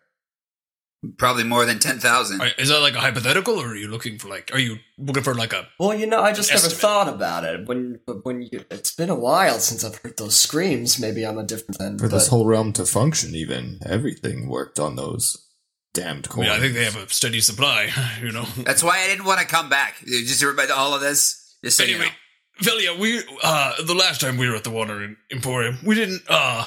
Probably 1.18 1.44
more 1.44 1.64
than 1.64 1.78
10,000. 1.78 2.42
Is 2.58 2.70
that 2.70 2.80
like 2.80 2.96
a 2.96 3.00
hypothetical, 3.00 3.60
or 3.60 3.68
are 3.68 3.76
you 3.76 3.88
looking 3.88 4.18
for 4.18 4.28
like? 4.30 4.50
Are 4.52 4.60
you 4.60 4.78
looking 4.98 5.22
for 5.22 5.36
like 5.36 5.54
a? 5.54 5.68
Well, 5.80 5.94
you 5.94 6.08
know, 6.08 6.22
I 6.22 6.34
just 6.34 6.50
never 6.50 6.66
estimate. 6.66 6.82
thought 6.82 7.08
about 7.08 7.44
it. 7.44 7.68
When, 7.68 8.00
when 8.24 8.42
you, 8.42 8.66
it's 8.72 8.96
been 8.96 9.12
a 9.12 9.16
while 9.16 9.60
since 9.60 9.84
I've 9.86 9.96
heard 10.00 10.18
those 10.18 10.36
screams. 10.36 11.00
Maybe 11.00 11.24
I'm 11.24 11.38
a 11.38 11.44
different 11.44 11.78
then. 11.78 12.00
For 12.00 12.08
this 12.08 12.30
whole 12.30 12.46
realm 12.48 12.74
to 12.74 12.86
function, 12.86 13.36
even 13.36 13.80
everything 13.86 14.50
worked 14.50 14.80
on 14.80 14.96
those 14.96 15.46
damned 15.94 16.28
I 16.32 16.34
coins. 16.34 16.48
mean, 16.48 16.58
I 16.58 16.60
think 16.60 16.74
they 16.74 16.84
have 16.86 16.98
a 16.98 17.08
steady 17.10 17.42
supply. 17.42 17.90
You 18.22 18.32
know. 18.32 18.46
That's 18.66 18.84
why 18.84 19.00
I 19.00 19.08
didn't 19.08 19.26
want 19.26 19.40
to 19.40 19.46
come 19.46 19.70
back. 19.70 19.98
Just 20.04 20.42
everybody, 20.42 20.72
all 20.72 20.96
of 20.96 21.02
this. 21.02 21.58
Just 21.64 21.78
so 21.78 21.84
you 21.84 21.92
anyway, 21.96 22.08
know. 22.08 22.14
Velia, 22.62 22.96
we 22.96 23.22
uh 23.44 23.84
the 23.84 23.94
last 23.94 24.20
time 24.20 24.38
we 24.38 24.50
were 24.50 24.56
at 24.56 24.64
the 24.64 24.72
Water 24.72 25.16
Emporium, 25.32 25.78
we 25.86 25.94
didn't 25.94 26.24
uh 26.28 26.66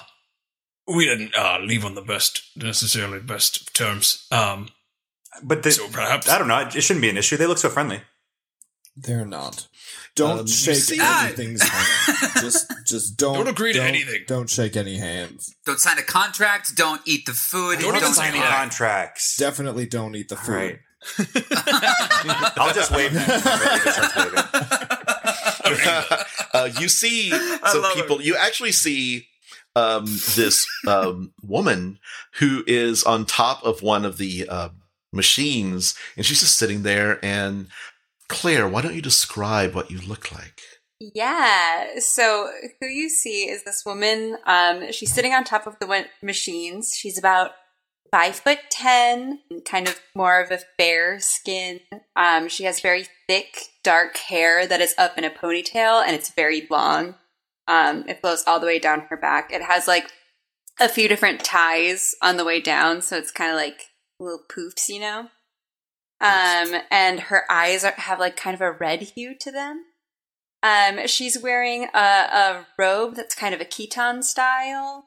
we 0.94 1.07
didn't 1.07 1.35
uh 1.37 1.59
leave 1.61 1.85
on 1.85 1.94
the 1.94 2.03
best 2.03 2.42
necessarily 2.57 3.20
best 3.20 3.74
terms. 3.74 4.26
Um, 4.31 4.68
But 5.42 5.62
the, 5.62 5.70
so 5.72 5.88
perhaps 5.88 6.29
I 6.29 6.38
don't 6.38 6.48
know. 6.48 6.59
It 6.61 6.83
shouldn't 6.83 7.03
be 7.03 7.09
an 7.11 7.16
issue. 7.16 7.37
They 7.37 7.46
look 7.46 7.59
so 7.59 7.68
friendly. 7.70 8.03
They're 8.96 9.24
not. 9.24 9.68
Don't 10.16 10.40
Um, 10.40 10.46
shake 10.46 10.74
see- 10.76 11.00
anything's 11.00 11.62
hand. 11.62 12.33
Just, 12.40 12.66
just 12.87 13.16
don't. 13.16 13.35
Don't 13.35 13.48
agree 13.48 13.72
to 13.72 13.83
anything. 13.83 14.24
Don't 14.26 14.48
shake 14.50 14.76
any 14.76 14.96
hands. 14.98 15.55
Don't 15.64 15.79
sign 15.79 15.98
a 15.98 16.03
contract. 16.03 16.74
Don't 16.76 17.00
eat 17.07 17.26
the 17.26 17.33
food. 17.33 17.79
Don't 17.81 17.94
even 17.96 18.12
sign 18.12 18.31
any 18.35 18.40
contracts. 18.40 19.37
Definitely 19.37 19.87
don't 19.87 20.14
eat 20.16 20.29
the 20.29 20.37
All 20.37 20.42
food. 20.42 20.55
right. 20.55 20.79
I'll 22.59 22.75
just 22.75 22.90
wave. 22.90 23.15
Everybody 23.17 23.90
starts 23.90 24.17
waving. 24.17 24.38
uh, 26.54 26.69
you 26.81 26.88
see 26.88 27.31
some 27.31 27.83
love 27.83 27.94
people. 27.94 28.21
You 28.23 28.37
actually 28.37 28.73
see 28.73 29.27
um, 29.77 30.04
this 30.06 30.66
um, 30.87 31.33
woman 31.42 31.98
who 32.35 32.64
is 32.66 33.04
on 33.04 33.25
top 33.25 33.64
of 33.64 33.83
one 33.83 34.04
of 34.04 34.18
the 34.18 34.48
uh, 34.48 34.68
machines, 35.12 35.94
and 36.16 36.25
she's 36.27 36.40
just 36.40 36.56
sitting 36.56 36.83
there. 36.83 37.25
And 37.25 37.68
Claire, 38.29 38.68
why 38.68 38.83
don't 38.83 38.94
you 38.94 39.02
describe 39.02 39.75
what 39.75 39.90
you 39.90 39.98
look 39.98 40.33
like? 40.33 40.60
Yeah. 41.00 41.98
So 41.98 42.50
who 42.81 42.87
you 42.87 43.08
see 43.08 43.48
is 43.48 43.64
this 43.64 43.85
woman. 43.87 44.37
Um, 44.44 44.92
she's 44.92 45.12
sitting 45.12 45.33
on 45.33 45.44
top 45.44 45.66
of 45.66 45.79
the 45.79 46.06
machines. 46.23 46.94
She's 46.94 47.18
about 47.18 47.52
five 48.10 48.37
foot 48.37 48.58
ten, 48.71 49.40
kind 49.64 49.88
of 49.88 50.00
more 50.14 50.40
of 50.40 50.50
a 50.50 50.58
fair 50.79 51.21
skin. 51.21 51.81
Um, 52.16 52.48
she 52.48 52.64
has 52.64 52.81
very 52.81 53.06
thick, 53.29 53.68
dark 53.83 54.16
hair 54.18 54.66
that 54.66 54.81
is 54.81 54.94
up 54.98 55.16
in 55.16 55.25
a 55.25 55.31
ponytail, 55.31 56.02
and 56.04 56.14
it's 56.14 56.31
very 56.31 56.66
long. 56.71 57.14
Um, 57.71 58.04
it 58.08 58.21
flows 58.21 58.42
all 58.48 58.58
the 58.58 58.66
way 58.66 58.81
down 58.81 59.02
her 59.10 59.16
back. 59.16 59.52
It 59.52 59.62
has 59.62 59.87
like 59.87 60.10
a 60.81 60.88
few 60.88 61.06
different 61.06 61.44
ties 61.44 62.16
on 62.21 62.37
the 62.37 62.44
way 62.44 62.60
down, 62.60 63.00
so 63.00 63.16
it's 63.16 63.31
kind 63.31 63.52
of 63.52 63.56
like 63.56 63.85
little 64.18 64.42
poofs, 64.50 64.88
you 64.88 64.98
know. 64.98 65.29
Um, 66.21 66.81
and 66.90 67.21
her 67.21 67.44
eyes 67.48 67.85
are, 67.85 67.92
have 67.92 68.18
like 68.18 68.37
kind 68.37 68.54
of 68.54 68.60
a 68.60 68.73
red 68.73 69.02
hue 69.02 69.37
to 69.40 69.52
them. 69.52 69.85
Um, 70.64 71.06
she's 71.06 71.40
wearing 71.40 71.88
a, 71.94 71.98
a 71.98 72.66
robe 72.77 73.14
that's 73.14 73.37
kind 73.37 73.54
of 73.54 73.60
a 73.60 73.64
Khitan 73.64 74.25
style. 74.25 75.04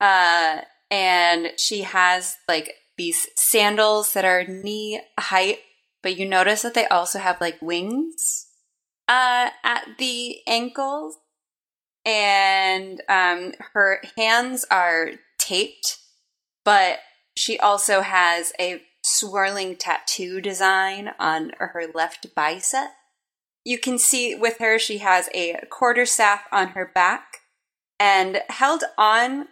Uh, 0.00 0.60
and 0.90 1.48
she 1.58 1.82
has 1.82 2.36
like 2.48 2.72
these 2.96 3.26
sandals 3.34 4.12
that 4.12 4.24
are 4.24 4.46
knee 4.46 5.00
height, 5.18 5.58
but 6.04 6.16
you 6.16 6.26
notice 6.26 6.62
that 6.62 6.74
they 6.74 6.86
also 6.86 7.18
have 7.18 7.40
like 7.40 7.60
wings 7.60 8.46
uh, 9.08 9.50
at 9.64 9.86
the 9.98 10.36
ankles. 10.46 11.18
And 12.06 13.02
um, 13.08 13.52
her 13.74 14.00
hands 14.16 14.64
are 14.70 15.10
taped, 15.38 15.98
but 16.64 17.00
she 17.36 17.58
also 17.58 18.00
has 18.00 18.52
a 18.58 18.80
swirling 19.02 19.76
tattoo 19.76 20.40
design 20.40 21.10
on 21.18 21.52
her 21.58 21.84
left 21.94 22.34
bicep. 22.34 22.90
You 23.64 23.78
can 23.78 23.98
see 23.98 24.34
with 24.34 24.58
her, 24.58 24.78
she 24.78 24.98
has 24.98 25.28
a 25.34 25.60
quarterstaff 25.68 26.44
on 26.52 26.68
her 26.68 26.90
back 26.94 27.38
and 27.98 28.40
held 28.48 28.84
on 28.96 29.48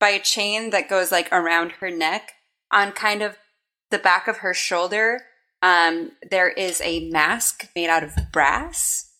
by 0.00 0.10
a 0.10 0.20
chain 0.20 0.70
that 0.70 0.88
goes 0.88 1.12
like 1.12 1.28
around 1.32 1.72
her 1.72 1.90
neck 1.90 2.32
on 2.72 2.92
kind 2.92 3.22
of 3.22 3.36
the 3.90 3.98
back 3.98 4.28
of 4.28 4.38
her 4.38 4.54
shoulder. 4.54 5.22
Um, 5.60 6.12
there 6.30 6.48
is 6.48 6.80
a 6.82 7.10
mask 7.10 7.68
made 7.74 7.88
out 7.88 8.04
of 8.04 8.14
brass 8.32 9.10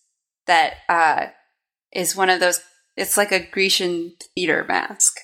that 0.47 0.75
uh, 0.87 1.27
is 1.91 2.15
one 2.15 2.29
of 2.29 2.39
those. 2.39 2.61
It's 2.99 3.15
like 3.15 3.31
a 3.31 3.39
Grecian 3.39 4.13
theater 4.35 4.65
mask 4.67 5.15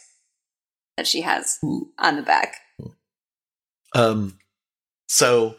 that 0.96 1.06
she 1.06 1.22
has 1.22 1.60
on 2.00 2.16
the 2.16 2.22
back. 2.22 2.56
Um, 3.94 4.40
so 5.10 5.58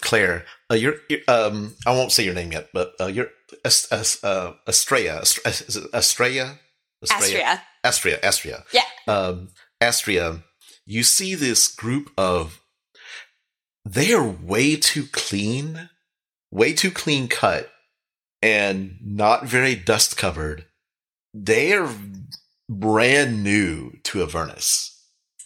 Claire, 0.00 0.44
uh, 0.70 0.76
you're, 0.76 0.94
you're 1.08 1.20
um, 1.26 1.74
I 1.84 1.90
won't 1.90 2.12
say 2.12 2.24
your 2.24 2.34
name 2.34 2.52
yet, 2.52 2.68
but 2.72 2.92
uh, 3.00 3.06
you're 3.06 3.30
Ast- 3.64 3.92
Ast- 3.92 4.24
uh, 4.24 4.52
Estrella, 4.68 5.20
it 5.20 5.38
Estrella, 5.92 6.58
Astria. 7.10 7.62
Astria, 7.82 8.18
Astria. 8.22 8.64
Yeah. 8.72 8.82
Um, 9.08 9.48
Astria, 9.80 10.44
you 10.86 11.02
see 11.02 11.34
this 11.34 11.66
group 11.74 12.12
of, 12.16 12.60
they 13.84 14.12
are 14.12 14.26
way 14.28 14.76
too 14.76 15.06
clean, 15.10 15.90
way 16.52 16.72
too 16.72 16.92
clean 16.92 17.26
cut, 17.26 17.68
and 18.42 18.98
not 19.02 19.44
very 19.44 19.74
dust 19.74 20.16
covered. 20.16 20.66
They 21.44 21.72
are 21.72 21.88
brand 22.68 23.42
new 23.44 23.92
to 24.04 24.22
Avernus. 24.22 24.94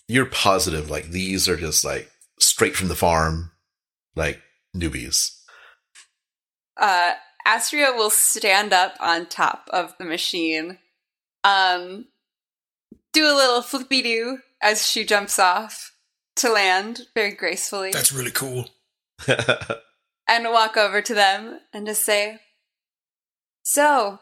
You're 0.09 0.27
positive, 0.27 0.91
like, 0.91 1.11
these 1.11 1.49
are 1.49 1.57
just 1.57 1.85
like 1.85 2.11
straight 2.39 2.75
from 2.77 2.89
the 2.89 2.95
farm, 2.95 3.53
like 4.17 4.41
newbies. 4.77 5.31
uh, 6.77 7.13
Astria 7.45 7.93
will 7.93 8.11
stand 8.11 8.73
up 8.73 8.95
on 9.01 9.27
top 9.27 9.69
of 9.73 9.95
the 9.99 10.05
machine, 10.05 10.79
um, 11.45 12.07
do 13.13 13.25
a 13.25 13.37
little 13.37 13.63
flippy 13.63 14.01
doo 14.03 14.39
as 14.63 14.87
she 14.87 15.05
jumps 15.05 15.39
off 15.39 15.93
to 16.37 16.51
land 16.51 17.03
very 17.15 17.33
gracefully, 17.33 17.91
That's 17.93 18.13
really 18.13 18.31
cool. 18.31 18.71
and 19.29 20.45
walk 20.45 20.77
over 20.77 21.03
to 21.03 21.15
them 21.15 21.61
and 21.73 21.87
just 21.87 22.05
say, 22.05 22.39
"So, 23.63 24.21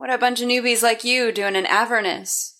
what 0.00 0.10
a 0.10 0.18
bunch 0.18 0.40
of 0.40 0.48
newbies 0.48 0.82
like 0.82 1.04
you 1.04 1.30
doing 1.30 1.54
in 1.56 1.66
Avernus?" 1.66 2.56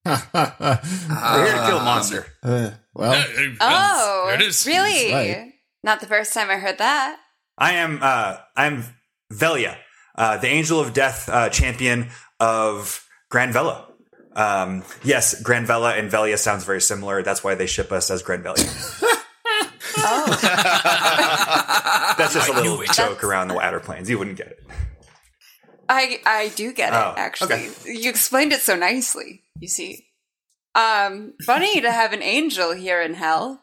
We're 0.04 0.14
here 0.14 1.52
to 1.52 1.64
kill 1.66 1.78
a 1.78 1.84
monster. 1.84 2.26
Uh, 2.42 2.70
well, 2.94 3.24
Oh, 3.60 4.24
there 4.28 4.36
it 4.36 4.42
is. 4.42 4.66
really? 4.66 5.12
right. 5.12 5.52
Not 5.82 6.00
the 6.00 6.06
first 6.06 6.32
time 6.32 6.48
I 6.50 6.56
heard 6.56 6.78
that. 6.78 7.18
I 7.58 7.72
am 7.74 7.98
uh 8.02 8.38
I'm 8.56 8.84
Velia, 9.30 9.76
uh, 10.14 10.38
the 10.38 10.48
angel 10.48 10.80
of 10.80 10.92
death 10.94 11.28
uh, 11.28 11.50
champion 11.50 12.08
of 12.40 13.04
Grand 13.30 13.52
Vela. 13.52 13.86
Um, 14.34 14.84
yes, 15.04 15.42
Grand 15.42 15.66
Vela 15.66 15.94
and 15.96 16.10
Velia 16.10 16.38
sounds 16.38 16.64
very 16.64 16.80
similar. 16.80 17.22
That's 17.22 17.42
why 17.44 17.54
they 17.56 17.66
ship 17.66 17.90
us 17.92 18.10
as 18.10 18.22
Grand 18.22 18.42
Velia. 18.44 18.64
Oh, 20.00 20.26
That's 22.18 22.32
just 22.32 22.48
a 22.48 22.52
I 22.52 22.60
little 22.60 22.82
joke 22.94 23.24
around 23.24 23.48
the 23.48 23.58
Outer 23.58 23.80
Planes. 23.80 24.08
You 24.08 24.16
wouldn't 24.18 24.36
get 24.36 24.46
it. 24.46 24.62
I 25.88 26.20
I 26.26 26.48
do 26.54 26.72
get 26.72 26.92
it. 26.92 26.96
Oh, 26.96 27.14
actually, 27.16 27.68
okay. 27.68 27.92
you 27.92 28.10
explained 28.10 28.52
it 28.52 28.60
so 28.60 28.76
nicely. 28.76 29.42
You 29.58 29.68
see, 29.68 30.06
um, 30.74 31.34
funny 31.44 31.80
to 31.80 31.90
have 31.90 32.12
an 32.12 32.22
angel 32.22 32.72
here 32.74 33.00
in 33.00 33.14
hell. 33.14 33.62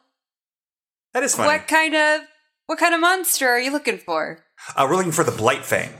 That 1.14 1.24
is 1.24 1.36
funny. 1.36 1.48
What 1.48 1.68
kind 1.68 1.96
of 1.96 2.22
what 2.66 2.80
kind 2.80 2.94
of 2.94 3.00
monster 3.00 3.48
are 3.48 3.60
you 3.60 3.72
looking 3.72 3.98
for? 3.98 4.40
Uh, 4.76 4.88
we're 4.90 4.96
looking 4.96 5.12
for 5.12 5.24
the 5.24 5.32
Blight 5.32 5.66
Fang. 5.66 5.92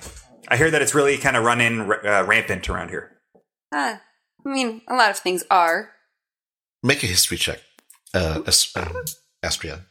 I 0.48 0.58
hear 0.58 0.72
that 0.72 0.82
it's 0.82 0.96
really 0.96 1.18
kind 1.18 1.38
of 1.38 1.44
running 1.44 1.82
uh, 1.82 2.24
rampant 2.28 2.70
around 2.70 2.90
here. 2.90 3.18
Huh. 3.74 3.98
I 4.46 4.50
mean, 4.50 4.82
a 4.88 4.96
lot 4.96 5.10
of 5.10 5.18
things 5.18 5.44
are. 5.50 5.92
Make 6.84 7.04
a 7.04 7.08
history 7.08 7.38
check, 7.38 7.62
uh, 8.14 8.42
As- 8.46 8.72
um, 8.76 8.96
Astria. 9.42 9.86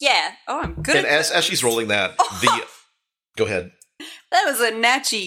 Yeah. 0.00 0.32
Oh, 0.46 0.60
I'm 0.60 0.74
good. 0.74 0.96
And 0.96 1.06
at 1.06 1.12
as, 1.12 1.30
as 1.30 1.44
she's 1.44 1.64
rolling 1.64 1.88
that, 1.88 2.16
the 2.40 2.64
go 3.36 3.46
ahead. 3.46 3.72
That 4.30 4.44
was 4.46 4.60
a 4.60 4.70
natchy 4.72 5.18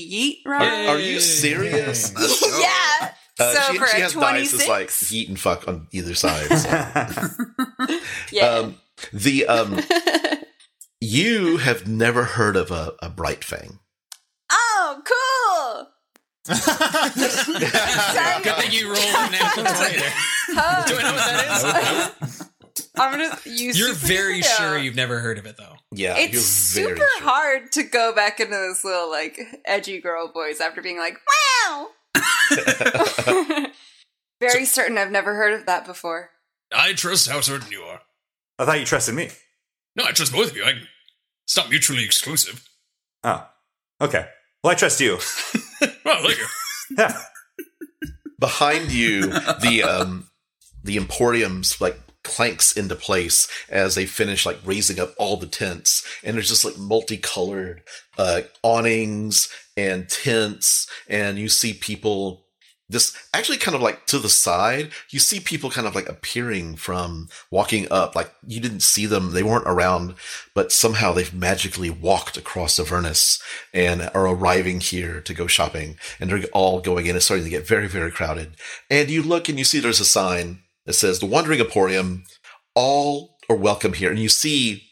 yeet, 0.43 0.45
Are, 0.47 0.51
right? 0.51 0.87
are 0.89 0.99
you 0.99 1.19
serious? 1.19 2.11
yeah. 2.59 3.13
Uh, 3.39 3.53
so 3.53 3.71
she, 3.71 3.77
for 3.79 3.87
she 3.87 3.97
a 3.97 4.01
has 4.01 4.13
twenty 4.13 4.39
dice 4.39 4.51
that's 4.51 4.67
like 4.67 4.89
six. 4.91 5.11
yeet 5.11 5.27
and 5.27 5.39
fuck 5.39 5.67
on 5.67 5.87
either 5.91 6.13
side. 6.15 6.47
so. 6.57 7.99
yeah. 8.31 8.45
Um, 8.47 8.75
the 9.11 9.47
um, 9.47 9.79
you 11.01 11.57
have 11.57 11.87
never 11.87 12.23
heard 12.23 12.55
of 12.55 12.69
a, 12.71 12.93
a 13.01 13.09
bright 13.09 13.43
fang. 13.43 13.79
oh, 14.51 15.01
cool. 15.03 15.89
Sorry. 16.55 18.43
Good 18.43 18.55
thing 18.57 18.71
you 18.71 18.87
rolled 18.87 18.99
an 18.99 19.31
natural 19.31 19.65
twenty 19.65 19.97
there. 19.97 20.13
Huh. 20.49 20.85
Do 20.85 20.95
I 20.97 21.01
know 21.01 21.13
what 21.13 21.17
that 21.17 22.13
is? 22.21 22.49
I'm 22.95 23.11
gonna 23.11 23.37
use. 23.45 23.77
You're 23.79 23.93
very 23.93 24.41
sure 24.41 24.77
you've 24.77 24.95
never 24.95 25.19
heard 25.19 25.37
of 25.37 25.45
it, 25.45 25.57
though. 25.57 25.75
Yeah, 25.95 26.17
It's 26.17 26.75
you're 26.75 26.85
very 26.87 26.97
super 26.97 27.07
sure. 27.19 27.23
hard 27.29 27.71
to 27.73 27.83
go 27.83 28.13
back 28.13 28.39
into 28.39 28.55
this 28.55 28.83
little 28.83 29.09
like 29.09 29.39
edgy 29.65 29.99
girl 30.01 30.31
voice 30.31 30.59
after 30.61 30.81
being 30.81 30.97
like, 30.97 31.17
"Wow." 31.67 31.87
Very 34.39 34.65
certain 34.65 34.97
I've 34.97 35.11
never 35.11 35.35
heard 35.35 35.53
of 35.53 35.65
that 35.67 35.85
before. 35.85 36.31
I 36.73 36.93
trust 36.93 37.29
how 37.29 37.39
certain 37.41 37.71
you 37.71 37.81
are. 37.81 38.01
I 38.59 38.65
thought 38.65 38.79
you 38.79 38.85
trusted 38.85 39.15
me. 39.15 39.29
No, 39.95 40.03
I 40.05 40.11
trust 40.11 40.33
both 40.33 40.51
of 40.51 40.57
you. 40.57 40.63
I, 40.63 40.73
it's 41.45 41.55
not 41.55 41.69
mutually 41.69 42.03
exclusive. 42.03 42.67
Oh, 43.23 43.47
okay. 44.01 44.25
Well, 44.63 44.71
I 44.71 44.75
trust 44.75 44.99
you. 44.99 45.19
Well, 46.05 46.21
thank 46.23 46.37
you. 46.37 46.45
Yeah. 46.97 47.21
Behind 48.39 48.91
you, 48.91 49.27
the 49.27 49.83
um, 49.83 50.29
the 50.83 50.95
Emporium's 50.97 51.79
like 51.81 51.97
clanks 52.23 52.75
into 52.75 52.95
place 52.95 53.47
as 53.69 53.95
they 53.95 54.05
finish 54.05 54.45
like 54.45 54.59
raising 54.65 54.99
up 54.99 55.13
all 55.17 55.37
the 55.37 55.47
tents, 55.47 56.05
and 56.23 56.35
there's 56.35 56.49
just 56.49 56.65
like 56.65 56.77
multicolored 56.77 57.83
uh, 58.17 58.41
awnings 58.61 59.53
and 59.77 60.09
tents, 60.09 60.87
and 61.07 61.37
you 61.37 61.49
see 61.49 61.73
people. 61.73 62.41
This 62.89 63.15
actually 63.33 63.57
kind 63.57 63.75
of 63.75 63.81
like 63.81 64.05
to 64.07 64.19
the 64.19 64.29
side, 64.29 64.91
you 65.09 65.17
see 65.17 65.39
people 65.39 65.71
kind 65.71 65.87
of 65.87 65.95
like 65.95 66.07
appearing 66.07 66.75
from 66.75 67.29
walking 67.49 67.87
up. 67.89 68.13
Like 68.13 68.31
you 68.45 68.59
didn't 68.59 68.81
see 68.81 69.05
them, 69.05 69.31
they 69.31 69.41
weren't 69.41 69.65
around, 69.65 70.15
but 70.53 70.71
somehow 70.71 71.11
they've 71.13 71.33
magically 71.33 71.89
walked 71.89 72.37
across 72.37 72.77
Avernus 72.77 73.41
and 73.73 74.11
are 74.13 74.27
arriving 74.27 74.81
here 74.81 75.21
to 75.21 75.33
go 75.33 75.47
shopping. 75.47 75.97
And 76.19 76.29
they're 76.29 76.43
all 76.51 76.81
going 76.81 77.05
in. 77.07 77.15
It's 77.15 77.25
starting 77.25 77.45
to 77.45 77.49
get 77.49 77.65
very, 77.65 77.87
very 77.87 78.11
crowded. 78.11 78.57
And 78.91 79.09
you 79.09 79.23
look 79.23 79.49
and 79.49 79.57
you 79.57 79.65
see 79.65 79.79
there's 79.79 80.01
a 80.01 80.05
sign 80.05 80.59
that 80.85 80.93
says 80.93 81.19
the 81.19 81.25
Wandering 81.25 81.59
Emporium, 81.59 82.23
all 82.75 83.37
are 83.49 83.55
welcome 83.55 83.93
here. 83.93 84.09
And 84.09 84.19
you 84.19 84.29
see 84.29 84.83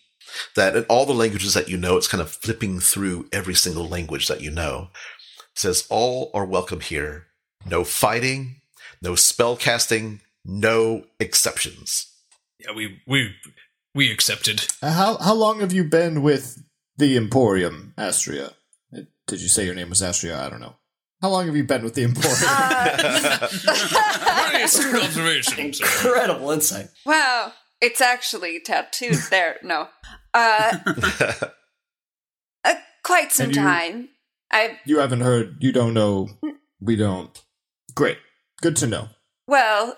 that 0.56 0.76
in 0.76 0.84
all 0.86 1.06
the 1.06 1.14
languages 1.14 1.54
that 1.54 1.70
you 1.70 1.78
know, 1.78 1.98
it's 1.98 2.08
kind 2.08 2.22
of 2.22 2.32
flipping 2.32 2.80
through 2.80 3.28
every 3.32 3.56
single 3.56 3.88
language 3.88 4.28
that 4.28 4.42
you 4.42 4.52
know. 4.52 4.90
It 5.54 5.60
says 5.60 5.88
all 5.90 6.32
are 6.34 6.46
welcome 6.46 6.80
here. 6.80 7.28
No 7.66 7.84
fighting, 7.84 8.62
no 9.02 9.16
spell 9.16 9.56
casting, 9.56 10.22
no 10.46 11.06
exceptions. 11.20 12.08
Yeah, 12.60 12.74
we 12.74 13.02
we 13.08 13.36
we 13.94 14.12
accepted. 14.12 14.68
Uh, 14.82 14.92
how 14.92 15.18
how 15.18 15.34
long 15.34 15.60
have 15.60 15.74
you 15.74 15.84
been 15.84 16.22
with 16.22 16.64
the 16.98 17.18
Emporium, 17.18 17.94
Astria? 17.98 18.54
Uh, 18.96 19.02
Did 19.28 19.42
you 19.42 19.48
say 19.48 19.66
your 19.66 19.76
name 19.76 19.90
was 19.90 20.02
Astria? 20.02 20.40
I 20.40 20.50
don't 20.50 20.62
know. 20.62 20.76
How 21.22 21.30
long 21.30 21.46
have 21.46 21.56
you 21.56 21.64
been 21.64 21.84
with 21.84 21.94
the 21.94 22.04
Emporium? 22.04 22.38
Very 24.52 24.64
astute 24.64 25.04
observation, 25.04 25.74
sir. 25.74 25.86
Incredible 25.86 26.50
insight. 26.52 26.90
Wow, 27.06 27.54
it's 27.80 28.02
actually 28.02 28.60
tattooed 28.60 29.18
there. 29.30 29.58
No, 29.64 29.88
uh, 30.34 30.78
uh 32.66 32.74
quite 33.04 33.32
some 33.32 33.50
you- 33.50 33.56
time. 33.56 34.10
I 34.52 34.80
you 34.86 35.00
haven't 35.00 35.22
heard. 35.22 35.58
You 35.60 35.72
don't 35.72 35.94
know. 35.94 36.30
We 36.82 36.96
don't. 36.96 37.42
Great. 37.96 38.18
Good 38.62 38.76
to 38.78 38.88
know. 38.88 39.08
Well, 39.48 39.96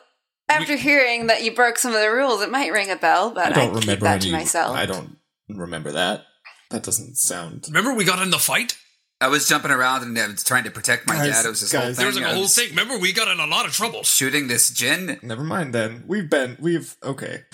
after 0.50 0.76
hearing 0.76 1.28
that 1.28 1.44
you 1.44 1.56
broke 1.56 1.78
some 1.78 1.94
of 1.94 2.02
the 2.02 2.12
rules, 2.12 2.42
it 2.42 2.52
might 2.52 2.72
ring 2.72 2.92
a 2.92 2.96
bell, 2.96 3.32
but 3.32 3.48
I, 3.48 3.50
don't 3.52 3.74
keep 3.74 3.82
remember 3.82 4.04
that 4.06 4.22
any. 4.22 4.26
to 4.28 4.32
myself. 4.32 4.76
I 4.76 4.86
don't 4.86 5.18
remember 5.50 5.92
that. 5.94 6.24
That 6.70 6.84
doesn't 6.84 7.16
sound. 7.18 7.66
Remember 7.68 7.94
we 7.94 8.04
got 8.06 8.22
in 8.22 8.30
the 8.30 8.38
fight? 8.40 8.78
I 9.24 9.28
was 9.30 9.48
jumping 9.48 9.72
around 9.72 10.04
and 10.04 10.18
I 10.20 10.28
was 10.28 10.44
trying 10.44 10.66
to 10.66 10.72
protect 10.72 11.08
my 11.08 11.16
Guys, 11.16 11.28
dad. 11.32 11.46
It 11.46 11.50
was 11.50 11.62
this 11.62 11.72
guys, 11.72 11.84
whole 11.84 11.94
There 11.94 12.06
was 12.08 12.16
thing. 12.16 12.24
like 12.24 12.32
a 12.34 12.36
I 12.36 12.38
whole 12.38 12.48
thing. 12.48 12.70
Remember 12.72 12.98
we 12.98 13.14
got 13.14 13.30
in 13.30 13.40
a 13.40 13.48
lot 13.48 13.66
of 13.66 13.72
trouble. 13.72 14.04
Shooting 14.04 14.48
this 14.48 14.70
gin. 14.70 15.18
Never 15.24 15.44
mind. 15.44 15.74
Then 15.74 16.04
we've 16.08 16.30
been. 16.30 16.58
We've 16.60 16.96
okay. 17.04 17.44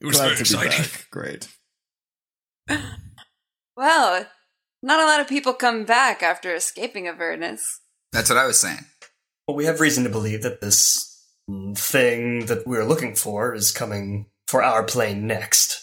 It 0.00 0.06
was 0.06 0.16
Glad 0.16 0.24
very 0.26 0.36
to 0.36 0.42
be 0.44 0.66
exciting. 0.68 0.70
back. 0.84 1.06
Great. 1.10 1.48
well, 3.76 4.26
not 4.82 5.00
a 5.00 5.04
lot 5.06 5.20
of 5.20 5.26
people 5.28 5.54
come 5.54 5.84
back 5.84 6.22
after 6.22 6.54
escaping 6.54 7.08
Avernus. 7.08 7.80
That's 8.12 8.30
what 8.30 8.38
I 8.38 8.46
was 8.46 8.60
saying. 8.60 8.84
Well, 9.46 9.56
we 9.56 9.64
have 9.64 9.80
reason 9.80 10.04
to 10.04 10.10
believe 10.10 10.42
that 10.42 10.60
this 10.60 11.20
thing 11.74 12.46
that 12.46 12.64
we're 12.66 12.84
looking 12.84 13.16
for 13.16 13.54
is 13.54 13.72
coming 13.72 14.26
for 14.46 14.62
our 14.62 14.84
plane 14.84 15.26
next. 15.26 15.82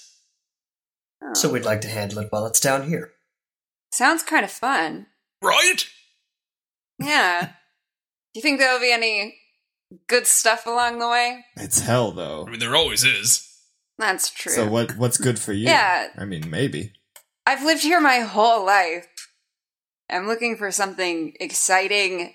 Oh. 1.25 1.33
So 1.33 1.51
we'd 1.51 1.65
like 1.65 1.81
to 1.81 1.87
handle 1.87 2.19
it 2.19 2.27
while 2.31 2.45
it's 2.45 2.59
down 2.59 2.87
here. 2.87 3.11
Sounds 3.91 4.23
kind 4.23 4.43
of 4.43 4.51
fun. 4.51 5.07
Right? 5.41 5.87
Yeah. 6.99 7.41
Do 8.33 8.39
you 8.39 8.41
think 8.41 8.59
there'll 8.59 8.79
be 8.79 8.91
any 8.91 9.37
good 10.07 10.27
stuff 10.27 10.65
along 10.65 10.99
the 10.99 11.07
way? 11.07 11.45
It's 11.55 11.81
hell, 11.81 12.11
though. 12.11 12.45
I 12.47 12.51
mean, 12.51 12.59
there 12.59 12.75
always 12.75 13.03
is. 13.03 13.49
That's 13.97 14.29
true. 14.29 14.51
So 14.51 14.67
what? 14.67 14.97
What's 14.97 15.17
good 15.17 15.39
for 15.39 15.53
you? 15.53 15.65
Yeah. 15.67 16.07
I 16.17 16.25
mean, 16.25 16.49
maybe. 16.49 16.91
I've 17.45 17.63
lived 17.63 17.83
here 17.83 18.01
my 18.01 18.19
whole 18.19 18.65
life. 18.65 19.07
I'm 20.09 20.27
looking 20.27 20.57
for 20.57 20.71
something 20.71 21.33
exciting 21.39 22.33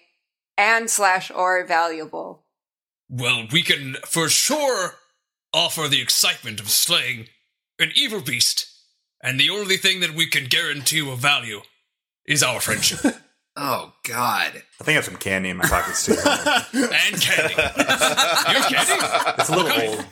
and 0.57 0.89
slash 0.89 1.31
or 1.31 1.67
valuable. 1.67 2.45
Well, 3.09 3.47
we 3.51 3.63
can 3.63 3.97
for 4.07 4.29
sure 4.29 4.95
offer 5.53 5.89
the 5.89 6.01
excitement 6.01 6.61
of 6.61 6.71
slaying 6.71 7.27
an 7.79 7.91
evil 7.95 8.21
beast, 8.21 8.70
and 9.23 9.39
the 9.39 9.51
only 9.51 9.77
thing 9.77 10.01
that 10.01 10.15
we 10.15 10.27
can 10.27 10.47
guarantee 10.47 11.01
of 11.01 11.19
value 11.19 11.61
is 12.27 12.43
our 12.43 12.61
friendship 12.61 13.15
Oh 13.57 13.93
God. 14.05 14.53
I 14.81 14.85
think 14.85 14.89
I 14.89 14.93
have 14.93 15.05
some 15.05 15.17
candy 15.17 15.51
in 15.51 15.57
my 15.57 15.67
pockets 15.67 16.07
too. 16.07 16.13
and 16.13 17.21
candy. 17.21 17.55
you 17.55 17.63
have 17.63 18.69
candy? 18.69 18.95
It's 19.39 19.49
a 19.49 19.57
little 19.57 19.73
old. 19.73 20.05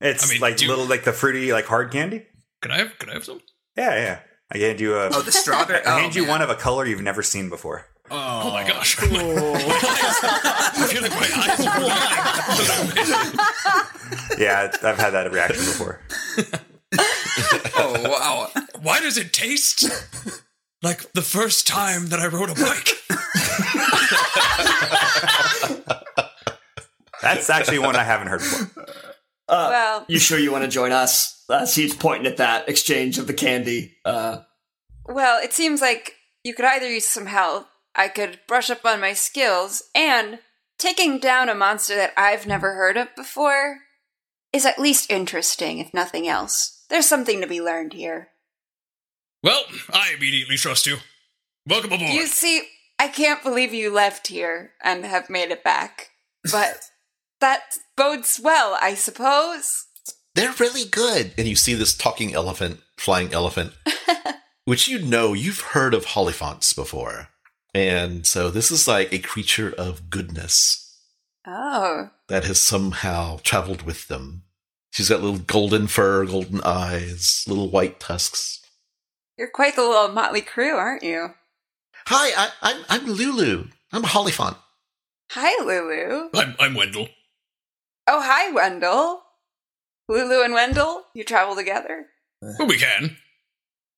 It's 0.00 0.28
I 0.28 0.32
mean, 0.32 0.40
like 0.40 0.58
do- 0.58 0.68
little, 0.68 0.84
like 0.84 1.02
the 1.04 1.12
fruity, 1.12 1.52
like 1.52 1.64
hard 1.64 1.90
candy. 1.90 2.24
Can 2.62 2.70
I 2.70 2.78
have? 2.78 2.96
Can 2.98 3.10
I 3.10 3.14
have 3.14 3.24
some? 3.24 3.40
Yeah, 3.76 3.94
yeah. 3.96 4.20
I 4.52 4.58
hand 4.58 4.80
you 4.80 4.94
a. 4.94 5.08
Oh, 5.12 5.22
the 5.22 5.32
strawberry. 5.32 5.84
I 5.84 5.94
oh, 5.94 5.98
hand 5.98 6.14
you 6.14 6.22
man. 6.22 6.30
one 6.30 6.42
of 6.42 6.50
a 6.50 6.54
color 6.54 6.86
you've 6.86 7.02
never 7.02 7.22
seen 7.22 7.48
before. 7.48 7.86
Oh, 8.10 8.52
my 8.52 8.66
gosh! 8.66 8.96
I 9.02 9.08
feel 10.86 11.02
like 11.02 11.10
my 11.10 11.28
eyes 11.36 11.60
are. 14.30 14.40
Yeah, 14.40 14.70
I've 14.82 14.98
had 14.98 15.10
that 15.10 15.30
reaction 15.32 15.64
before. 15.64 16.00
Oh 17.80 18.02
wow. 18.02 18.48
Why 18.82 19.00
does 19.00 19.16
it 19.16 19.32
taste 19.32 19.84
like 20.82 21.12
the 21.12 21.22
first 21.22 21.66
time 21.66 22.08
that 22.08 22.18
I 22.18 22.26
rode 22.26 22.50
a 22.50 22.54
bike? 22.54 22.88
That's 27.22 27.50
actually 27.50 27.78
one 27.78 27.96
I 27.96 28.04
haven't 28.04 28.28
heard 28.28 28.40
before. 28.40 28.86
Uh, 29.48 29.68
well, 29.70 30.04
you 30.08 30.18
sure 30.18 30.38
you 30.38 30.52
want 30.52 30.64
to 30.64 30.70
join 30.70 30.92
us? 30.92 31.44
Uh, 31.48 31.66
he's 31.66 31.94
pointing 31.94 32.26
at 32.26 32.36
that 32.36 32.68
exchange 32.68 33.18
of 33.18 33.26
the 33.26 33.34
candy. 33.34 33.96
Uh, 34.04 34.40
well, 35.06 35.42
it 35.42 35.52
seems 35.52 35.80
like 35.80 36.14
you 36.44 36.54
could 36.54 36.66
either 36.66 36.90
use 36.90 37.08
some 37.08 37.26
help, 37.26 37.66
I 37.94 38.08
could 38.08 38.40
brush 38.46 38.70
up 38.70 38.84
on 38.84 39.00
my 39.00 39.14
skills, 39.14 39.82
and 39.94 40.40
taking 40.78 41.18
down 41.18 41.48
a 41.48 41.54
monster 41.54 41.96
that 41.96 42.12
I've 42.16 42.46
never 42.46 42.74
heard 42.74 42.96
of 42.96 43.08
before 43.16 43.78
is 44.58 44.66
at 44.66 44.80
least 44.80 45.08
interesting, 45.08 45.78
if 45.78 45.94
nothing 45.94 46.26
else. 46.26 46.84
There's 46.90 47.06
something 47.06 47.40
to 47.40 47.46
be 47.46 47.62
learned 47.62 47.92
here. 47.92 48.30
Well, 49.40 49.62
I 49.92 50.14
immediately 50.16 50.56
trust 50.56 50.84
you. 50.84 50.96
Welcome 51.64 51.92
aboard. 51.92 52.10
You 52.10 52.26
see, 52.26 52.62
I 52.98 53.06
can't 53.06 53.40
believe 53.40 53.72
you 53.72 53.94
left 53.94 54.26
here 54.26 54.72
and 54.82 55.04
have 55.04 55.30
made 55.30 55.52
it 55.52 55.62
back. 55.62 56.08
But 56.50 56.90
that 57.40 57.60
bodes 57.96 58.40
well, 58.42 58.76
I 58.82 58.94
suppose. 58.94 59.86
They're 60.34 60.54
really 60.58 60.88
good. 60.88 61.34
And 61.38 61.46
you 61.46 61.54
see 61.54 61.74
this 61.74 61.96
talking 61.96 62.34
elephant, 62.34 62.80
flying 62.96 63.32
elephant, 63.32 63.74
which 64.64 64.88
you 64.88 64.98
know 64.98 65.34
you've 65.34 65.60
heard 65.60 65.94
of 65.94 66.06
Hollyphants 66.06 66.74
before. 66.74 67.28
And 67.72 68.26
so 68.26 68.50
this 68.50 68.72
is 68.72 68.88
like 68.88 69.12
a 69.12 69.20
creature 69.20 69.72
of 69.78 70.10
goodness 70.10 70.88
Oh, 71.50 72.10
that 72.28 72.44
has 72.44 72.60
somehow 72.60 73.38
traveled 73.42 73.82
with 73.82 74.08
them. 74.08 74.42
She's 74.98 75.08
got 75.10 75.22
little 75.22 75.38
golden 75.38 75.86
fur, 75.86 76.24
golden 76.26 76.60
eyes, 76.64 77.44
little 77.46 77.70
white 77.70 78.00
tusks. 78.00 78.60
you're 79.38 79.46
quite 79.48 79.76
the 79.76 79.82
little 79.82 80.08
motley 80.08 80.40
crew, 80.40 80.74
aren't 80.74 81.04
you? 81.04 81.28
Hi, 82.08 82.30
I, 82.36 82.50
I'm 82.62 82.84
I'm 82.88 83.06
Lulu. 83.06 83.68
I'm 83.92 84.02
a 84.02 84.08
Hollyphant. 84.08 84.56
Hi, 85.30 85.64
Lulu. 85.64 86.30
I'm, 86.34 86.56
I'm 86.58 86.74
Wendell. 86.74 87.10
Oh, 88.08 88.20
hi, 88.20 88.50
Wendell. 88.50 89.22
Lulu 90.08 90.42
and 90.42 90.52
Wendell, 90.52 91.04
you 91.14 91.22
travel 91.22 91.54
together? 91.54 92.06
Well, 92.42 92.66
we 92.66 92.76
can. 92.78 93.18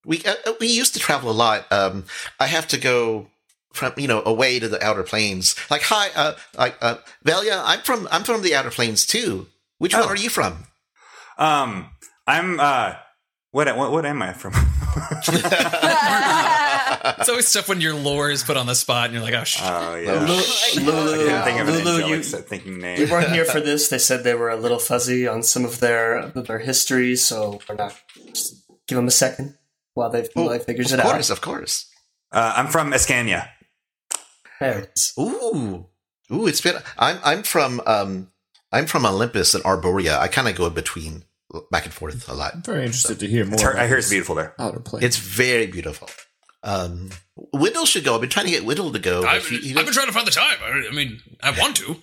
We 0.05 0.22
uh, 0.26 0.34
uh, 0.44 0.53
we 0.61 0.66
used 0.66 0.92
to 0.92 1.01
travel 1.01 1.30
a 1.30 1.32
lot. 1.32 1.64
Um, 1.72 2.05
I 2.38 2.46
have 2.46 2.68
to 2.68 2.78
go 2.78 3.28
from 3.72 3.94
you 3.96 4.07
know 4.07 4.22
away 4.26 4.59
to 4.59 4.68
the 4.68 4.84
outer 4.84 5.03
planes. 5.03 5.57
Like 5.70 5.80
hi, 5.84 6.11
uh, 6.14 6.34
like 6.59 6.76
uh, 6.82 6.96
Velia, 7.22 7.62
I'm 7.64 7.80
from 7.80 8.07
I'm 8.12 8.22
from 8.24 8.42
the 8.42 8.55
outer 8.55 8.70
planes 8.70 9.07
too. 9.07 9.46
Which 9.78 9.94
one 9.94 10.03
Oh. 10.03 10.09
are 10.09 10.16
you 10.16 10.28
from? 10.28 10.66
Um, 11.41 11.91
I'm 12.26 12.61
uh, 12.61 12.95
what 13.51 13.74
what 13.76 13.91
what 13.91 14.07
am 14.07 14.22
I 14.22 14.32
from? 14.32 14.53
It's 17.03 17.28
always 17.28 17.51
tough 17.53 17.68
when 17.68 17.80
your 17.80 17.95
lore 17.95 18.30
is 18.30 18.43
put 18.45 18.57
on 18.57 18.66
the 18.66 18.74
spot 18.74 19.07
and 19.07 19.14
you're 19.14 19.22
like, 19.22 19.34
oh, 19.34 19.45
shit. 19.45 19.62
Oh 19.64 19.95
yeah. 19.97 20.12
Lulu, 20.20 21.12
I 21.12 21.16
couldn't 21.16 21.45
think 21.45 21.61
of 21.61 21.68
an 21.68 21.74
Lulu, 21.74 21.91
angelic 21.91 22.16
you, 22.18 22.22
set 22.22 22.47
thinking 22.49 22.74
we 22.74 22.78
name. 22.80 23.09
weren't 23.09 23.30
here 23.30 23.45
for 23.45 23.61
this. 23.61 23.88
They 23.88 23.99
said 23.99 24.22
they 24.22 24.34
were 24.34 24.51
a 24.51 24.57
little 24.57 24.78
fuzzy 24.78 25.26
on 25.26 25.43
some 25.43 25.64
of 25.64 25.80
their 25.80 26.28
their 26.28 26.59
history, 26.59 27.16
so 27.16 27.61
we're 27.68 27.76
not. 27.76 27.97
Just 28.28 28.62
give 28.86 28.97
them 28.97 29.07
a 29.09 29.11
second 29.12 29.57
while 29.95 30.11
they 30.11 30.28
while 30.34 30.51
they 30.51 30.59
figures 30.59 30.93
of 30.93 31.01
it 31.01 31.03
course, 31.03 31.30
out. 31.30 31.36
of 31.36 31.41
course. 31.41 31.86
Uh, 32.32 32.53
I'm 32.57 32.66
from 32.68 32.93
Escania. 32.93 33.49
There 34.61 34.80
it 34.80 34.91
is. 34.95 35.14
Ooh, 35.18 35.86
ooh, 36.32 36.47
it's 36.47 36.61
been. 36.61 36.76
I'm 36.99 37.18
I'm 37.24 37.43
from 37.45 37.80
um 37.86 38.30
I'm 38.72 38.86
from 38.86 39.07
Olympus 39.07 39.55
and 39.55 39.64
Arborea. 39.64 40.18
I 40.18 40.28
kind 40.28 40.49
of 40.49 40.55
go 40.55 40.66
in 40.66 40.74
between, 40.74 41.24
back 41.70 41.84
and 41.84 41.92
forth 41.94 42.28
a 42.28 42.34
lot. 42.34 42.55
I'm 42.55 42.62
very 42.62 42.84
interested 42.84 43.18
to 43.20 43.26
hear 43.26 43.44
more. 43.44 43.59
About 43.61 43.76
I 43.82 43.86
hear 43.88 43.98
it's 43.98 44.09
beautiful 44.11 44.34
there. 44.34 44.55
Outer 44.59 44.80
plane. 44.80 45.03
It's 45.03 45.16
very 45.16 45.66
beautiful. 45.66 46.09
Um, 46.62 47.11
Whittle 47.55 47.86
should 47.86 48.05
go. 48.05 48.14
I've 48.14 48.20
been 48.20 48.30
trying 48.30 48.46
to 48.46 48.53
get 48.53 48.64
Whittle 48.64 48.92
to 48.92 48.98
go. 48.98 49.22
I've, 49.24 49.46
he- 49.46 49.59
he 49.59 49.70
I've 49.78 49.84
been 49.86 49.94
trying 49.94 50.07
to 50.09 50.12
find 50.12 50.26
the 50.26 50.30
time. 50.30 50.57
I, 50.62 50.88
I 50.90 50.94
mean, 50.94 51.20
I 51.42 51.51
want 51.59 51.76
to. 51.76 51.96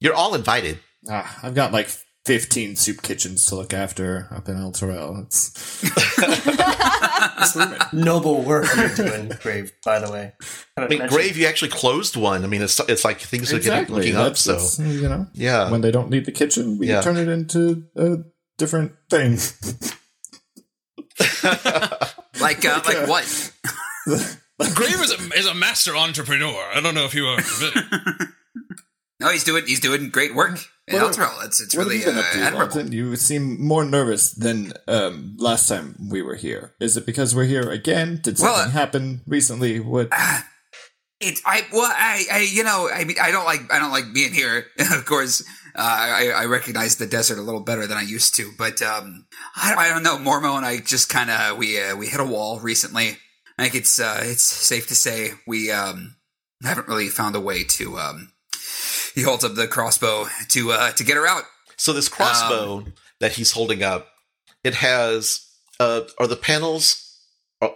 You're 0.00 0.14
all 0.14 0.34
invited. 0.34 0.78
Ah, 1.10 1.38
I've 1.42 1.54
got 1.54 1.72
like 1.72 1.88
15 2.26 2.76
soup 2.76 3.02
kitchens 3.02 3.44
to 3.46 3.56
look 3.56 3.74
after 3.74 4.28
up 4.30 4.48
in 4.48 4.54
Elturel. 4.56 5.24
It's 5.26 5.82
Noble 7.92 8.42
work 8.42 8.66
you're 8.76 8.88
doing, 8.94 9.30
Grave. 9.42 9.72
By 9.84 9.98
the 9.98 10.10
way, 10.10 10.32
I 10.76 10.86
mean, 10.86 11.06
Grave, 11.08 11.36
you 11.36 11.46
actually 11.46 11.70
closed 11.70 12.16
one. 12.16 12.44
I 12.44 12.46
mean, 12.46 12.62
it's 12.62 12.78
it's 12.88 13.04
like 13.04 13.20
things 13.20 13.52
are 13.52 13.56
getting 13.58 13.72
exactly 13.72 13.96
looking 13.96 14.16
up. 14.16 14.36
So 14.36 14.58
you 14.82 15.08
know, 15.08 15.26
yeah, 15.34 15.70
when 15.70 15.80
they 15.80 15.90
don't 15.90 16.10
need 16.10 16.24
the 16.24 16.32
kitchen, 16.32 16.78
we 16.78 16.88
Yeah. 16.88 17.00
turn 17.02 17.16
it 17.16 17.28
into 17.28 17.84
a 17.96 18.16
different 18.58 18.92
thing. 19.10 19.38
Like 22.40 22.64
uh, 22.64 22.80
like 22.84 23.08
what? 23.08 23.52
Grave 24.74 25.00
is 25.00 25.12
a, 25.12 25.38
is 25.38 25.46
a 25.46 25.54
master 25.54 25.96
entrepreneur. 25.96 26.62
I 26.74 26.80
don't 26.80 26.94
know 26.94 27.04
if 27.04 27.14
you 27.14 27.26
are 27.26 27.40
familiar. 27.40 28.16
No, 29.20 29.30
he's 29.30 29.44
doing 29.44 29.64
he's 29.66 29.78
doing 29.80 30.10
great 30.10 30.34
work 30.34 30.58
in 30.88 31.00
What- 31.00 31.14
Elturel. 31.14 31.44
It's 31.46 31.60
it's 31.60 31.74
what 31.76 31.84
really 31.86 32.00
have 32.00 32.06
you 32.08 32.12
been 32.12 32.18
uh, 32.18 32.26
up 32.26 32.32
to, 32.32 32.38
admirable. 32.40 32.76
Walton? 32.76 32.92
You 32.92 33.16
seem 33.16 33.64
more 33.64 33.84
nervous 33.84 34.32
than 34.32 34.72
um, 34.88 35.36
last 35.38 35.68
time 35.68 35.94
we 36.10 36.20
were 36.20 36.34
here. 36.34 36.74
Is 36.80 36.96
it 36.96 37.06
because 37.06 37.34
we're 37.34 37.44
here 37.44 37.70
again? 37.70 38.18
Did 38.22 38.38
Well, 38.40 38.52
something 38.56 38.70
uh, 38.76 38.78
happen 38.78 39.20
recently? 39.26 39.78
What? 39.80 40.08
It's 41.20 41.40
I 41.46 41.62
well 41.72 41.90
I, 41.90 42.24
I 42.30 42.38
you 42.40 42.64
know 42.64 42.90
I 42.92 43.04
mean 43.04 43.16
I 43.22 43.30
don't 43.30 43.44
like 43.46 43.72
I 43.72 43.78
don't 43.78 43.92
like 43.92 44.12
being 44.12 44.34
here. 44.34 44.66
of 44.92 45.06
course, 45.06 45.42
uh, 45.76 45.82
I 45.82 46.32
I 46.34 46.44
recognize 46.46 46.96
the 46.96 47.06
desert 47.06 47.38
a 47.38 47.42
little 47.42 47.60
better 47.60 47.86
than 47.86 47.98
I 47.98 48.02
used 48.02 48.34
to, 48.36 48.52
but 48.56 48.80
um 48.82 49.26
I, 49.56 49.74
I 49.74 49.88
don't 49.88 50.02
know. 50.02 50.16
Mormo 50.16 50.56
and 50.56 50.66
I 50.66 50.78
just 50.78 51.08
kind 51.08 51.30
of 51.30 51.58
we 51.58 51.80
uh, 51.80 51.96
we 51.96 52.06
hit 52.06 52.20
a 52.20 52.24
wall 52.24 52.60
recently. 52.60 53.18
I 53.58 53.62
think 53.62 53.74
it's 53.74 54.00
uh 54.00 54.20
it's 54.22 54.44
safe 54.44 54.86
to 54.88 54.94
say 54.94 55.32
we 55.46 55.70
um 55.70 56.16
haven't 56.62 56.88
really 56.88 57.08
found 57.08 57.36
a 57.36 57.40
way 57.40 57.64
to 57.64 57.98
um 57.98 58.32
he 59.14 59.22
holds 59.22 59.44
up 59.44 59.54
the 59.54 59.68
crossbow 59.68 60.26
to 60.48 60.72
uh 60.72 60.92
to 60.92 61.04
get 61.04 61.16
her 61.16 61.26
out. 61.26 61.44
So 61.76 61.92
this 61.92 62.08
crossbow 62.08 62.78
Um, 62.78 62.94
that 63.20 63.32
he's 63.32 63.52
holding 63.52 63.82
up, 63.82 64.08
it 64.62 64.74
has 64.76 65.46
uh 65.80 66.02
are 66.18 66.26
the 66.26 66.36
panels 66.36 67.00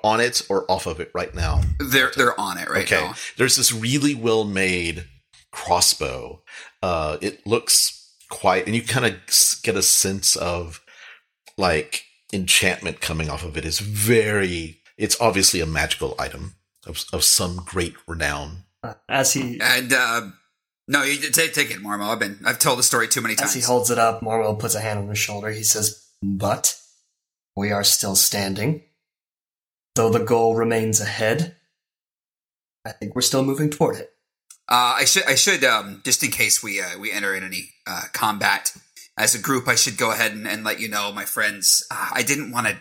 on 0.05 0.21
it 0.21 0.43
or 0.49 0.71
off 0.71 0.87
of 0.87 1.01
it 1.01 1.11
right 1.15 1.35
now? 1.35 1.63
They're 1.79 2.13
they're 2.17 2.39
on 2.39 2.59
it 2.59 2.69
right 2.69 2.85
okay. 2.85 3.07
now. 3.07 3.15
There's 3.37 3.57
this 3.57 3.73
really 3.73 4.15
well 4.15 4.45
made 4.45 5.07
crossbow. 5.51 6.43
Uh, 6.83 7.19
it 7.21 7.47
looks 7.47 8.15
quite, 8.31 8.67
and 8.67 8.75
you 8.75 8.83
kind 8.83 9.07
of 9.07 9.15
get 9.63 9.77
a 9.77 9.83
sense 9.83 10.37
of 10.37 10.81
like 11.57 12.05
enchantment 12.33 13.01
coming 13.01 13.31
off 13.31 13.45
of 13.45 13.57
it. 13.57 13.65
It's 13.65 13.81
very, 13.81 14.81
it's 14.97 15.21
obviously 15.21 15.61
a 15.61 15.67
magical 15.67 16.15
item 16.19 16.55
of, 16.87 17.05
of 17.13 17.25
some 17.25 17.63
great 17.65 17.95
renown. 18.07 18.65
As 19.09 19.33
he 19.33 19.59
And 19.61 19.93
uh, 19.93 20.29
no, 20.87 21.03
you 21.03 21.19
take 21.31 21.53
take 21.53 21.71
it, 21.71 21.83
Mormo. 21.83 22.09
I've 22.13 22.19
been 22.19 22.39
I've 22.47 22.59
told 22.59 22.79
the 22.79 22.83
story 22.83 23.09
too 23.09 23.21
many 23.21 23.35
as 23.35 23.41
times. 23.41 23.55
he 23.55 23.61
holds 23.61 23.91
it 23.91 23.99
up, 23.99 24.23
Morwell 24.23 24.59
puts 24.59 24.75
a 24.75 24.81
hand 24.81 24.99
on 25.01 25.09
his 25.09 25.19
shoulder. 25.19 25.51
He 25.51 25.65
says, 25.65 26.07
"But 26.23 26.77
we 27.57 27.73
are 27.73 27.85
still 27.85 28.15
standing, 28.15 28.85
though 29.97 30.11
the 30.11 30.25
goal 30.25 30.55
remains 30.55 31.01
ahead. 31.01 31.57
I 32.87 32.93
think 32.93 33.15
we're 33.15 33.21
still 33.23 33.45
moving 33.45 33.69
toward 33.69 33.97
it." 33.97 34.13
Uh, 34.71 34.97
I 34.99 35.05
should 35.05 35.25
I 35.27 35.35
should 35.35 35.65
um, 35.65 36.03
just 36.05 36.23
in 36.23 36.31
case 36.31 36.63
we 36.63 36.81
uh, 36.81 36.99
we 36.99 37.11
enter 37.11 37.35
in 37.35 37.43
any 37.43 37.71
uh, 37.87 38.03
combat 38.13 38.73
as 39.19 39.35
a 39.35 39.41
group, 39.41 39.67
I 39.67 39.75
should 39.75 39.97
go 39.97 40.13
ahead 40.13 40.33
and, 40.33 40.47
and 40.47 40.63
let 40.63 40.81
you 40.81 40.89
know, 40.89 41.13
my 41.13 41.25
friends. 41.25 41.85
Uh, 41.91 42.11
I 42.13 42.23
didn't 42.23 42.53
want 42.53 42.69
to 42.69 42.77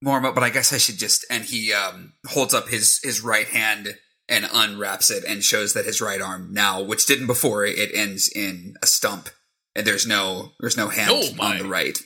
warm 0.00 0.24
up, 0.24 0.34
but 0.34 0.42
I 0.42 0.50
guess 0.50 0.72
I 0.72 0.78
should 0.78 0.98
just. 0.98 1.26
And 1.30 1.44
he 1.44 1.72
um, 1.72 2.14
holds 2.26 2.54
up 2.54 2.68
his 2.68 3.00
his 3.02 3.20
right 3.20 3.46
hand 3.46 3.96
and 4.28 4.48
unwraps 4.52 5.10
it 5.10 5.24
and 5.28 5.44
shows 5.44 5.74
that 5.74 5.84
his 5.84 6.00
right 6.00 6.20
arm 6.20 6.52
now, 6.52 6.80
which 6.80 7.06
didn't 7.06 7.26
before, 7.26 7.66
it 7.66 7.90
ends 7.94 8.30
in 8.34 8.74
a 8.82 8.86
stump, 8.86 9.28
and 9.76 9.86
there's 9.86 10.06
no 10.06 10.52
there's 10.60 10.76
no 10.76 10.88
hand 10.88 11.10
Oh, 11.12 11.28
on 11.38 11.58
the 11.58 11.64
right. 11.68 11.98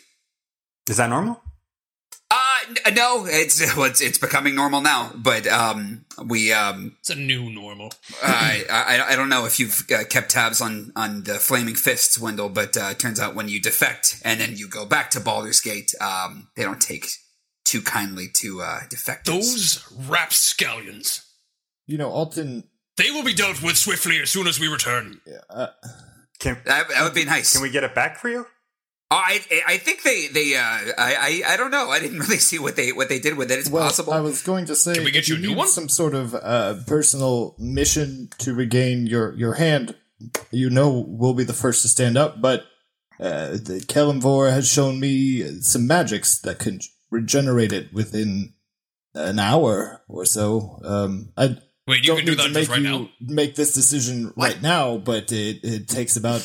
Is 0.91 0.97
that 0.97 1.11
normal? 1.11 1.41
Uh, 2.69 2.75
n- 2.87 2.95
no, 2.95 3.27
it's 3.27 3.61
it's 3.77 4.01
it's 4.01 4.19
becoming 4.19 4.55
normal 4.55 4.81
now, 4.81 5.13
but 5.15 5.47
um, 5.47 6.05
we 6.25 6.53
um, 6.53 6.97
It's 7.01 7.11
a 7.11 7.15
new 7.15 7.51
normal. 7.51 7.93
I, 8.23 8.65
I 8.71 9.13
I 9.13 9.17
don't 9.17 9.29
know 9.29 9.47
if 9.47 9.59
you've 9.61 9.85
uh, 9.95 10.05
kept 10.09 10.31
tabs 10.31 10.61
on 10.61 10.93
on 10.97 11.25
the 11.25 11.35
flaming 11.35 11.75
fists, 11.75 12.19
Wendell, 12.19 12.49
but 12.51 12.77
uh, 12.77 12.89
it 12.93 12.99
turns 12.99 13.21
out 13.21 13.35
when 13.35 13.49
you 13.49 13.61
defect 13.61 14.21
and 14.25 14.41
then 14.41 14.57
you 14.57 14.69
go 14.69 14.85
back 14.87 15.11
to 15.11 15.21
Baldur's 15.21 15.61
Gate, 15.61 15.95
um, 16.01 16.49
they 16.57 16.63
don't 16.63 16.81
take 16.81 17.07
too 17.65 17.83
kindly 17.83 18.29
to 18.35 18.61
uh, 18.63 18.81
defectors. 18.89 19.25
Those 19.25 19.93
rapscallions. 20.09 21.23
You 21.87 21.99
know, 21.99 22.11
Alton. 22.11 22.65
They 22.97 23.11
will 23.11 23.25
be 23.25 23.35
dealt 23.35 23.63
with 23.63 23.77
swiftly 23.77 24.21
as 24.23 24.31
soon 24.31 24.47
as 24.47 24.59
we 24.59 24.69
return. 24.69 25.21
Uh, 25.51 25.67
Can 26.39 26.57
that, 26.65 26.89
that 26.89 27.03
would 27.05 27.13
be 27.15 27.25
nice. 27.27 27.53
can 27.53 27.61
we 27.63 27.69
get 27.71 27.85
it 27.85 27.95
back 27.95 28.19
for 28.19 28.29
you? 28.31 28.47
Oh, 29.09 29.15
I 29.17 29.41
I 29.69 29.77
think 29.79 30.03
they 30.03 30.27
they 30.27 30.57
uh, 30.57 30.61
I, 30.99 31.43
I 31.47 31.53
I 31.53 31.57
don't 31.57 31.71
know. 31.71 31.91
I 31.91 32.01
didn't 32.01 32.19
really 32.27 32.39
see 32.39 32.59
what 32.59 32.75
they 32.75 32.93
what 32.93 33.09
they 33.09 33.21
did 33.21 33.37
with 33.37 33.51
it. 33.53 33.59
It's 33.61 33.71
well, 33.71 33.85
possible. 33.85 34.13
I 34.13 34.21
was 34.21 34.43
going 34.43 34.67
to 34.67 34.75
say, 34.75 34.95
Can 34.95 35.05
we 35.05 35.13
get 35.13 35.29
you 35.29 35.37
you 35.37 35.39
a 35.39 35.43
new 35.43 35.49
need 35.51 35.57
one? 35.59 35.69
some 35.69 35.89
sort 35.89 36.15
of 36.15 36.35
uh, 36.35 36.75
personal 36.87 37.55
mission 37.59 38.29
to 38.39 38.53
regain 38.53 39.07
your 39.07 39.33
your 39.35 39.55
hand, 39.55 39.95
you 40.51 40.71
know, 40.71 41.05
we'll 41.07 41.35
be 41.35 41.45
the 41.45 41.53
first 41.53 41.83
to 41.83 41.89
stand 41.89 42.19
up. 42.19 42.41
But 42.41 42.65
uh, 43.21 43.51
the 43.53 43.85
Kelemvor 43.87 44.51
has 44.51 44.69
shown 44.69 44.99
me 44.99 45.61
some 45.61 45.87
magics 45.87 46.41
that 46.41 46.59
can 46.59 46.81
regenerate 47.11 47.73
it 47.73 47.93
within 47.93 48.55
an 49.15 49.39
hour 49.39 50.03
or 50.09 50.25
so. 50.25 50.81
Um, 50.85 51.33
I 51.37 51.59
Wait, 51.87 51.99
you 52.05 52.09
don't 52.09 52.17
can 52.17 52.27
do 52.27 52.33
need 52.33 52.37
to 52.39 52.43
that 52.43 52.49
make 52.53 52.55
just 52.63 52.71
right 52.71 52.83
you 52.83 52.89
now. 52.89 53.09
make 53.21 53.55
this 53.55 53.73
decision 53.73 54.33
What? 54.35 54.55
right 54.55 54.63
now, 54.63 54.97
but 54.97 55.31
it, 55.31 55.61
it 55.63 55.89
takes 55.89 56.17
about. 56.17 56.43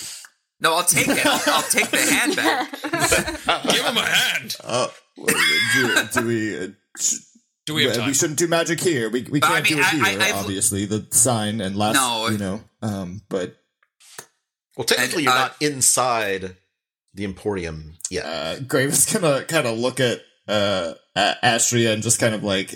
No, 0.61 0.75
I'll 0.75 0.83
take 0.83 1.07
it. 1.07 1.25
I'll, 1.25 1.41
I'll 1.55 1.61
take 1.63 1.89
the 1.89 1.97
hand 1.97 2.35
back. 2.35 2.71
Give 3.73 3.85
him 3.85 3.97
a 3.97 4.01
hand. 4.05 4.55
Uh, 4.63 4.87
do, 5.17 5.95
do 6.13 6.25
we? 6.27 6.57
Uh, 6.59 6.67
sh- 6.99 7.15
Do 7.65 7.73
we 7.73 7.83
have 7.85 7.95
time? 7.95 8.07
we 8.07 8.13
shouldn't 8.13 8.39
do 8.39 8.47
magic 8.47 8.79
here. 8.79 9.09
We 9.09 9.23
we 9.23 9.39
can't 9.41 9.63
mean, 9.63 9.73
do 9.77 9.79
it 9.79 9.85
I- 9.85 9.89
here. 10.11 10.19
I- 10.21 10.23
I've- 10.25 10.33
obviously, 10.39 10.85
the 10.85 11.05
sign 11.11 11.61
and 11.61 11.75
last, 11.75 11.95
No. 11.95 12.27
you 12.29 12.37
know. 12.37 12.61
Um, 12.81 13.21
but 13.29 13.57
Well, 14.77 14.85
technically, 14.85 15.17
And, 15.17 15.23
you're 15.25 15.33
uh, 15.33 15.39
not 15.47 15.55
inside 15.61 16.55
the 17.13 17.25
Emporium 17.25 17.97
yet. 18.09 18.25
uh, 18.25 18.59
Grave 18.61 18.89
is 18.89 19.05
gonna 19.05 19.43
kind 19.45 19.67
of 19.67 19.77
look 19.77 19.99
at 19.99 20.21
uh 20.47 20.93
A- 21.15 21.35
Astria 21.45 21.93
and 21.93 22.01
just 22.03 22.19
kind 22.19 22.33
of 22.33 22.43
like 22.43 22.73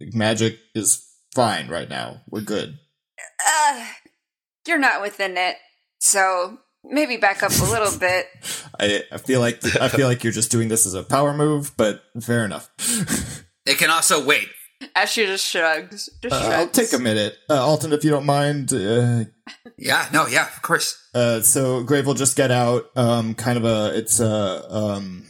magic 0.00 0.58
is 0.74 1.04
fine 1.34 1.68
right 1.68 1.88
now. 1.88 2.22
We're 2.28 2.40
good. 2.40 2.78
Uh, 3.46 3.86
you're 4.66 4.78
not 4.78 5.02
within 5.02 5.36
it, 5.36 5.56
so 5.98 6.58
maybe 6.84 7.16
back 7.16 7.42
up 7.42 7.50
a 7.52 7.64
little 7.64 7.98
bit. 7.98 8.26
I 8.78 9.02
I 9.12 9.18
feel 9.18 9.40
like 9.40 9.60
I 9.80 9.88
feel 9.88 10.06
like 10.08 10.22
you're 10.24 10.32
just 10.32 10.50
doing 10.50 10.68
this 10.68 10.86
as 10.86 10.94
a 10.94 11.02
power 11.02 11.32
move, 11.34 11.72
but 11.76 12.02
fair 12.20 12.44
enough. 12.44 12.70
It 13.66 13.78
can 13.78 13.88
also 13.88 14.22
wait. 14.22 14.48
Ashley 14.94 15.24
just 15.24 15.46
shrugs. 15.46 16.10
Just 16.20 16.34
Uh, 16.34 16.38
shrugs. 16.38 16.54
I'll 16.54 16.68
take 16.68 16.92
a 16.92 16.98
minute, 16.98 17.34
uh, 17.48 17.54
Alton, 17.66 17.94
if 17.94 18.04
you 18.04 18.10
don't 18.10 18.26
mind. 18.26 18.74
Uh, 18.74 19.24
Yeah, 19.78 20.06
no, 20.12 20.26
yeah, 20.26 20.46
of 20.54 20.60
course. 20.60 20.98
Uh, 21.14 21.40
so 21.40 21.82
Grave 21.82 22.04
will 22.06 22.12
just 22.12 22.36
get 22.36 22.50
out, 22.50 22.90
um, 22.94 23.34
kind 23.34 23.56
of 23.56 23.64
a, 23.64 23.96
it's 23.96 24.20
a, 24.20 24.66
um, 24.70 25.24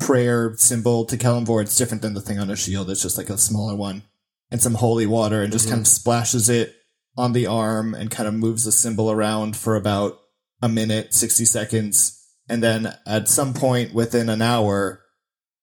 prayer 0.00 0.54
symbol 0.56 1.04
to 1.04 1.18
Kelemvor. 1.18 1.60
It's 1.60 1.76
different 1.76 2.00
than 2.00 2.14
the 2.14 2.22
thing 2.22 2.38
on 2.38 2.48
his 2.48 2.58
shield. 2.58 2.88
It's 2.88 3.02
just 3.02 3.18
like 3.18 3.28
a 3.28 3.36
smaller 3.36 3.76
one 3.76 4.02
and 4.50 4.62
some 4.62 4.74
holy 4.74 5.04
water 5.06 5.42
and 5.42 5.52
just 5.52 5.68
kind 5.68 5.80
of 5.82 5.86
splashes 5.86 6.48
it 6.48 6.74
on 7.18 7.34
the 7.34 7.46
arm 7.46 7.94
and 7.94 8.10
kind 8.10 8.26
of 8.28 8.32
moves 8.34 8.64
the 8.64 8.72
symbol 8.72 9.10
around 9.10 9.56
for 9.58 9.76
about 9.76 10.18
a 10.62 10.68
minute, 10.68 11.14
60 11.14 11.44
seconds. 11.44 12.14
And 12.48 12.62
then 12.62 12.94
at 13.06 13.28
some 13.28 13.54
point 13.54 13.92
within 13.92 14.28
an 14.28 14.42
hour, 14.42 15.02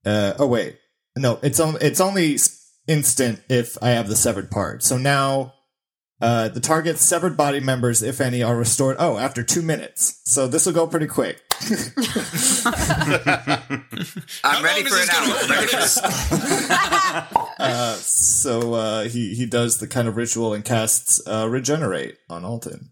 uh, 0.06 0.34
oh 0.38 0.48
wait, 0.48 0.78
no, 1.18 1.39
it's 1.41 1.60
on, 1.60 1.78
it's 1.82 2.00
only 2.00 2.38
instant 2.88 3.41
if 3.50 3.78
I 3.82 3.89
have 3.89 4.08
the 4.08 4.16
severed 4.16 4.52
part. 4.52 4.84
So 4.84 4.98
now, 4.98 5.54
uh, 6.22 6.48
the 6.48 6.62
target's 6.62 7.02
severed 7.02 7.36
body 7.36 7.60
members, 7.60 8.02
if 8.02 8.22
any, 8.22 8.41
are 8.41 8.56
restored. 8.56 8.96
Oh, 9.00 9.18
after 9.18 9.43
two 9.43 9.62
minutes. 9.62 10.22
So 10.26 10.48
this 10.48 10.66
will 10.66 10.74
go 10.74 10.88
pretty 10.88 11.08
quick. 11.08 11.41
I'm 14.43 14.64
ready 14.64 14.84
for 14.84 14.96
is 14.96 15.04
it 15.04 15.08
this 15.08 15.08
now. 15.08 15.26
gonna 15.26 15.54
Ready 15.54 15.68
for 15.68 15.76
this. 15.78 16.00
Uh, 17.58 17.93
so 17.96 18.74
uh, 18.74 19.04
he 19.04 19.34
he 19.34 19.46
does 19.46 19.78
the 19.78 19.88
kind 19.88 20.10
of 20.10 20.18
ritual 20.18 20.54
and 20.54 20.66
casts 20.66 21.26
uh, 21.26 21.48
regenerate 21.50 22.18
on 22.30 22.43
Alton. 22.43 22.91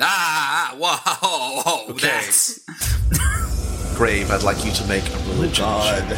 Ah, 0.00 0.74
whoa, 0.78 0.96
whoa, 1.62 1.90
Okay. 1.92 2.06
that's 2.08 2.60
Grave, 3.96 4.30
I'd 4.30 4.44
like 4.44 4.64
you 4.64 4.70
to 4.72 4.86
make 4.86 5.08
a 5.08 5.16
religion 5.30 5.64
God. 5.64 6.08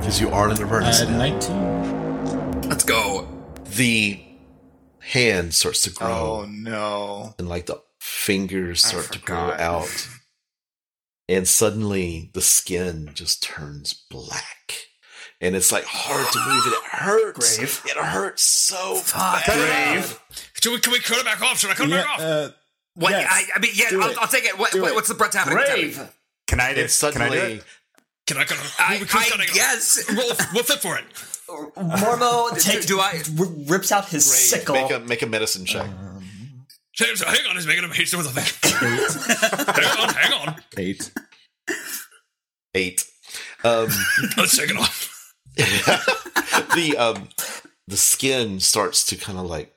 because 0.00 0.20
you 0.20 0.30
are 0.30 0.48
an 0.48 0.60
Avernus. 0.62 1.00
At 1.02 1.08
now. 1.10 1.18
nineteen. 1.18 2.62
let's 2.68 2.84
go. 2.84 3.26
The 3.64 4.22
hand 5.00 5.54
starts 5.54 5.82
to 5.82 5.90
grow. 5.90 6.42
Oh 6.42 6.46
no! 6.48 7.34
and 7.38 7.48
like 7.48 7.66
the 7.66 7.82
fingers 8.00 8.84
start 8.84 9.10
to 9.12 9.18
grow 9.18 9.52
out 9.58 10.08
and 11.28 11.48
suddenly 11.48 12.30
the 12.32 12.40
skin 12.40 13.10
just 13.12 13.42
turns 13.42 13.92
black 14.10 14.86
and 15.40 15.54
it's 15.56 15.72
like 15.72 15.84
hard 15.84 16.26
to 16.32 16.38
move 16.46 16.64
and 16.64 16.74
it 16.74 16.82
hurts 16.90 17.56
Grave. 17.58 17.82
it 17.86 17.96
hurts 17.96 18.42
so 18.42 18.94
Fuck, 18.96 19.46
bad. 19.46 19.94
Grave. 19.94 20.20
Should 20.62 20.72
we, 20.72 20.80
can 20.80 20.92
we 20.92 20.98
cut 21.00 21.18
it 21.18 21.24
back 21.24 21.40
off? 21.42 21.58
Should 21.58 21.70
I 21.70 21.74
cut 21.74 21.86
it 21.86 21.90
Yeah, 21.90 22.02
back 22.02 22.10
off? 22.14 22.20
uh, 22.20 22.48
What? 22.94 23.10
Yes. 23.10 23.28
I, 23.30 23.44
I 23.56 23.58
mean, 23.60 23.70
yeah, 23.74 23.86
I'll. 23.92 24.20
I'll 24.20 24.28
take 24.28 24.44
it. 24.44 24.58
What, 24.58 24.72
Do 24.72 24.82
what- 24.82 24.90
it. 24.92 24.94
what's 24.94 25.08
the 25.08 25.14
what's 25.14 25.36
happening? 25.36 25.58
What's. 25.58 25.70
Can 25.70 25.78
I 25.78 25.84
do? 25.94 26.00
and 26.00 26.10
Can 26.46 26.60
I 26.60 26.74
do 26.74 26.88
suddenly 26.88 27.38
it? 27.38 27.64
Can 28.26 28.36
I 28.38 28.44
cut 28.44 28.58
it 28.58 28.60
off? 28.60 28.76
I, 28.80 28.92
we 28.94 28.98
can 29.00 29.06
cut 29.08 29.40
I 29.40 29.42
it 29.44 29.48
off. 29.50 29.54
guess. 29.54 30.04
We'll, 30.08 30.36
we'll 30.54 30.64
fit 30.64 30.80
for 30.80 30.96
it. 30.98 31.04
Mormo 31.76 32.60
takes, 32.62 32.86
do 32.86 32.98
I- 33.00 33.22
r- 33.38 33.46
rips 33.66 33.90
out 33.92 34.06
his 34.08 34.26
Grave, 34.28 34.38
sickle. 34.62 34.74
make 34.74 34.90
a 34.90 34.98
make 35.00 35.22
a 35.22 35.26
medicine 35.26 35.64
check 35.64 35.86
Hang 35.86 37.14
hang 37.16 37.46
on, 37.48 37.54
he's 37.56 37.66
making 37.66 37.84
a 37.84 37.94
he's 37.94 38.10
doing 38.10 38.24
something. 38.24 38.70
hang 38.70 39.98
on, 40.00 40.08
hang 40.14 40.32
on. 40.48 40.56
eight. 40.76 41.10
eight 42.74 43.04
um 43.64 43.88
Let's 44.36 44.56
take 44.58 44.70
it 44.70 44.76
off. 44.76 45.32
the 45.56 46.96
um 46.98 47.28
the 47.86 47.96
skin 47.96 48.60
starts 48.60 49.04
to 49.06 49.16
kind 49.16 49.38
of 49.38 49.46
like 49.46 49.72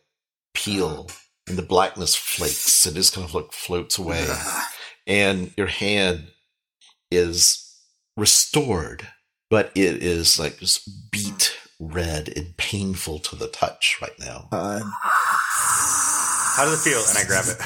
peel 0.53 1.09
and 1.47 1.57
the 1.57 1.61
blackness 1.63 2.15
flakes 2.15 2.85
and 2.85 2.95
just 2.95 3.13
kind 3.13 3.25
of 3.27 3.33
like 3.33 3.51
floats 3.51 3.97
away 3.97 4.27
and 5.07 5.51
your 5.57 5.67
hand 5.67 6.27
is 7.09 7.75
restored 8.17 9.07
but 9.49 9.71
it 9.75 10.01
is 10.03 10.39
like 10.39 10.59
just 10.59 11.11
beat 11.11 11.55
red 11.79 12.31
and 12.35 12.55
painful 12.57 13.19
to 13.19 13.35
the 13.35 13.47
touch 13.47 13.97
right 14.01 14.17
now 14.19 14.47
Uh, 14.51 14.81
How 16.55 16.65
does 16.65 16.85
it 16.85 16.89
feel? 16.89 17.01
And 17.09 17.17
I 17.17 17.23
grab 17.25 17.45
it. 17.47 17.57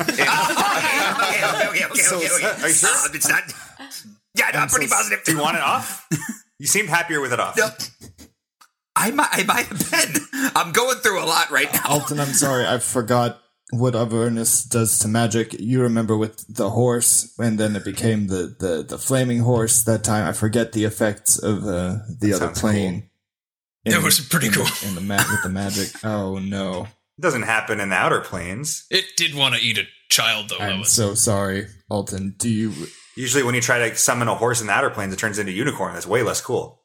okay, 0.00 0.22
okay, 0.22 1.68
okay, 1.68 1.84
okay, 1.86 2.00
So, 2.02 2.16
okay, 2.18 2.28
okay. 2.36 2.62
are 2.62 2.68
you 2.68 2.74
sure? 2.74 2.90
Uh, 2.90 3.08
it's 3.14 3.28
not. 3.28 3.42
Yeah, 4.34 4.50
no, 4.52 4.60
I'm 4.60 4.68
pretty 4.68 4.86
positive. 4.88 5.24
Do 5.24 5.32
you 5.32 5.38
want 5.40 5.56
it 5.56 5.62
off? 5.62 6.06
You 6.58 6.66
seem 6.66 6.86
happier 6.86 7.20
with 7.22 7.32
it 7.32 7.40
off. 7.40 7.56
No. 7.56 7.68
I 8.96 9.10
might, 9.10 9.28
I 9.30 9.42
might 9.44 9.66
have 9.66 9.90
been. 9.90 10.22
I'm 10.56 10.72
going 10.72 10.96
through 10.98 11.22
a 11.22 11.26
lot 11.26 11.50
right 11.50 11.72
now. 11.72 11.82
Alton, 11.88 12.18
I'm 12.18 12.32
sorry, 12.32 12.66
I 12.66 12.78
forgot 12.78 13.38
what 13.72 13.94
Avernus 13.94 14.62
does 14.64 14.98
to 15.00 15.08
magic. 15.08 15.52
You 15.60 15.82
remember 15.82 16.16
with 16.16 16.44
the 16.48 16.70
horse, 16.70 17.34
and 17.38 17.58
then 17.60 17.76
it 17.76 17.84
became 17.84 18.28
the 18.28 18.56
the, 18.58 18.84
the 18.88 18.98
flaming 18.98 19.40
horse 19.40 19.82
that 19.84 20.02
time. 20.02 20.26
I 20.26 20.32
forget 20.32 20.72
the 20.72 20.84
effects 20.84 21.38
of 21.38 21.64
uh, 21.64 21.98
the 22.08 22.16
That 22.20 22.32
other 22.36 22.46
sounds 22.46 22.60
plane. 22.60 23.10
That 23.84 24.02
was 24.02 24.18
pretty 24.20 24.46
in 24.46 24.52
the- 24.52 24.58
cool. 24.58 24.88
in 24.88 24.94
the 24.94 25.00
ma- 25.00 25.16
with 25.30 25.42
the 25.42 25.48
magic. 25.48 25.88
Oh 26.04 26.38
no! 26.38 26.88
It 27.18 27.22
doesn't 27.22 27.42
happen 27.42 27.80
in 27.80 27.90
the 27.90 27.96
outer 27.96 28.20
planes. 28.20 28.86
It 28.90 29.04
did 29.16 29.34
want 29.34 29.54
to 29.56 29.60
eat 29.60 29.78
a 29.78 29.84
child, 30.08 30.48
though. 30.48 30.58
I'm 30.58 30.84
so 30.84 31.14
sorry, 31.14 31.66
Alton. 31.90 32.34
Do 32.38 32.48
you? 32.48 32.72
Usually, 33.16 33.42
when 33.42 33.54
you 33.54 33.60
try 33.60 33.88
to 33.88 33.96
summon 33.96 34.28
a 34.28 34.34
horse 34.34 34.60
in 34.60 34.66
the 34.68 34.72
outer 34.72 34.90
planes, 34.90 35.12
it 35.12 35.18
turns 35.18 35.38
into 35.38 35.52
a 35.52 35.54
unicorn. 35.54 35.94
That's 35.94 36.06
way 36.06 36.22
less 36.22 36.40
cool. 36.40 36.75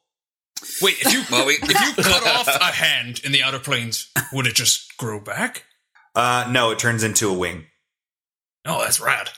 Wait, 0.80 0.96
if 1.00 1.12
you 1.12 1.22
Well, 1.30 1.46
we- 1.46 1.54
if 1.54 1.62
you 1.96 2.02
cut 2.02 2.26
off 2.26 2.48
a 2.48 2.64
hand 2.72 3.20
in 3.24 3.32
the 3.32 3.42
outer 3.42 3.58
planes, 3.58 4.10
would 4.32 4.46
it 4.46 4.54
just 4.54 4.96
grow 4.96 5.20
back? 5.20 5.64
Uh, 6.14 6.48
no, 6.50 6.70
it 6.70 6.78
turns 6.78 7.02
into 7.02 7.28
a 7.28 7.32
wing. 7.32 7.66
Oh, 8.66 8.80
that's 8.82 9.00
rad. 9.00 9.30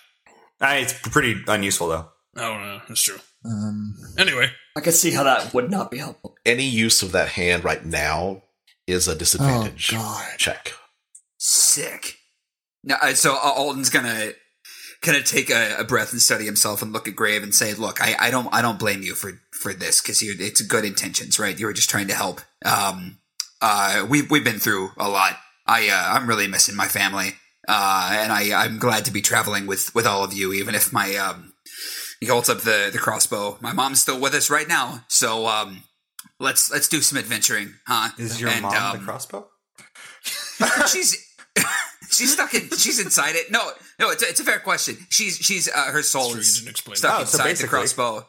Uh, 0.61 0.77
it's 0.79 0.93
pretty 0.93 1.37
unuseful 1.47 1.89
though. 1.89 2.09
Oh, 2.37 2.59
no, 2.59 2.81
that's 2.89 3.03
true. 3.03 3.19
Um, 3.45 3.95
Anyway, 4.19 4.51
I 4.77 4.81
can 4.81 4.93
see 4.93 5.11
how 5.13 5.23
that 5.25 5.53
would 5.55 5.71
not 5.71 5.91
be 5.91 5.99
helpful. 5.99 6.35
Any 6.45 6.65
use 6.65 7.03
of 7.03 7.13
that 7.13 7.29
hand 7.31 7.63
right 7.65 7.85
now 7.85 8.43
is 8.87 9.07
a 9.09 9.15
disadvantage 9.15 9.93
Oh, 9.95 9.99
God. 9.99 10.39
check. 10.39 10.73
Sick. 11.39 12.17
Now, 12.83 12.97
uh, 13.01 13.15
so 13.15 13.35
uh, 13.35 13.39
Alton's 13.39 13.91
gonna 13.91 14.33
kind 15.05 15.17
of 15.17 15.25
take 15.25 15.51
a, 15.51 15.77
a 15.79 15.85
breath 15.85 16.13
and 16.13 16.21
study 16.21 16.45
himself 16.45 16.83
and 16.83 16.93
look 16.93 17.07
at 17.07 17.15
Grave 17.15 17.43
and 17.43 17.55
say, 17.55 17.75
"Look, 17.75 18.03
I, 18.03 18.17
I 18.19 18.31
don't 18.31 18.49
I 18.53 18.63
don't 18.63 18.79
blame 18.79 19.03
you 19.03 19.15
for 19.15 19.41
for 19.53 19.73
this 19.73 20.01
because 20.01 20.23
it's 20.23 20.61
good 20.63 20.85
intentions, 20.85 21.39
right? 21.39 21.59
You 21.59 21.67
were 21.67 21.73
just 21.73 21.91
trying 21.91 22.09
to 22.09 22.15
help. 22.15 22.41
Um, 22.65 23.19
uh, 23.63 24.07
we 24.09 24.23
we've 24.23 24.45
been 24.45 24.59
through 24.59 24.91
a 24.99 25.09
lot. 25.09 25.37
I 25.67 25.89
uh, 25.89 26.19
I'm 26.19 26.27
really 26.29 26.49
missing 26.49 26.75
my 26.77 26.89
family, 26.89 27.35
uh, 27.69 28.11
and 28.13 28.33
I 28.33 28.53
I'm 28.65 28.79
glad 28.79 29.05
to 29.05 29.13
be 29.13 29.23
traveling 29.23 29.67
with 29.67 29.95
with 29.95 30.07
all 30.07 30.25
of 30.25 30.33
you, 30.33 30.53
even 30.53 30.75
if 30.75 30.93
my 30.93 31.15
um 31.17 31.53
he 32.21 32.27
holds 32.27 32.49
up 32.49 32.61
the 32.63 32.91
the 32.93 32.99
crossbow. 32.99 33.59
My 33.61 33.73
mom's 33.73 34.01
still 34.01 34.21
with 34.21 34.35
us 34.35 34.51
right 34.51 34.69
now, 34.69 35.05
so 35.09 35.47
um." 35.47 35.85
Let's 36.41 36.69
let's 36.71 36.89
do 36.89 37.01
some 37.01 37.17
adventuring, 37.17 37.75
huh? 37.87 38.09
Is 38.19 38.41
your 38.41 38.51
And, 38.51 38.63
mom 38.63 38.75
um, 38.75 38.99
the 38.99 39.05
crossbow? 39.05 39.47
she's 40.89 41.17
she's 42.11 42.33
stuck 42.33 42.53
in 42.55 42.69
she's 42.71 42.99
inside 42.99 43.37
it 43.37 43.53
no 43.53 43.71
no 43.99 44.11
it's 44.11 44.23
a, 44.23 44.29
it's 44.29 44.41
a 44.41 44.45
fair 44.45 44.59
question 44.61 44.97
she's 45.11 45.37
she's 45.37 45.69
uh, 45.69 45.85
her 45.93 46.03
soul 46.03 46.33
That's 46.35 46.59
true, 46.61 46.93
is 46.93 46.99
stuck 46.99 47.19
that. 47.19 47.21
Oh, 47.23 47.25
so 47.25 47.39
inside 47.47 47.57
the 47.65 47.69
crossbow 47.69 48.27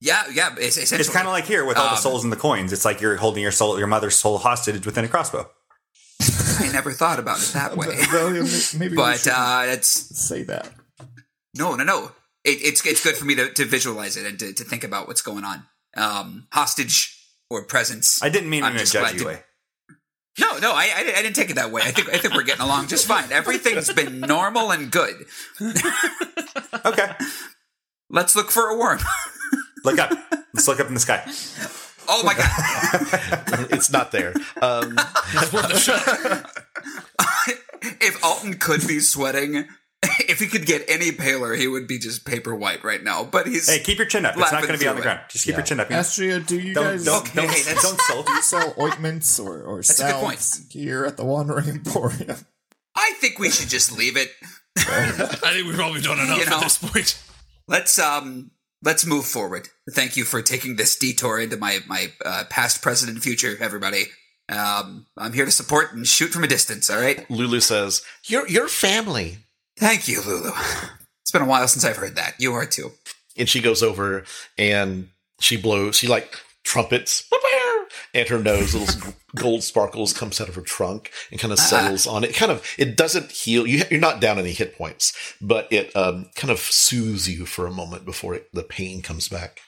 yeah 0.00 0.24
yeah 0.32 0.54
it's, 0.58 0.76
essentially 0.76 1.00
It's 1.00 1.10
kind 1.10 1.26
of 1.26 1.32
like 1.32 1.44
here 1.46 1.64
with 1.64 1.76
all 1.78 1.84
the 1.84 1.90
Um, 1.92 1.96
souls 1.96 2.22
and 2.24 2.32
the 2.32 2.36
coins. 2.36 2.72
It's 2.72 2.84
like 2.84 3.00
you're 3.00 3.16
holding 3.16 3.42
your 3.42 3.52
soul, 3.52 3.78
your 3.78 3.86
mother's 3.86 4.14
soul 4.16 4.38
hostage 4.38 4.84
within 4.84 5.04
a 5.04 5.08
crossbow. 5.08 5.50
i 6.60 6.68
never 6.72 6.92
thought 6.92 7.18
about 7.18 7.38
it 7.38 7.50
that 7.54 7.76
way 7.80 7.88
well, 8.12 8.30
maybe 8.78 8.90
we 8.90 8.96
but 8.96 9.18
should 9.20 9.32
uh 9.32 9.62
it's 9.66 9.88
say 10.18 10.42
that. 10.44 10.70
no 11.54 11.74
no 11.76 11.84
no 11.84 12.12
it, 12.44 12.58
it's 12.62 12.84
it's 12.86 13.02
good 13.02 13.16
for 13.16 13.24
me 13.24 13.34
to, 13.34 13.50
to 13.52 13.64
visualize 13.64 14.16
it 14.16 14.24
and 14.26 14.38
to, 14.38 14.52
to 14.54 14.64
think 14.64 14.82
about 14.84 15.06
what's 15.08 15.20
going 15.22 15.44
on 15.44 15.64
um 15.96 16.46
hostage 16.52 17.12
or 17.50 17.64
presence 17.64 18.22
I 18.22 18.28
didn't 18.30 18.48
mean 18.50 18.64
I'm 18.64 18.72
in 18.72 18.76
a 18.76 18.80
just 18.80 18.92
glad 18.92 19.14
judgy 19.16 19.26
way. 19.26 19.42
No 20.38 20.58
no 20.58 20.72
I, 20.72 20.90
I 20.96 21.02
didn't- 21.02 21.18
I 21.18 21.22
didn't 21.22 21.36
take 21.36 21.50
it 21.50 21.56
that 21.56 21.70
way. 21.70 21.82
I 21.82 21.90
think 21.92 22.08
i 22.12 22.18
think 22.18 22.34
we're 22.34 22.42
getting 22.42 22.62
along 22.62 22.88
just 22.88 23.06
fine. 23.06 23.30
Everything's 23.32 23.92
been 23.92 24.20
normal 24.20 24.70
and 24.72 24.90
good. 24.90 25.26
Okay, 26.84 27.08
let's 28.10 28.36
look 28.36 28.50
for 28.50 28.68
a 28.68 28.76
worm. 28.78 29.00
Look 29.84 29.98
up. 29.98 30.12
Let's 30.54 30.68
look 30.68 30.78
up 30.80 30.86
in 30.88 30.94
the 30.94 31.00
sky. 31.00 31.22
oh 32.08 32.22
my 32.24 32.34
god. 32.34 33.66
It's 33.72 33.90
not 33.90 34.12
there. 34.12 34.34
Um, 34.62 34.96
if 38.00 38.22
Alton 38.24 38.54
could 38.54 38.86
be 38.86 39.00
sweating, 39.00 39.66
if 40.28 40.38
he 40.40 40.46
could 40.46 40.66
get 40.66 40.84
any 40.88 41.12
paler, 41.12 41.54
he 41.54 41.66
would 41.68 41.86
be 41.86 41.98
just 41.98 42.24
paper 42.24 42.54
white 42.54 42.82
right 42.84 43.02
now. 43.02 43.24
But 43.24 43.46
he's 43.46 43.68
Hey, 43.68 43.80
keep 43.80 43.98
your 43.98 44.06
chin 44.06 44.24
up. 44.26 44.36
It's 44.36 44.52
not 44.52 44.62
going 44.62 44.74
to 44.74 44.78
be 44.78 44.86
on 44.88 44.96
the 44.96 45.02
ground. 45.02 45.20
Just 45.28 45.44
keep 45.44 45.52
Yeah. 45.52 45.58
your 45.58 45.66
chin 45.66 45.80
up. 45.80 45.88
you 45.90 45.94
know? 45.94 46.00
Astria, 46.00 46.40
do 46.40 46.58
you 46.60 46.74
Don't 46.74 46.84
guys 46.84 47.04
don't 47.04 47.22
Okay, 47.28 47.34
don't, 47.46 47.46
that's- 47.48 47.82
don't 47.82 48.00
sulk. 48.00 48.28
sell 48.42 48.74
ointments 48.80 49.38
or, 49.38 49.62
or 49.62 49.80
a 49.80 49.84
salves 49.84 50.66
here 50.70 51.04
at 51.04 51.16
the 51.16 51.24
Wandering 51.24 51.68
Emporium? 51.68 52.36
I 52.94 53.12
think 53.20 53.38
we 53.38 53.50
should 53.50 53.68
just 53.68 53.96
leave 53.96 54.16
it. 54.16 54.30
I 54.78 55.10
think 55.52 55.66
we've 55.66 55.74
probably 55.76 56.00
done 56.00 56.18
enough 56.18 56.38
You 56.38 56.46
know. 56.50 56.56
at 56.58 56.62
this 56.62 56.78
point. 56.78 57.22
Let's 57.68 57.98
um 57.98 58.50
let's 58.82 59.04
move 59.06 59.24
forward. 59.26 59.68
Thank 59.90 60.16
you 60.16 60.24
for 60.24 60.40
taking 60.42 60.76
this 60.76 60.96
detour 60.96 61.40
into 61.40 61.56
my 61.56 61.78
my 61.86 62.12
uh, 62.24 62.44
past, 62.48 62.82
present, 62.82 63.10
and 63.10 63.22
future, 63.22 63.56
everybody. 63.60 64.04
Um, 64.48 65.06
I'm 65.16 65.32
here 65.32 65.44
to 65.44 65.50
support 65.50 65.92
and 65.92 66.06
shoot 66.06 66.28
from 66.28 66.44
a 66.44 66.46
distance. 66.46 66.88
All 66.88 67.00
right. 67.00 67.28
Lulu 67.30 67.60
says, 67.60 68.02
"Your 68.26 68.46
your 68.48 68.68
family," 68.68 69.38
Thank 69.78 70.08
you, 70.08 70.22
Lulu. 70.22 70.50
It's 71.22 71.30
been 71.32 71.42
a 71.42 71.46
while 71.46 71.68
since 71.68 71.84
I've 71.84 71.96
heard 71.96 72.16
that. 72.16 72.34
You 72.38 72.52
are 72.54 72.66
too. 72.66 72.92
and 73.36 73.48
she 73.48 73.60
goes 73.60 73.82
over 73.82 74.24
and 74.56 75.08
she 75.40 75.56
blows. 75.56 75.96
She 75.96 76.06
like 76.06 76.34
trumpets, 76.64 77.28
and 78.14 78.28
her 78.28 78.38
nose, 78.38 78.74
little 78.74 79.12
gold 79.36 79.62
sparkles 79.62 80.12
comes 80.12 80.40
out 80.40 80.48
of 80.48 80.54
her 80.54 80.62
trunk 80.62 81.10
and 81.30 81.38
kind 81.38 81.52
of 81.52 81.58
settles 81.58 82.06
on 82.06 82.24
it. 82.24 82.34
Kind 82.34 82.50
of, 82.50 82.66
it 82.78 82.96
doesn't 82.96 83.30
heal 83.30 83.66
you. 83.66 83.82
You're 83.90 84.00
not 84.00 84.20
down 84.20 84.38
any 84.38 84.52
hit 84.52 84.76
points, 84.78 85.12
but 85.40 85.70
it 85.70 85.94
um, 85.94 86.30
kind 86.36 86.50
of 86.50 86.58
soothes 86.58 87.28
you 87.28 87.44
for 87.44 87.66
a 87.66 87.70
moment 87.72 88.04
before 88.06 88.34
it, 88.34 88.48
the 88.52 88.62
pain 88.62 89.02
comes 89.02 89.28
back. 89.28 89.60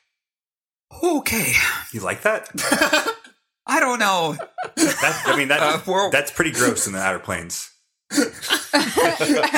Okay. 1.03 1.53
You 1.93 2.01
like 2.01 2.23
that? 2.23 2.49
I 3.67 3.79
don't 3.81 3.99
know. 3.99 4.37
that 4.77 5.23
I 5.27 5.37
mean, 5.37 5.49
that 5.49 5.61
Uh, 5.61 6.09
that's 6.11 6.31
pretty 6.31 6.53
gross 6.53 6.87
in 6.87 6.95
the 6.95 7.01
outer 7.01 7.19
planes. 7.19 7.71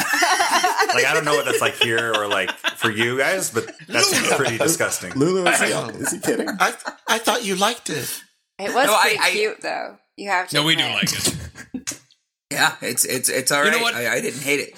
like 0.94 1.04
I 1.06 1.10
don't 1.14 1.24
know 1.24 1.34
what 1.34 1.44
that's 1.44 1.60
like 1.60 1.74
here 1.76 2.12
or 2.14 2.26
like 2.28 2.50
for 2.76 2.90
you 2.90 3.18
guys, 3.18 3.50
but 3.50 3.70
that's 3.88 4.36
pretty 4.36 4.58
disgusting. 4.58 5.12
Lulu, 5.14 5.46
is 5.48 5.60
he, 5.60 5.66
is 5.68 6.12
he 6.12 6.18
kidding? 6.20 6.48
I 6.48 6.74
I 7.08 7.18
thought 7.18 7.44
you 7.44 7.56
liked 7.56 7.90
it. 7.90 8.22
It 8.58 8.74
was 8.74 8.86
No, 8.86 8.98
pretty 9.00 9.18
I- 9.18 9.30
cute, 9.30 9.60
though. 9.62 9.96
You 10.16 10.28
have 10.30 10.48
to. 10.50 10.56
No, 10.56 10.64
we 10.64 10.76
do 10.76 10.82
admit. 10.84 10.94
like 10.96 11.12
it. 11.12 12.00
Yeah, 12.52 12.74
it's 12.82 13.04
it's 13.04 13.28
it's 13.28 13.52
all 13.52 13.64
You 13.64 13.70
right. 13.70 13.76
know 13.76 13.82
what? 13.82 13.94
I, 13.94 14.14
I 14.16 14.20
didn't 14.20 14.42
hate 14.42 14.58
it. 14.58 14.74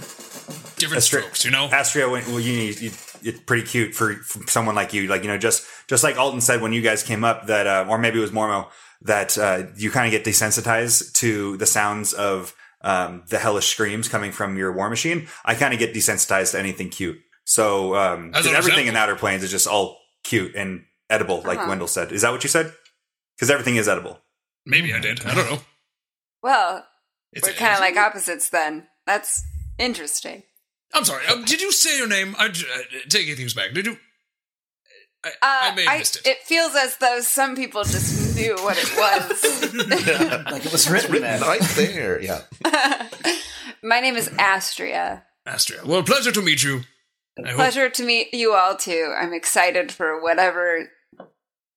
Different 0.76 1.02
Astri- 1.02 1.20
strokes, 1.20 1.44
you 1.46 1.50
know? 1.50 1.64
Astria, 1.72 2.06
when, 2.10 2.22
well, 2.26 2.38
you 2.38 2.52
need 2.54 2.78
you, 2.82 2.90
it's 3.22 3.40
pretty 3.46 3.62
cute 3.66 3.94
for, 3.94 4.12
for 4.16 4.46
someone 4.46 4.74
like 4.74 4.92
you. 4.92 5.06
Like 5.06 5.22
you 5.22 5.28
know, 5.28 5.38
just 5.38 5.64
just 5.88 6.04
like 6.04 6.18
Alton 6.18 6.42
said 6.42 6.60
when 6.60 6.74
you 6.74 6.82
guys 6.82 7.02
came 7.02 7.24
up, 7.24 7.46
that 7.46 7.66
uh, 7.66 7.86
or 7.88 7.96
maybe 7.96 8.18
it 8.18 8.20
was 8.20 8.30
Mormo 8.30 8.68
that 9.00 9.38
uh, 9.38 9.62
you 9.74 9.90
kind 9.90 10.04
of 10.06 10.10
get 10.12 10.30
desensitized 10.30 11.14
to 11.14 11.56
the 11.56 11.64
sounds 11.64 12.12
of 12.12 12.54
um, 12.82 13.22
the 13.28 13.38
hellish 13.38 13.66
screams 13.68 14.08
coming 14.08 14.32
from 14.32 14.56
your 14.56 14.72
war 14.72 14.90
machine. 14.90 15.28
I 15.44 15.54
kind 15.54 15.72
of 15.72 15.78
get 15.78 15.94
desensitized 15.94 16.52
to 16.52 16.58
anything 16.58 16.88
cute. 16.90 17.18
So 17.44 17.94
um, 17.96 18.30
As 18.34 18.42
'cause 18.42 18.46
an 18.52 18.56
everything 18.56 18.82
in 18.86 18.88
example. 18.94 19.02
outer 19.12 19.16
planes 19.16 19.42
is 19.42 19.50
just 19.50 19.66
all 19.66 19.98
cute 20.24 20.54
and 20.54 20.84
edible, 21.10 21.42
like 21.42 21.58
Uh-huh. 21.58 21.68
Wendell 21.68 21.88
said. 21.88 22.12
Is 22.12 22.22
that 22.22 22.30
what 22.32 22.42
you 22.44 22.48
said? 22.48 22.72
Because 23.36 23.50
everything 23.50 23.76
is 23.76 23.88
edible. 23.88 24.20
Maybe 24.66 24.92
I 24.94 24.98
did. 25.00 25.24
I 25.26 25.34
don't 25.34 25.50
know. 25.50 25.60
Well, 26.42 26.86
It's 27.32 27.46
we're 27.48 27.54
kind 27.54 27.72
of 27.74 27.80
like 27.80 27.96
opposites 27.96 28.48
then. 28.50 28.86
That's 29.06 29.42
interesting. 29.78 30.42
I'm 30.94 31.04
sorry. 31.04 31.26
Um, 31.26 31.44
did 31.44 31.60
you 31.60 31.72
say 31.72 31.96
your 31.98 32.06
name? 32.08 32.36
I 32.38 32.48
j- 32.48 32.66
uh, 32.72 32.98
take 33.08 33.34
things 33.36 33.54
back. 33.54 33.72
Did 33.72 33.86
you? 33.86 33.98
I, 35.24 35.28
Uh, 35.28 35.32
I 35.42 35.74
may 35.74 35.84
have 35.84 35.98
missed 35.98 36.16
it. 36.16 36.26
it 36.26 36.38
feels 36.44 36.74
as 36.74 36.96
though 36.98 37.20
some 37.20 37.56
people 37.56 37.82
just 37.84 38.31
knew 38.34 38.54
what 38.62 38.76
it 38.78 38.96
was. 38.96 39.62
Like 40.52 40.66
it 40.66 40.72
was 40.72 40.88
written 40.90 41.20
there. 41.22 41.40
Right 41.40 41.60
there, 41.76 42.20
yeah. 42.20 42.42
My 43.82 44.00
name 44.00 44.16
is 44.16 44.28
Astria. 44.38 45.24
Astria. 45.46 45.80
Well, 45.84 46.02
pleasure 46.02 46.32
to 46.32 46.42
meet 46.42 46.62
you. 46.62 46.82
I 47.42 47.48
hope- 47.48 47.56
Pleasure 47.56 47.88
to 47.88 48.04
meet 48.04 48.34
you 48.34 48.52
all 48.54 48.76
too. 48.76 49.14
I'm 49.18 49.32
excited 49.32 49.90
for 49.90 50.20
whatever 50.22 50.90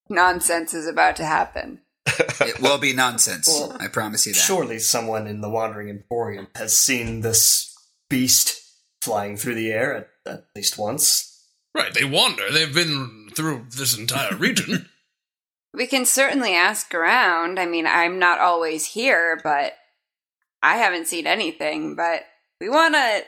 nonsense 0.09 0.73
is 0.73 0.87
about 0.87 1.15
to 1.17 1.25
happen. 1.25 1.79
It 2.41 2.59
will 2.61 2.77
be 2.77 2.93
nonsense. 2.93 3.47
Well, 3.47 3.75
I 3.79 3.87
promise 3.87 4.25
you 4.27 4.33
that. 4.33 4.39
Surely 4.39 4.79
someone 4.79 5.27
in 5.27 5.41
the 5.41 5.49
Wandering 5.49 5.89
Emporium 5.89 6.47
has 6.55 6.75
seen 6.77 7.21
this 7.21 7.73
beast 8.09 8.61
flying 9.01 9.37
through 9.37 9.55
the 9.55 9.71
air 9.71 9.95
at, 9.95 10.09
at 10.25 10.45
least 10.55 10.77
once. 10.77 11.31
Right, 11.73 11.93
they 11.93 12.05
wander. 12.05 12.51
They've 12.51 12.73
been 12.73 13.29
through 13.35 13.65
this 13.75 13.97
entire 13.97 14.35
region. 14.35 14.89
We 15.75 15.87
can 15.87 16.05
certainly 16.05 16.53
ask 16.53 16.93
around. 16.93 17.59
I 17.59 17.65
mean, 17.65 17.85
I'm 17.85 18.17
not 18.19 18.39
always 18.39 18.85
here, 18.85 19.39
but 19.43 19.73
I 20.61 20.77
haven't 20.77 21.07
seen 21.07 21.27
anything. 21.27 21.95
But 21.95 22.25
we 22.59 22.69
want 22.69 22.95
to, 22.95 23.23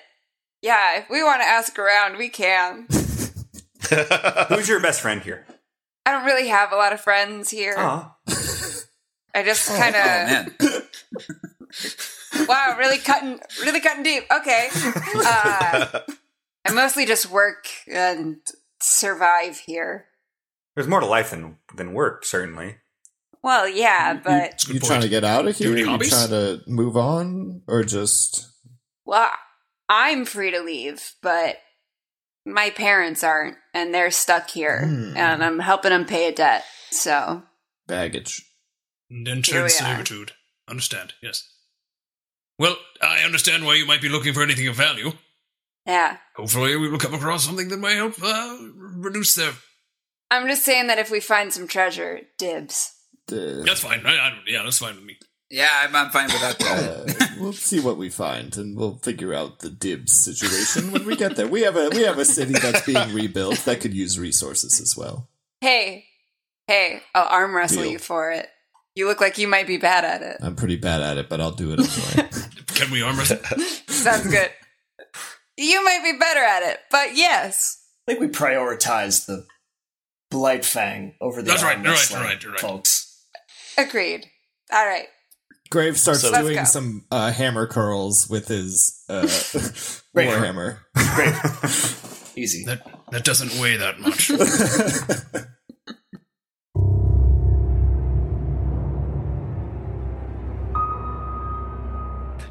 yeah, 0.62 1.00
if 1.00 1.10
we 1.10 1.24
want 1.24 1.42
to 1.42 1.48
ask 1.48 1.78
around, 1.78 2.18
we 2.18 2.30
can. 2.30 2.88
Who's 4.50 4.70
your 4.70 4.82
best 4.82 5.02
friend 5.02 5.22
here? 5.22 5.46
I 6.06 6.12
don't 6.12 6.26
really 6.26 6.48
have 6.48 6.72
a 6.72 6.76
lot 6.78 6.94
of 6.94 7.02
friends 7.02 7.50
here. 7.50 7.76
Aw. 7.78 8.16
I 9.36 9.44
just 9.44 9.68
kind 9.68 9.96
Oh 9.96 10.00
of, 10.00 10.60
man. 10.64 12.48
wow, 12.48 12.76
really 12.80 12.98
cutting, 12.98 13.40
really 13.62 13.82
cutting 13.82 14.04
deep. 14.04 14.24
Okay. 14.32 14.70
Uh, 14.74 16.00
I 16.66 16.72
mostly 16.74 17.06
just 17.06 17.30
work 17.30 17.68
and 17.88 18.38
survive 18.82 19.60
here. 19.60 20.07
There's 20.78 20.88
more 20.88 21.00
to 21.00 21.08
life 21.08 21.32
than 21.32 21.58
than 21.76 21.94
work, 21.94 22.24
certainly. 22.24 22.76
Well, 23.42 23.68
yeah, 23.68 24.14
but 24.14 24.30
That's 24.30 24.70
a 24.70 24.74
You 24.74 24.80
point. 24.80 24.88
trying 24.92 25.02
to 25.02 25.10
get 25.10 25.24
out 25.24 25.48
of 25.48 25.58
here? 25.58 25.70
have 25.70 25.78
You 25.80 25.86
hobbies? 25.88 26.10
trying 26.10 26.30
to 26.30 26.62
move 26.68 26.96
on, 26.96 27.64
or 27.68 27.84
just 27.84 28.48
well, 29.04 29.32
I'm 29.90 30.24
free 30.24 30.52
to 30.52 30.62
leave, 30.62 31.14
but 31.24 31.58
my 32.46 32.70
parents 32.70 33.24
aren't, 33.24 33.58
and 33.74 33.92
they're 33.92 34.12
stuck 34.12 34.52
here, 34.52 34.86
Hmm. 34.86 35.18
and 35.18 35.44
I'm 35.44 35.58
helping 35.58 35.90
them 35.90 36.06
pay 36.06 36.28
a 36.28 36.32
debt. 36.32 36.64
So 36.92 37.42
baggage? 37.88 38.44
Here 39.10 39.16
we 39.16 39.18
Indentured 39.18 39.72
servitude. 39.72 40.34
Understand? 40.70 41.16
Yes. 41.24 41.44
Well, 42.60 42.76
I 43.02 43.24
understand 43.24 43.66
why 43.66 43.74
you 43.76 43.88
might 43.88 44.02
be 44.02 44.10
looking 44.10 44.36
for 44.36 44.44
anything 44.44 44.68
of 44.68 44.76
value. 44.76 45.14
Yeah. 45.88 46.18
Hopefully, 46.36 46.76
we 46.76 46.88
will 46.88 47.00
come 47.00 47.16
across 47.16 47.46
something 47.46 47.70
that 47.70 47.78
might 47.78 47.96
help 47.96 48.22
uh, 48.22 48.58
reduce 48.76 49.34
their. 49.34 49.54
I'm 50.30 50.48
just 50.48 50.64
saying 50.64 50.88
that 50.88 51.00
if 51.00 51.10
we 51.10 51.20
find 51.20 51.54
some 51.54 51.68
treasure, 51.68 52.22
dibs. 52.38 52.94
That's 53.28 53.82
fine. 53.82 54.06
I, 54.06 54.18
I, 54.18 54.34
yeah, 54.48 54.64
that's 54.64 54.80
fine 54.80 54.96
with 54.96 55.04
me. 55.04 55.18
Yeah, 55.50 55.70
I'm, 55.72 55.96
I'm 55.96 56.10
fine 56.10 56.28
with 56.28 56.42
that. 56.42 56.62
uh, 57.20 57.26
we'll 57.40 57.54
see 57.54 57.80
what 57.80 57.98
we 57.98 58.10
find, 58.10 58.56
and 58.58 58.76
we'll 58.76 58.98
figure 58.98 59.34
out 59.34 59.60
the 59.60 59.70
dibs 59.70 60.12
situation 60.12 60.92
when 60.92 61.06
we 61.06 61.16
get 61.16 61.38
there. 61.38 61.48
We 61.48 61.62
have 61.62 61.78
a 61.78 61.90
we 61.90 62.04
have 62.04 62.18
a 62.18 62.26
city 62.26 62.54
that's 62.54 62.86
being 62.86 63.14
rebuilt 63.14 63.60
that 63.66 63.80
could 63.80 63.94
use 63.94 64.20
resources 64.20 64.82
as 64.82 64.98
well. 64.98 65.30
Hey, 65.62 66.06
hey, 66.68 67.02
I'll 67.16 67.28
arm 67.28 67.56
wrestle 67.56 67.84
Deal. 67.84 67.94
you 67.94 68.00
for 68.00 68.32
it. 68.32 68.50
You 68.96 69.08
look 69.08 69.22
like 69.22 69.38
you 69.38 69.48
might 69.48 69.68
be 69.68 69.78
bad 69.78 70.04
at 70.04 70.22
it. 70.22 70.38
I'm 70.42 70.56
pretty 70.56 70.76
bad 70.76 71.02
at 71.02 71.18
it, 71.18 71.30
but 71.30 71.40
I'll 71.40 71.52
do 71.52 71.72
it 71.72 71.80
anyway. 71.80 72.30
Can 72.68 72.92
we 72.92 73.02
arm 73.02 73.18
wrestle? 73.18 73.38
Sounds 73.88 74.28
good. 74.28 74.50
You 75.56 75.84
might 75.86 76.02
be 76.04 76.18
better 76.20 76.42
at 76.44 76.64
it, 76.64 76.80
but 76.92 77.16
yes. 77.16 77.84
I 78.08 78.12
think 78.12 78.22
we 78.22 78.28
prioritize 78.28 79.26
the 79.26 79.46
Blight 80.30 80.66
Fang 80.66 81.16
over 81.22 81.42
the 81.42 81.50
That's 81.52 81.64
right, 81.64 81.76
arm 81.78 81.84
you're 81.84 81.94
right, 81.94 81.98
wrestling, 82.00 82.22
you're 82.22 82.30
right, 82.30 82.44
you're 82.44 82.52
right. 82.54 82.62
folks. 82.62 83.24
Agreed. 83.78 84.26
All 84.72 84.86
right. 84.86 85.08
Grave 85.70 85.98
starts 85.98 86.22
So- 86.22 86.32
doing 86.34 86.56
go. 86.56 86.64
some 86.64 87.06
uh, 87.12 87.32
hammer 87.32 87.68
curls 87.68 88.30
with 88.30 88.48
his 88.48 89.04
uh, 89.10 89.22
Great. 90.14 90.30
warhammer. 90.30 90.80
Great. 91.16 92.34
Easy. 92.38 92.64
that 92.66 92.82
that 93.12 93.24
doesn't 93.24 93.60
weigh 93.60 93.78
that 93.78 94.00
much. 94.00 94.30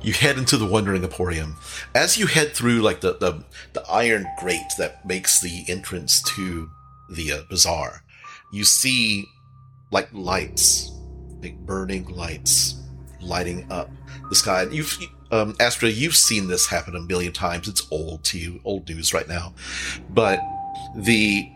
you 0.03 0.13
head 0.13 0.39
into 0.39 0.57
the 0.57 0.67
Wandering 0.67 1.03
Emporium. 1.03 1.57
As 1.95 2.17
you 2.17 2.27
head 2.27 2.55
through, 2.55 2.81
like 2.81 3.01
the 3.01 3.15
the, 3.15 3.45
the 3.73 3.83
iron 3.91 4.27
grate 4.39 4.61
that 4.79 5.05
makes 5.07 5.41
the 5.41 5.65
entrance 5.69 6.23
to 6.37 6.71
the 7.11 7.33
uh, 7.33 7.43
bazaar, 7.49 8.03
you 8.53 8.65
see 8.65 9.27
like 9.91 10.09
lights, 10.13 10.91
big 11.41 11.59
burning 11.67 12.07
lights, 12.09 12.83
lighting 13.21 13.67
up 13.71 13.91
the 14.29 14.35
sky. 14.37 14.65
You've 14.71 14.97
um, 15.31 15.57
Astra, 15.59 15.89
you've 15.89 16.17
seen 16.17 16.47
this 16.49 16.67
happen 16.67 16.95
a 16.95 17.01
million 17.01 17.33
times. 17.33 17.69
It's 17.69 17.87
old 17.91 18.23
to 18.25 18.39
you, 18.39 18.61
old 18.65 18.89
news 18.89 19.13
right 19.13 19.29
now, 19.29 19.55
but 20.11 20.41
the 20.97 21.51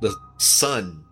the 0.00 0.14
sun 0.38 1.04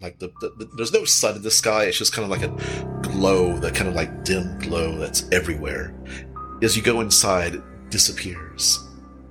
like 0.00 0.18
the, 0.20 0.28
the, 0.40 0.50
the- 0.58 0.70
there's 0.76 0.92
no 0.92 1.04
sun 1.04 1.36
in 1.36 1.42
the 1.42 1.50
sky. 1.50 1.84
It's 1.84 1.98
just 1.98 2.12
kind 2.12 2.24
of 2.24 2.30
like 2.30 2.42
a 2.48 3.00
glow 3.02 3.56
that 3.58 3.74
kind 3.74 3.88
of 3.88 3.94
like 3.96 4.24
dim 4.24 4.58
glow 4.60 4.96
that's 4.96 5.28
everywhere. 5.32 5.92
As 6.62 6.76
you 6.76 6.82
go 6.82 7.00
inside 7.00 7.56
it 7.56 7.62
disappears. 7.90 8.78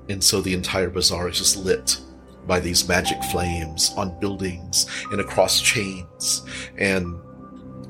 And 0.09 0.21
so 0.23 0.41
the 0.41 0.53
entire 0.53 0.89
bazaar 0.89 1.29
is 1.29 1.38
just 1.38 1.57
lit 1.57 1.99
by 2.47 2.59
these 2.59 2.87
magic 2.87 3.21
flames 3.25 3.93
on 3.97 4.17
buildings 4.19 4.87
and 5.11 5.19
across 5.19 5.61
chains 5.61 6.43
and 6.77 7.19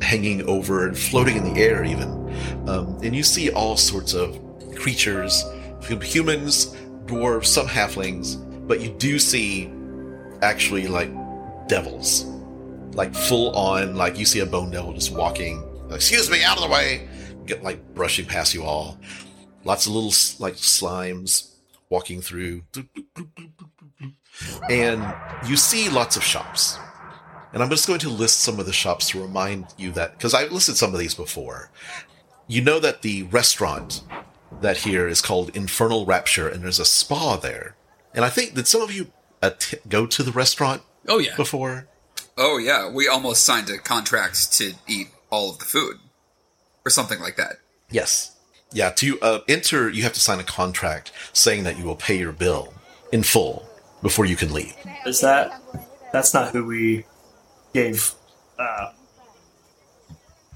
hanging 0.01 0.43
over 0.47 0.87
and 0.87 0.97
floating 0.97 1.37
in 1.37 1.53
the 1.53 1.59
air 1.61 1.83
even. 1.83 2.09
Um, 2.67 2.99
and 3.03 3.15
you 3.15 3.23
see 3.23 3.51
all 3.51 3.77
sorts 3.77 4.13
of 4.13 4.39
creatures 4.75 5.43
humans 6.01 6.75
dwarves 7.05 7.45
some 7.45 7.67
halflings 7.67 8.43
but 8.67 8.81
you 8.81 8.89
do 8.89 9.17
see 9.17 9.71
actually 10.41 10.87
like 10.87 11.09
devils. 11.67 12.25
Like 12.93 13.13
full 13.13 13.55
on 13.55 13.95
like 13.95 14.17
you 14.17 14.25
see 14.25 14.39
a 14.39 14.45
bone 14.45 14.71
devil 14.71 14.93
just 14.93 15.15
walking 15.15 15.63
excuse 15.91 16.29
me 16.29 16.43
out 16.43 16.57
of 16.57 16.63
the 16.63 16.69
way 16.69 17.07
get 17.45 17.63
like 17.63 17.93
brushing 17.93 18.25
past 18.25 18.53
you 18.53 18.63
all. 18.63 18.97
Lots 19.63 19.85
of 19.85 19.93
little 19.93 20.09
like 20.39 20.55
slimes 20.55 21.53
walking 21.89 22.21
through 22.21 22.63
and 24.69 25.03
you 25.47 25.57
see 25.57 25.89
lots 25.89 26.15
of 26.15 26.23
shops 26.23 26.77
and 27.53 27.63
i'm 27.63 27.69
just 27.69 27.87
going 27.87 27.99
to 27.99 28.09
list 28.09 28.39
some 28.41 28.59
of 28.59 28.65
the 28.65 28.73
shops 28.73 29.09
to 29.09 29.21
remind 29.21 29.65
you 29.77 29.91
that 29.91 30.11
because 30.13 30.33
i've 30.33 30.51
listed 30.51 30.77
some 30.77 30.93
of 30.93 30.99
these 30.99 31.15
before 31.15 31.69
you 32.47 32.61
know 32.61 32.79
that 32.79 33.01
the 33.01 33.23
restaurant 33.23 34.03
that 34.61 34.77
here 34.77 35.07
is 35.07 35.21
called 35.21 35.55
infernal 35.55 36.05
rapture 36.05 36.47
and 36.47 36.63
there's 36.63 36.79
a 36.79 36.85
spa 36.85 37.35
there 37.37 37.75
and 38.13 38.23
i 38.23 38.29
think 38.29 38.53
did 38.53 38.67
some 38.67 38.81
of 38.81 38.91
you 38.91 39.07
att- 39.41 39.73
go 39.89 40.05
to 40.05 40.23
the 40.23 40.31
restaurant 40.31 40.81
Oh 41.07 41.19
yeah. 41.19 41.35
before 41.35 41.87
Oh 42.39 42.57
yeah, 42.59 42.87
we 42.91 43.07
almost 43.07 43.43
signed 43.43 43.67
a 43.69 43.79
contract 43.79 44.51
to 44.53 44.73
eat 44.87 45.07
all 45.31 45.49
of 45.49 45.57
the 45.57 45.65
food, 45.65 45.97
or 46.85 46.91
something 46.91 47.19
like 47.19 47.35
that. 47.37 47.55
Yes. 47.89 48.35
Yeah, 48.71 48.91
to 48.91 49.19
uh, 49.21 49.39
enter, 49.47 49.89
you 49.89 50.03
have 50.03 50.13
to 50.13 50.19
sign 50.19 50.39
a 50.39 50.43
contract 50.43 51.11
saying 51.33 51.63
that 51.63 51.79
you 51.79 51.83
will 51.85 51.95
pay 51.95 52.15
your 52.19 52.31
bill 52.33 52.75
in 53.11 53.23
full 53.23 53.66
before 54.07 54.25
you 54.25 54.37
can 54.37 54.53
leave. 54.53 54.73
Is 55.05 55.19
that? 55.21 55.61
That's 56.13 56.33
not 56.33 56.53
who 56.53 56.65
we 56.65 57.03
gave 57.73 58.13
uh, 58.57 58.91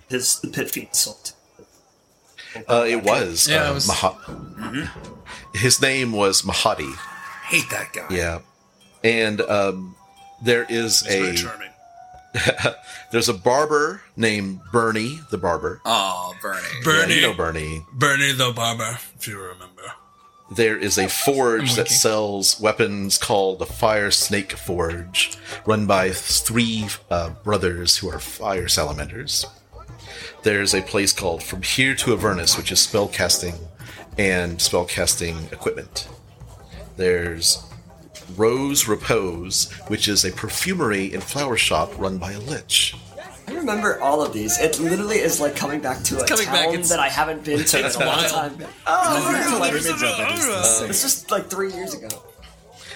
his 0.10 0.39
the 0.39 0.47
pit 0.47 0.72
feet 0.72 0.88
insult. 0.88 1.34
Uh, 2.70 2.86
it 2.88 3.04
was. 3.04 3.47
Yeah, 3.49 3.68
uh, 3.68 3.72
it 3.72 3.74
was- 3.74 3.88
Maha- 3.88 4.89
His 5.54 5.82
name 5.82 6.14
was 6.14 6.43
Mahadi. 6.43 6.93
Hate 7.45 7.70
that 7.72 7.91
guy. 7.93 8.08
Yeah. 8.10 8.39
And 9.04 9.41
um, 9.41 9.95
there 10.41 10.66
is 10.70 11.02
It's 11.06 11.14
very 11.16 11.30
a 11.32 11.34
charming. 11.34 11.68
there's 13.12 13.28
a 13.28 13.34
barber 13.34 14.02
named 14.16 14.62
Bernie 14.72 15.20
the 15.30 15.38
barber. 15.38 15.82
Oh, 15.84 16.34
Bernie. 16.41 16.62
Yeah, 16.78 16.84
Bernie, 16.86 17.16
you 17.16 17.22
know 17.24 17.34
Bernie. 17.34 17.86
Bernie 17.91 18.32
the 18.32 18.54
barber, 18.56 18.97
if 19.18 19.28
you 19.28 19.38
remember. 19.38 19.84
There 20.52 20.78
is 20.78 20.97
a 20.97 21.08
forge 21.08 21.76
that 21.76 21.88
sells 21.88 22.60
weapons 22.60 23.18
called 23.18 23.60
the 23.60 23.66
Fire 23.66 24.12
Snake 24.12 24.52
Forge, 24.52 25.38
run 25.66 25.88
by 25.88 26.12
three 26.12 26.88
uh, 27.10 27.30
brothers 27.30 27.97
who 27.97 28.10
are 28.10 28.20
fire 28.20 28.68
salamanders. 28.68 29.45
There's 30.43 30.74
a 30.74 30.82
place 30.82 31.14
called 31.14 31.41
From 31.41 31.62
Here 31.62 31.95
to 31.95 32.12
Avernus, 32.12 32.58
which 32.58 32.70
is 32.70 32.86
spellcasting 32.86 33.56
and 34.18 34.58
spellcasting 34.58 35.49
equipment. 35.54 36.10
There's 36.97 37.64
Rose 38.36 38.89
Repose, 38.89 39.72
which 39.88 40.10
is 40.10 40.26
a 40.26 40.32
perfumery 40.32 41.14
and 41.14 41.24
flower 41.24 41.56
shop 41.56 41.97
run 41.97 42.18
by 42.18 42.34
a 42.34 42.39
lich. 42.39 42.93
I 43.52 43.56
remember 43.56 43.99
all 44.02 44.22
of 44.22 44.34
these. 44.34 44.60
It 44.60 44.80
literally 44.80 45.18
is 45.18 45.39
like 45.39 45.56
coming 45.56 45.80
back 45.82 46.02
to 46.04 46.20
a 46.22 46.26
coming 46.28 46.45
town 46.45 46.56
back, 46.56 46.68
it's- 46.70 46.89
that 46.89 46.99
I 46.99 47.10
haven't 47.10 47.43
been 47.43 47.64
to 47.64 47.80
in 47.80 47.86
a 47.86 47.89
long 47.99 48.08
wild. 48.08 48.32
time. 48.32 48.58
Oh, 48.88 49.58
like, 49.60 49.72
it 49.74 49.76
is 49.78 49.86
the 49.86 50.64
same. 50.64 50.89
it's 50.89 51.02
just 51.02 51.32
like 51.32 51.47
three 51.49 51.72
years 51.74 51.93
ago. 51.93 52.08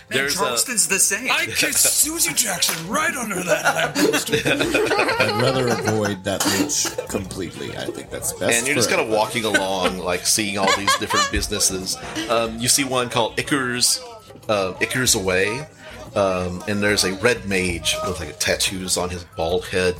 There's 0.08 0.36
a, 0.36 0.38
Charleston's 0.38 0.88
the 0.88 0.99
same. 0.99 1.32
I 1.32 1.47
kissed 1.47 1.80
Susie 2.03 2.32
Jackson 2.34 2.88
right 2.88 3.16
under 3.16 3.41
that 3.41 3.76
lamppost. 3.95 4.30
I'd 4.32 5.41
rather 5.41 5.68
avoid 5.68 6.24
that 6.26 6.45
lich 6.45 6.86
completely. 7.10 7.76
I 7.76 7.86
think 7.86 8.12
that's 8.12 8.32
best. 8.34 8.56
and 8.56 8.68
you're 8.68 8.76
just 8.76 8.89
kind 8.89 9.01
of 9.01 9.10
walking 9.10 9.45
along, 9.45 9.97
like 9.97 10.28
seeing 10.28 10.60
all 10.60 10.70
these 10.78 10.95
different 10.97 11.28
businesses. 11.32 11.97
Um, 12.30 12.60
you 12.60 12.68
see 12.68 12.84
one 12.84 13.10
called 13.10 13.36
Ickers, 13.38 13.99
uh, 14.47 14.74
Ickers 14.74 15.16
Away, 15.20 15.66
um, 16.16 16.63
and 16.68 16.82
there's 16.82 17.03
a 17.03 17.13
red 17.16 17.45
mage 17.47 17.95
with 18.07 18.20
like 18.20 18.39
tattoos 18.39 18.97
on 18.97 19.09
his 19.09 19.24
bald 19.36 19.66
head, 19.66 19.95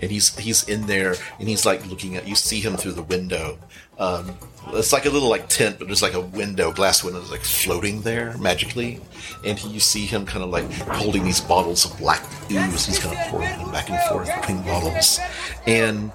and 0.00 0.10
he's 0.10 0.36
he's 0.36 0.68
in 0.68 0.86
there 0.86 1.14
and 1.38 1.48
he's 1.48 1.64
like 1.64 1.86
looking 1.86 2.16
at. 2.16 2.26
You 2.26 2.34
see 2.34 2.60
him 2.60 2.76
through 2.76 2.92
the 2.92 3.02
window. 3.02 3.58
Um, 3.98 4.34
it's 4.68 4.92
like 4.92 5.04
a 5.06 5.10
little 5.10 5.28
like 5.28 5.48
tent, 5.48 5.78
but 5.78 5.86
there's 5.86 6.02
like 6.02 6.14
a 6.14 6.20
window, 6.20 6.72
glass 6.72 7.04
window, 7.04 7.20
that's 7.20 7.30
like 7.30 7.42
floating 7.42 8.00
there 8.02 8.36
magically, 8.38 9.00
and 9.44 9.58
he, 9.58 9.68
you 9.68 9.80
see 9.80 10.06
him 10.06 10.26
kind 10.26 10.42
of 10.42 10.50
like 10.50 10.70
holding 10.72 11.22
these 11.24 11.40
bottles 11.40 11.84
of 11.84 11.96
black 11.98 12.22
ooze. 12.50 12.86
He's 12.86 12.98
kind 12.98 13.16
of 13.16 13.26
pouring 13.26 13.58
them 13.58 13.70
back 13.70 13.90
and 13.90 14.00
forth 14.08 14.34
between 14.40 14.62
bottles, 14.62 15.20
and 15.66 16.10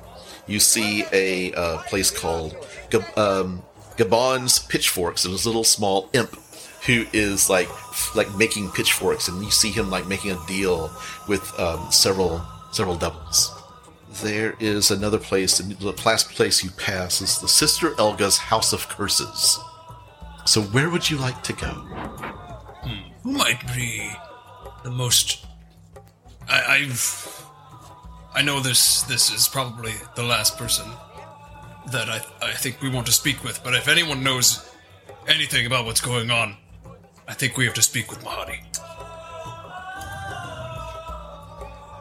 you 0.47 0.59
see 0.59 1.05
a 1.11 1.53
uh, 1.53 1.77
place 1.83 2.11
called 2.11 2.55
um, 3.17 3.63
Gabon's 3.97 4.59
Pitchforks. 4.59 5.25
and 5.25 5.33
this 5.33 5.45
little 5.45 5.63
small 5.63 6.09
imp 6.13 6.35
who 6.85 7.05
is 7.13 7.49
like 7.49 7.69
like 8.15 8.33
making 8.35 8.69
pitchforks, 8.71 9.27
and 9.27 9.43
you 9.43 9.51
see 9.51 9.71
him 9.71 9.89
like 9.89 10.07
making 10.07 10.31
a 10.31 10.45
deal 10.47 10.91
with 11.27 11.57
um, 11.59 11.91
several 11.91 12.45
several 12.71 12.95
devils. 12.95 13.51
There 14.21 14.55
is 14.59 14.91
another 14.91 15.17
place, 15.17 15.57
the 15.57 15.91
last 16.05 16.29
place 16.29 16.63
you 16.63 16.69
pass 16.71 17.21
is 17.21 17.39
the 17.39 17.47
Sister 17.47 17.93
Elga's 17.97 18.37
House 18.37 18.71
of 18.71 18.87
Curses. 18.87 19.59
So 20.45 20.61
where 20.61 20.89
would 20.89 21.09
you 21.09 21.17
like 21.17 21.43
to 21.43 21.53
go? 21.53 21.67
Who 23.23 23.31
might 23.31 23.65
be 23.75 24.11
the 24.83 24.91
most? 24.91 25.45
I, 26.47 26.61
I've. 26.75 27.45
I 28.33 28.41
know 28.41 28.59
this. 28.59 29.01
This 29.03 29.33
is 29.33 29.47
probably 29.47 29.93
the 30.15 30.23
last 30.23 30.57
person 30.57 30.85
that 31.91 32.09
I 32.09 32.21
I 32.41 32.53
think 32.53 32.81
we 32.81 32.89
want 32.89 33.07
to 33.07 33.11
speak 33.11 33.43
with. 33.43 33.63
But 33.63 33.73
if 33.73 33.87
anyone 33.87 34.23
knows 34.23 34.69
anything 35.27 35.65
about 35.65 35.85
what's 35.85 36.01
going 36.01 36.29
on, 36.29 36.57
I 37.27 37.33
think 37.33 37.57
we 37.57 37.65
have 37.65 37.73
to 37.75 37.81
speak 37.81 38.09
with 38.11 38.23
Mahadi. 38.23 38.59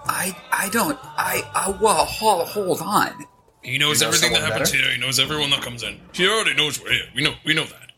I 0.06 0.36
I 0.52 0.68
don't 0.70 0.98
I 1.16 1.42
uh, 1.54 1.76
well 1.80 2.04
hold 2.04 2.48
hold 2.48 2.80
on. 2.82 3.24
He 3.62 3.78
knows 3.78 4.00
You 4.00 4.04
know 4.04 4.08
everything 4.08 4.32
that 4.34 4.42
happens 4.42 4.70
better? 4.70 4.82
here. 4.82 4.92
He 4.92 5.00
knows 5.00 5.18
everyone 5.18 5.50
that 5.50 5.62
comes 5.62 5.82
in. 5.82 5.98
He 6.12 6.28
already 6.28 6.54
knows 6.54 6.80
we're 6.82 6.92
here. 6.92 7.04
We 7.14 7.22
know. 7.22 7.34
We 7.46 7.54
know 7.54 7.64
that. 7.64 7.92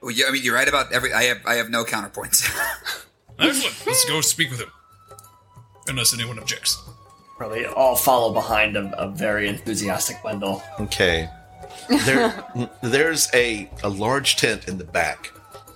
Well, 0.00 0.10
yeah, 0.10 0.24
I 0.28 0.30
mean, 0.30 0.42
you're 0.42 0.54
right 0.54 0.66
about 0.68 0.90
every. 0.92 1.12
I 1.12 1.24
have. 1.24 1.38
I 1.44 1.54
have 1.54 1.68
no 1.68 1.84
counterpoints. 1.84 2.48
Excellent. 3.38 3.86
Let's 3.86 4.04
go 4.06 4.22
speak 4.22 4.50
with 4.50 4.60
him. 4.60 4.70
Unless 5.88 6.14
anyone 6.14 6.38
objects. 6.38 6.78
Probably 7.36 7.66
all 7.66 7.96
follow 7.96 8.32
behind 8.32 8.76
a, 8.76 8.90
a 8.98 9.10
very 9.10 9.48
enthusiastic 9.48 10.22
Wendell. 10.24 10.62
Okay. 10.78 11.28
There, 12.04 12.44
there's 12.82 13.28
a, 13.34 13.70
a 13.82 13.88
large 13.88 14.36
tent 14.36 14.68
in 14.68 14.76
the 14.78 14.84
back 14.84 15.32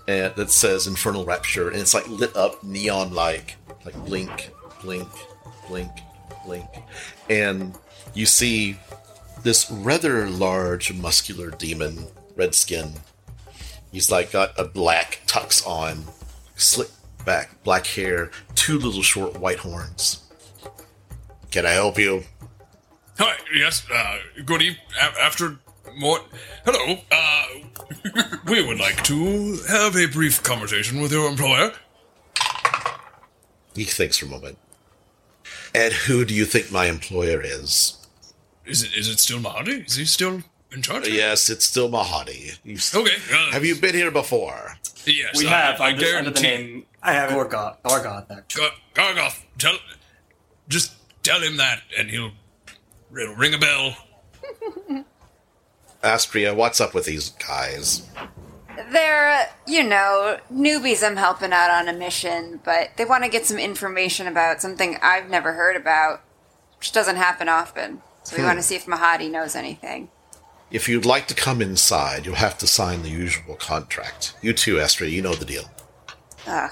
uh, 0.09 0.29
that 0.31 0.51
says 0.51 0.87
Infernal 0.87 1.25
Rapture, 1.25 1.69
and 1.71 1.81
it's 1.81 1.95
like 1.95 2.07
lit 2.09 2.35
up 2.37 2.63
neon 2.63 3.13
like, 3.15 3.57
like 3.85 3.95
blink, 4.05 4.51
blink, 4.83 5.09
blink, 5.69 5.91
blink. 6.45 6.67
And 7.31 7.75
you 8.15 8.27
see 8.27 8.77
this 9.43 9.71
rather 9.71 10.29
large, 10.29 10.93
muscular 10.93 11.51
demon, 11.51 12.07
red 12.37 12.55
skin. 12.55 12.93
He's 13.93 14.11
like 14.11 14.33
got 14.33 14.59
a 14.59 14.65
black 14.65 15.21
tux 15.27 15.67
on, 15.67 16.05
slick 16.57 16.89
back, 17.25 17.63
black 17.63 17.87
hair, 17.87 18.31
two 18.55 18.79
little 18.79 19.03
short 19.03 19.39
white 19.39 19.59
horns. 19.59 20.21
Can 21.51 21.65
I 21.65 21.71
help 21.71 21.99
you? 21.99 22.25
Hi. 23.19 23.37
Yes. 23.55 23.87
Uh, 23.93 24.19
good 24.45 24.61
eve- 24.61 24.79
a- 25.01 25.23
after 25.23 25.57
more. 25.97 26.20
Hello. 26.64 26.99
Uh, 27.11 27.47
we 28.47 28.66
would 28.66 28.78
like 28.78 29.03
to 29.05 29.59
have 29.68 29.97
a 29.97 30.07
brief 30.07 30.42
conversation 30.42 31.01
with 31.01 31.12
your 31.12 31.28
employer. 31.28 31.72
He 33.74 33.84
thinks 33.84 34.18
for 34.18 34.26
a 34.26 34.28
moment. 34.28 34.59
And 35.74 35.92
who 35.92 36.24
do 36.24 36.34
you 36.34 36.45
think 36.45 36.70
my 36.70 36.86
employer 36.86 37.40
is? 37.42 37.97
Is 38.64 38.82
it 38.82 38.95
is 38.97 39.09
it 39.09 39.18
still 39.18 39.38
Mahadi? 39.40 39.86
Is 39.86 39.97
he 39.97 40.05
still 40.05 40.42
in 40.72 40.82
charge? 40.82 41.09
Yes, 41.09 41.51
it's 41.51 41.64
still 41.64 41.88
Mahadi. 41.90 42.59
You 42.64 42.78
Okay. 43.01 43.16
Uh, 43.32 43.53
Have 43.53 43.64
you 43.64 43.74
been 43.74 43.95
here 43.95 44.11
before? 44.11 44.78
Yes. 45.07 45.36
We 45.36 45.47
I, 45.49 45.51
have 45.51 45.80
I 45.80 45.90
under, 45.92 46.05
under 46.16 46.30
the 46.30 46.40
guarantee. 46.40 46.72
name 46.72 46.86
I 47.03 47.12
haven't. 47.12 47.36
Gorgoth. 47.36 47.76
Gorgoth, 47.82 48.30
actually. 48.30 48.62
Gar- 48.95 49.12
Gargoth, 49.14 49.45
tell, 49.59 49.76
just 50.68 50.92
tell 51.22 51.40
him 51.42 51.59
that, 51.59 51.82
and 51.99 52.09
he'll, 52.09 52.30
it'll 53.20 53.34
ring 53.34 53.53
a 53.55 53.59
bell. 53.59 53.97
Astria, 56.05 56.55
what's 56.55 56.81
up 56.81 56.95
with 56.95 57.07
these 57.07 57.31
guys? 57.31 58.07
They're, 58.93 59.31
uh, 59.31 59.45
you 59.67 59.83
know, 59.83 60.39
newbies 60.53 61.07
I'm 61.07 61.17
helping 61.17 61.53
out 61.53 61.71
on 61.71 61.89
a 61.89 61.93
mission, 61.93 62.61
but 62.65 62.91
they 62.97 63.05
want 63.05 63.25
to 63.25 63.31
get 63.31 63.47
some 63.47 63.59
information 63.59 64.27
about 64.27 64.61
something 64.61 64.99
I've 65.03 65.31
never 65.31 65.55
heard 65.55 65.77
about, 65.77 66.23
which 66.79 66.93
doesn't 66.93 67.17
happen 67.17 67.49
often. 67.49 68.03
So 68.25 68.37
we 68.37 68.43
hmm. 68.43 68.49
want 68.49 68.59
to 68.59 68.63
see 68.63 68.77
if 68.77 68.87
Mahadi 68.87 69.31
knows 69.31 69.57
anything. 69.57 70.11
If 70.71 70.89
you'd 70.89 71.07
like 71.07 71.27
to 71.29 71.35
come 71.35 71.63
inside, 71.63 72.27
you'll 72.27 72.35
have 72.37 72.59
to 72.59 72.67
sign 72.67 73.03
the 73.03 73.11
usual 73.11 73.55
contract. 73.55 74.35
You 74.43 74.53
too, 74.53 74.81
Astria, 74.81 75.11
you 75.11 75.23
know 75.23 75.35
the 75.35 75.45
deal. 75.45 75.71
Ugh. 76.47 76.71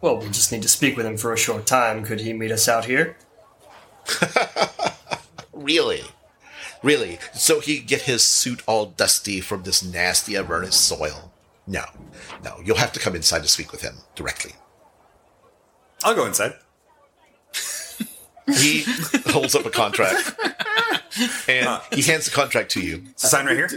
Well, 0.00 0.18
we 0.18 0.26
just 0.26 0.52
need 0.52 0.62
to 0.62 0.68
speak 0.68 0.96
with 0.96 1.06
him 1.06 1.16
for 1.16 1.32
a 1.32 1.38
short 1.38 1.66
time. 1.66 2.04
Could 2.04 2.20
he 2.20 2.32
meet 2.32 2.52
us 2.52 2.68
out 2.68 2.84
here? 2.84 3.16
Really? 5.64 6.02
Really? 6.84 7.18
So 7.32 7.60
he 7.60 7.78
could 7.78 7.88
get 7.88 8.02
his 8.02 8.22
suit 8.22 8.62
all 8.66 8.86
dusty 8.86 9.40
from 9.40 9.62
this 9.62 9.82
nasty 9.82 10.36
Avernus 10.36 10.76
soil? 10.76 11.32
No. 11.66 11.84
No, 12.44 12.60
you'll 12.64 12.76
have 12.76 12.92
to 12.92 13.00
come 13.00 13.16
inside 13.16 13.42
to 13.42 13.48
speak 13.48 13.72
with 13.72 13.80
him 13.80 13.94
directly. 14.14 14.52
I'll 16.04 16.14
go 16.14 16.26
inside. 16.26 16.52
He 18.58 18.84
holds 19.28 19.54
up 19.54 19.64
a 19.64 19.70
contract. 19.70 20.38
And 21.48 21.80
he 21.92 22.02
hands 22.02 22.26
the 22.26 22.32
contract 22.32 22.70
to 22.72 22.80
you. 22.82 23.04
Sign 23.16 23.46
right 23.46 23.56
here. 23.56 23.70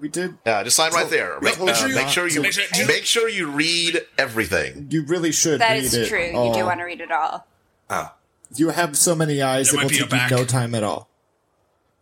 We 0.00 0.08
did. 0.08 0.38
Uh, 0.46 0.62
just 0.62 0.76
sign 0.76 0.92
right 0.92 1.10
there. 1.10 1.40
Make, 1.40 1.58
uh, 1.58 1.64
make 1.88 2.08
sure 2.08 2.28
you 2.28 2.42
Make 2.42 2.52
sure- 2.52 2.86
make 2.86 3.04
sure 3.04 3.28
you 3.28 3.50
read 3.50 4.02
everything. 4.18 4.86
You 4.90 5.04
really 5.06 5.32
should 5.32 5.60
That 5.60 5.72
read 5.72 5.82
is 5.84 5.94
it. 5.94 6.08
true. 6.08 6.26
You 6.26 6.36
all. 6.36 6.54
do 6.54 6.64
want 6.64 6.78
to 6.78 6.84
read 6.84 7.00
it 7.00 7.10
all. 7.10 7.46
Oh. 7.90 8.12
You 8.54 8.68
have 8.68 8.96
so 8.96 9.14
many 9.16 9.40
eyes; 9.42 9.70
There 9.72 9.80
it 9.80 9.84
will 9.84 9.84
might 9.84 9.90
be 9.90 9.96
a 9.96 10.02
take 10.02 10.12
you 10.12 10.16
back. 10.18 10.30
no 10.30 10.44
time 10.44 10.74
at 10.76 10.84
all. 10.84 11.08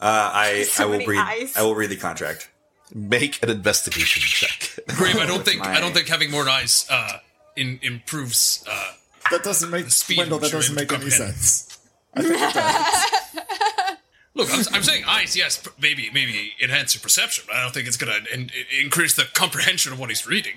Uh, 0.01 0.31
I 0.33 0.63
So 0.69 0.85
I 0.85 0.87
will 0.87 1.07
read. 1.07 1.19
eyes. 1.19 1.57
I 1.57 1.63
will 1.63 1.75
read 1.75 1.91
the 1.91 1.97
contract. 1.97 2.51
Make 2.95 3.43
an 3.43 3.51
investigation 3.51 4.23
check. 4.25 4.85
Grave, 4.97 5.17
I 5.17 5.27
don't 5.27 5.45
think 5.49 5.65
I 5.65 5.81
don't 5.81 5.93
think 5.95 6.09
having 6.09 6.31
more 6.31 6.49
eyes 6.49 6.87
uh, 6.91 7.19
in, 7.57 7.79
improves. 7.83 8.65
Uh, 8.69 8.93
That 9.31 9.45
doesn't 9.45 9.71
make 9.71 9.91
speed 9.91 10.19
Wendell. 10.19 10.39
That 10.41 10.51
doesn't 10.53 10.75
make 10.75 10.91
any 10.93 11.03
comprehend. 11.03 11.35
sense. 11.37 11.79
I 12.15 12.23
think 12.23 12.35
it 12.35 12.55
does. 12.55 13.97
look, 14.35 14.49
I'm, 14.53 14.75
I'm 14.75 14.83
saying 14.83 15.05
eyes, 15.07 15.37
yes, 15.37 15.63
maybe 15.81 16.11
maybe 16.13 16.53
enhance 16.63 16.95
your 16.97 17.03
perception. 17.03 17.45
but 17.47 17.55
I 17.57 17.63
don't 17.63 17.73
think 17.73 17.87
it's 17.87 17.97
gonna 17.97 18.19
in, 18.35 18.41
in- 18.51 18.85
increase 18.85 19.15
the 19.15 19.25
comprehension 19.35 19.93
of 19.93 20.01
what 20.01 20.09
he's 20.09 20.27
reading. 20.27 20.55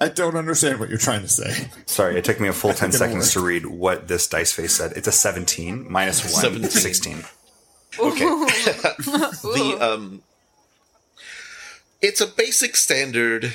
I 0.00 0.08
don't 0.08 0.36
understand 0.36 0.78
what 0.80 0.88
you're 0.90 0.98
trying 0.98 1.22
to 1.22 1.28
say. 1.28 1.68
Sorry, 1.86 2.18
it 2.18 2.24
took 2.24 2.40
me 2.40 2.48
a 2.48 2.52
full 2.52 2.72
ten 2.74 2.90
seconds 2.92 3.26
work. 3.26 3.32
to 3.34 3.46
read 3.46 3.66
what 3.66 4.08
this 4.08 4.26
dice 4.26 4.52
face 4.52 4.72
said. 4.74 4.92
It's 4.96 5.06
a 5.08 5.12
seventeen 5.12 5.86
minus 5.90 6.22
one, 6.24 6.42
17. 6.42 6.68
16. 6.70 7.24
Okay. 7.98 8.24
the 8.24 9.78
um 9.80 10.22
it's 12.02 12.20
a 12.20 12.26
basic 12.26 12.76
standard 12.76 13.54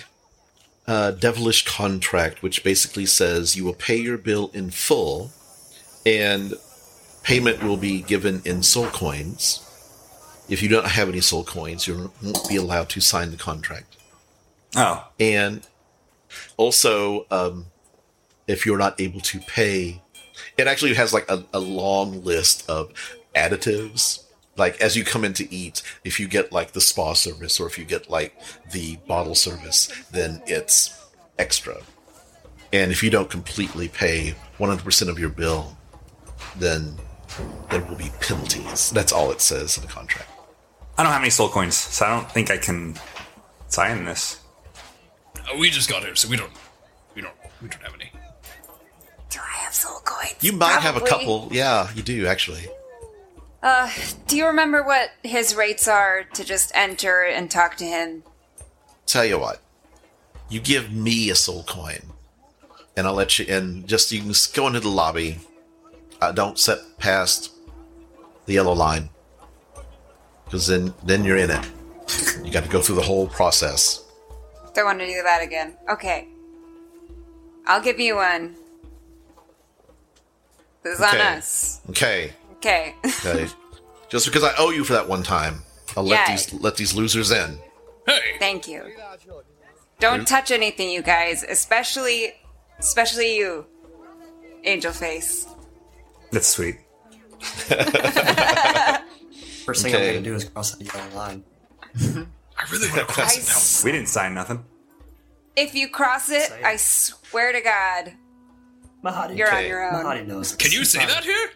uh, 0.88 1.12
devilish 1.12 1.64
contract 1.66 2.42
which 2.42 2.64
basically 2.64 3.06
says 3.06 3.56
you 3.56 3.64
will 3.64 3.74
pay 3.74 3.96
your 3.96 4.18
bill 4.18 4.50
in 4.54 4.72
full 4.72 5.32
and 6.06 6.56
payment 7.24 7.64
will 7.64 7.78
be 7.78 8.02
given 8.02 8.42
in 8.46 8.64
soul 8.64 8.88
coins. 8.88 9.68
If 10.50 10.62
you 10.62 10.70
don't 10.70 10.88
have 10.88 11.08
any 11.08 11.22
soul 11.22 11.44
coins 11.44 11.88
you 11.88 12.12
won't 12.22 12.50
be 12.50 12.56
allowed 12.56 12.90
to 12.90 13.02
sign 13.02 13.32
the 13.32 13.38
contract. 13.38 13.98
Oh, 14.76 15.08
and 15.20 15.68
also 16.58 17.28
um, 17.30 17.68
if 18.48 18.66
you're 18.66 18.78
not 18.78 19.00
able 19.00 19.20
to 19.22 19.40
pay 19.40 20.02
it 20.58 20.68
actually 20.68 20.94
has 20.94 21.14
like 21.14 21.30
a, 21.30 21.44
a 21.54 21.60
long 21.60 22.24
list 22.24 22.70
of 22.70 22.92
additives 23.36 24.24
like 24.62 24.80
as 24.80 24.96
you 24.96 25.04
come 25.04 25.24
in 25.26 25.34
to 25.34 25.46
eat 25.54 25.82
if 26.04 26.20
you 26.20 26.28
get 26.28 26.52
like 26.52 26.72
the 26.72 26.82
spa 26.82 27.14
service 27.14 27.60
or 27.60 27.66
if 27.68 27.78
you 27.80 27.86
get 27.86 28.10
like 28.10 28.32
the 28.72 28.96
bottle 29.08 29.36
service 29.36 29.80
then 30.12 30.42
it's 30.46 30.76
extra 31.40 31.78
and 32.72 32.92
if 32.92 33.02
you 33.04 33.10
don't 33.10 33.30
completely 33.30 33.88
pay 33.90 34.36
100% 34.60 35.10
of 35.10 35.18
your 35.20 35.30
bill 35.30 35.76
then 36.58 36.96
there 37.70 37.84
will 37.86 37.96
be 37.96 38.12
penalties 38.22 38.92
that's 38.92 39.12
all 39.12 39.32
it 39.32 39.42
says 39.42 39.78
in 39.78 39.84
the 39.86 39.92
contract 39.92 40.28
I 40.98 41.04
don't 41.04 41.14
have 41.14 41.22
any 41.22 41.32
soul 41.32 41.50
coins, 41.50 41.76
so 41.76 42.06
I 42.06 42.10
don't 42.10 42.30
think 42.30 42.52
I 42.52 42.58
can 42.58 42.96
sign 43.70 44.06
this. 44.06 44.40
Uh, 45.36 45.58
we 45.58 45.70
just 45.72 45.90
got 45.90 46.04
here, 46.04 46.16
so 46.16 46.28
we 46.30 46.38
don't 46.38 46.52
we 47.16 47.22
don't 47.24 47.34
we 47.62 47.70
don't 47.70 47.82
have 47.82 47.96
any. 47.96 48.12
Do 49.30 49.40
I 49.40 49.58
have 49.64 49.74
soul 49.74 50.00
coins? 50.04 50.36
you 50.42 50.54
might 50.54 50.80
have 50.80 50.98
a 50.98 51.02
couple 51.02 51.48
yeah 51.52 51.90
you 51.96 52.04
do 52.04 52.28
actually 52.28 52.68
Uh, 53.64 53.92
do 54.28 54.36
you 54.36 54.48
remember 54.48 54.82
what 54.82 55.12
his 55.24 55.56
rates 55.56 55.88
are 55.88 56.24
to 56.34 56.44
just 56.44 56.72
enter 56.74 57.24
and 57.24 57.52
talk 57.52 57.76
to 57.78 57.86
him? 57.86 58.24
tell 59.12 59.26
you 59.26 59.38
what, 59.38 59.62
you 60.50 60.60
give 60.60 60.92
me 60.92 61.30
a 61.30 61.36
soul 61.36 61.64
coin, 61.64 62.02
and 62.96 63.06
I'll 63.06 63.14
let 63.14 63.38
you 63.38 63.46
in. 63.46 63.86
Just 63.86 64.12
you 64.12 64.20
can 64.20 64.30
just 64.30 64.56
go 64.56 64.68
into 64.68 64.80
the 64.80 64.90
lobby. 64.90 65.40
Uh, 66.22 66.32
don't 66.32 66.58
set 66.58 66.80
past 66.98 67.52
the 68.46 68.54
yellow 68.54 68.74
line, 68.74 69.10
because 70.46 70.68
then 70.68 70.94
then 71.04 71.24
you're 71.24 71.38
in 71.38 71.52
it. 71.52 71.70
You 72.44 72.52
got 72.52 72.64
to 72.64 72.70
go 72.70 72.82
through 72.82 72.96
the 72.96 73.02
whole 73.02 73.28
process. 73.28 74.04
Don't 74.74 74.86
want 74.86 75.00
to 75.00 75.06
do 75.06 75.22
that 75.24 75.44
again. 75.44 75.76
Okay. 75.90 76.28
I'll 77.68 77.82
give 77.82 78.00
you 78.00 78.16
one. 78.16 78.56
This 80.84 80.98
is 80.98 81.02
on 81.02 81.18
us. 81.18 81.82
Okay, 81.90 82.34
Okay. 82.62 82.94
okay. 83.26 83.48
just 84.10 84.26
because 84.28 84.44
I 84.44 84.54
owe 84.60 84.70
you 84.70 84.84
for 84.84 84.94
that 84.94 85.08
one 85.10 85.24
time, 85.24 85.64
I'll 85.98 86.04
let 86.04 86.28
Yay. 86.30 86.36
these 86.36 86.54
let 86.54 86.78
these 86.78 86.94
losers 86.94 87.32
in. 87.32 87.58
Hey, 88.06 88.20
Thank 88.40 88.68
you. 88.68 88.84
Don't 90.00 90.28
touch 90.28 90.52
anything, 90.52 90.90
you 90.92 91.02
guys. 91.02 91.44
Especially, 91.44 92.34
especially 92.80 93.36
you, 93.38 93.66
Angel 94.64 94.92
Face. 94.92 95.48
That's 96.32 96.48
sweet. 96.48 96.78
First 99.66 99.84
thing 99.84 99.94
I'm 99.96 100.02
going 100.02 100.14
to 100.16 100.22
do 100.22 100.36
is 100.36 100.46
cross 100.46 100.72
the 100.76 100.86
yellow 100.86 101.10
line. 101.16 101.44
I 101.96 102.66
really 102.72 102.88
want 102.90 102.96
to 102.96 103.02
I 103.02 103.06
cross 103.06 103.38
it 103.38 103.48
now. 103.48 103.56
s- 103.56 103.84
We 103.84 103.92
didn't 103.92 104.08
sign 104.10 104.34
nothing. 104.34 104.64
if 105.56 105.74
you 105.76 105.88
cross 105.90 106.30
it, 106.30 106.44
Say. 106.50 106.64
I 106.64 106.76
swear 106.78 107.52
to 107.52 107.62
God, 107.62 108.14
Mahadi, 109.04 109.38
you're 109.38 109.54
on 109.54 109.66
your 109.66 109.84
own. 109.84 110.04
Mahadi 110.06 110.26
knows. 110.28 110.56
Can 110.56 110.72
you 110.72 110.84
say 110.86 111.06
that 111.06 111.24
here? 111.24 111.50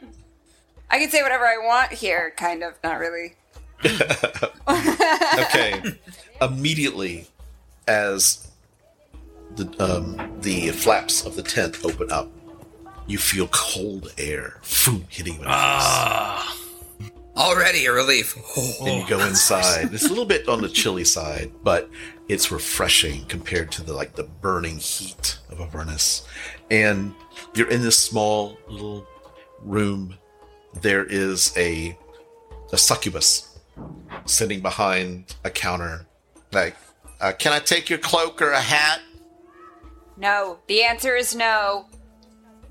I 0.90 1.00
can 1.00 1.10
say 1.10 1.22
whatever 1.24 1.46
I 1.46 1.58
want 1.58 1.92
here, 1.92 2.34
kind 2.38 2.64
of. 2.64 2.74
Not 2.84 3.00
really. 3.00 3.36
Okay. 4.68 5.82
Immediately, 6.42 7.28
as 7.88 8.48
the 9.56 9.66
um, 9.80 10.40
the 10.42 10.70
flaps 10.70 11.26
of 11.26 11.36
the 11.36 11.44
tent 11.44 11.78
open 11.84 12.12
up, 12.12 12.30
you 13.08 13.18
feel 13.18 13.48
cold 13.52 14.14
air 14.18 14.60
phew, 14.62 15.04
hitting 15.10 15.34
you 15.36 15.40
in 15.40 15.46
face. 15.46 15.54
Ah, 15.54 16.58
Already 17.38 17.86
a 17.86 17.92
relief. 17.92 18.36
and 18.82 19.02
you 19.02 19.08
go 19.08 19.20
inside. 19.26 19.94
It's 19.94 20.06
a 20.06 20.10
little 20.10 20.26
bit 20.26 20.48
on 20.48 20.62
the 20.62 20.70
chilly 20.70 21.04
side, 21.04 21.52
but 21.64 21.90
it's 22.28 22.52
refreshing 22.52 23.26
compared 23.26 23.72
to 23.74 23.84
the 23.84 23.94
like 23.94 24.16
the 24.16 24.24
burning 24.24 24.78
heat 24.78 25.38
of 25.50 25.60
Avernus. 25.62 26.26
And 26.72 27.14
you're 27.54 27.70
in 27.70 27.82
this 27.82 28.00
small 28.00 28.58
little 28.68 29.06
room. 29.62 30.16
There 30.82 31.04
is 31.06 31.54
a 31.58 31.98
a 32.72 32.78
succubus 32.78 33.58
sitting 34.26 34.62
behind 34.62 35.36
a 35.44 35.50
counter. 35.50 36.06
Like, 36.52 36.76
uh, 37.22 37.32
can 37.38 37.54
I 37.54 37.60
take 37.60 37.90
your 37.90 38.00
cloak 38.00 38.42
or 38.42 38.52
a 38.52 38.60
hat? 38.60 39.02
No, 40.18 40.60
the 40.68 40.84
answer 40.84 41.16
is 41.16 41.36
no. 41.36 41.86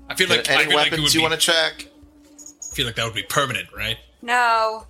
I 0.09 0.15
feel 0.15 0.29
like 0.29 0.49
Any 0.49 0.65
feel 0.65 0.75
weapons 0.75 1.01
would 1.01 1.13
you 1.13 1.19
be, 1.21 1.23
want 1.23 1.33
to 1.33 1.39
check? 1.39 1.87
I 2.37 2.75
feel 2.75 2.85
like 2.85 2.95
that 2.95 3.05
would 3.05 3.15
be 3.15 3.23
permanent, 3.23 3.67
right? 3.75 3.97
No. 4.21 4.85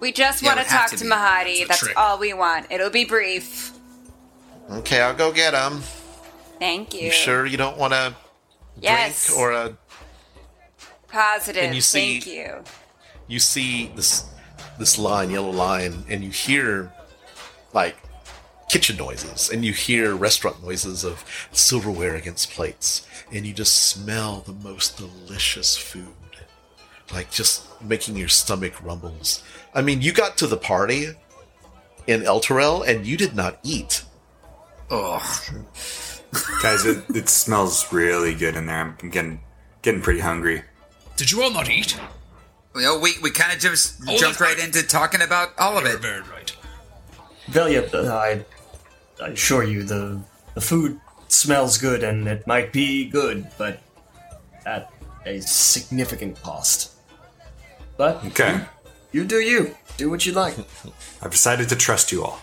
We 0.00 0.12
just 0.12 0.42
Yeah, 0.42 0.54
want 0.54 0.66
to 0.66 0.72
talk 0.72 0.90
to 0.90 0.96
to. 0.96 1.04
Mahadi. 1.04 1.60
It's 1.60 1.68
That's 1.68 1.80
trick. 1.80 1.96
all 1.98 2.18
we 2.18 2.34
want. 2.34 2.66
It'll 2.70 2.90
be 2.90 3.04
brief. 3.04 3.72
Okay, 4.70 5.00
I'll 5.00 5.14
go 5.14 5.32
get 5.32 5.52
them. 5.52 5.82
Thank 6.58 6.94
you. 6.94 7.02
You 7.06 7.10
sure 7.10 7.46
you 7.46 7.56
don't 7.56 7.78
want 7.78 7.94
a 7.94 8.14
Yes. 8.80 9.26
drink 9.26 9.40
or 9.40 9.52
a 9.52 9.76
Positive. 11.14 11.62
And 11.62 11.74
you 11.74 11.80
see- 11.80 12.20
Thank 12.20 12.26
you. 12.36 12.64
you 13.28 13.38
see 13.38 13.90
this 13.94 14.24
this 14.78 14.98
line, 14.98 15.30
yellow 15.30 15.50
line, 15.50 16.04
and 16.08 16.24
you 16.24 16.30
hear 16.30 16.92
like 17.72 17.96
kitchen 18.68 18.96
noises, 18.96 19.48
and 19.50 19.64
you 19.64 19.72
hear 19.72 20.16
restaurant 20.16 20.60
noises 20.64 21.04
of 21.04 21.24
silverware 21.52 22.16
against 22.16 22.50
plates, 22.50 23.06
and 23.30 23.46
you 23.46 23.52
just 23.54 23.74
smell 23.86 24.40
the 24.40 24.52
most 24.52 24.96
delicious 24.96 25.76
food, 25.76 26.08
like 27.12 27.30
just 27.30 27.62
making 27.80 28.16
your 28.16 28.26
stomach 28.28 28.74
rumbles. 28.82 29.44
I 29.74 29.80
mean, 29.82 30.02
you 30.02 30.12
got 30.12 30.36
to 30.38 30.48
the 30.48 30.56
party 30.56 31.10
in 32.08 32.22
Elturel, 32.22 32.84
and 32.86 33.06
you 33.06 33.16
did 33.16 33.36
not 33.36 33.58
eat. 33.62 34.02
Oh, 34.90 35.22
Guys, 36.62 36.84
it, 36.84 37.04
it 37.14 37.28
smells 37.28 37.92
really 37.92 38.34
good 38.34 38.56
in 38.56 38.66
there. 38.66 38.96
I'm 39.00 39.08
getting 39.10 39.40
getting 39.82 40.02
pretty 40.02 40.18
hungry. 40.20 40.64
Did 41.16 41.30
you 41.30 41.42
all 41.42 41.50
not 41.50 41.70
eat? 41.70 41.98
you 42.74 42.80
know, 42.82 42.98
we 42.98 43.12
we 43.22 43.30
kind 43.30 43.52
of 43.52 43.58
just 43.60 44.00
Oh, 44.08 44.16
jumped 44.18 44.40
right 44.40 44.56
right. 44.56 44.64
into 44.64 44.82
talking 44.82 45.22
about 45.22 45.50
all 45.58 45.78
of 45.78 45.84
You're 45.84 45.94
it. 45.94 46.00
very 46.00 46.22
right. 46.22 46.52
Velia, 47.48 47.88
uh, 47.92 48.08
I, 48.12 48.44
I 49.22 49.28
assure 49.28 49.62
you, 49.62 49.82
the 49.84 50.20
the 50.54 50.60
food 50.60 50.98
smells 51.28 51.78
good 51.78 52.02
and 52.02 52.26
it 52.26 52.46
might 52.46 52.72
be 52.72 53.08
good, 53.08 53.46
but 53.58 53.80
at 54.66 54.90
a 55.26 55.40
significant 55.40 56.40
cost. 56.42 56.92
But 57.96 58.24
Okay, 58.26 58.60
you 59.12 59.24
do 59.24 59.36
you. 59.40 59.76
Do 59.96 60.10
what 60.10 60.26
you 60.26 60.32
like. 60.32 60.56
I've 61.22 61.30
decided 61.30 61.68
to 61.68 61.76
trust 61.76 62.10
you 62.10 62.24
all. 62.24 62.40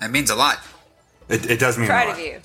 That 0.00 0.10
means 0.10 0.30
a 0.30 0.34
lot. 0.34 0.58
It, 1.28 1.50
it 1.50 1.58
does 1.60 1.76
mean 1.76 1.84
a 1.86 1.88
Proud 1.90 2.08
lot. 2.08 2.18
of 2.18 2.24
you. 2.24 2.40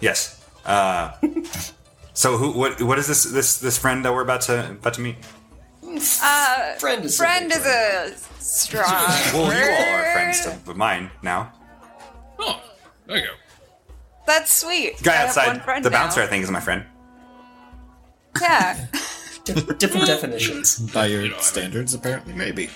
Yes. 0.00 0.44
Uh, 0.66 1.12
so 2.12 2.36
who? 2.36 2.52
What? 2.52 2.80
What 2.82 2.98
is 2.98 3.06
this? 3.06 3.24
This 3.24 3.58
this 3.58 3.78
friend 3.78 4.04
that 4.04 4.12
we're 4.12 4.22
about 4.22 4.42
to 4.42 4.70
about 4.70 4.94
to 4.94 5.00
meet? 5.00 5.16
Uh, 6.22 6.74
Friend 6.78 7.04
is 7.04 7.16
friend 7.16 7.50
is 7.50 7.58
friend. 7.58 8.14
a 8.14 8.42
strong 8.42 8.84
Well, 9.34 9.52
you 9.52 9.72
all 9.72 9.94
are 9.94 10.02
word. 10.02 10.12
friends 10.12 10.46
of 10.68 10.76
mine 10.76 11.10
now. 11.22 11.52
Oh, 12.38 12.62
there 13.06 13.16
you 13.18 13.22
go. 13.24 13.32
That's 14.26 14.52
sweet. 14.52 14.98
The 14.98 15.04
guy 15.04 15.12
I 15.12 15.16
have 15.16 15.28
outside, 15.30 15.46
one 15.48 15.60
friend 15.60 15.84
the 15.84 15.90
now. 15.90 15.98
bouncer, 16.04 16.20
I 16.22 16.26
think, 16.28 16.44
is 16.44 16.50
my 16.50 16.60
friend. 16.60 16.84
Yeah. 18.40 18.86
Di- 19.44 19.54
different 19.78 20.06
definitions. 20.14 20.78
By 20.92 21.06
your 21.06 21.22
know, 21.22 21.26
I 21.26 21.30
mean- 21.30 21.40
standards, 21.40 21.92
apparently, 21.94 22.34
maybe. 22.34 22.70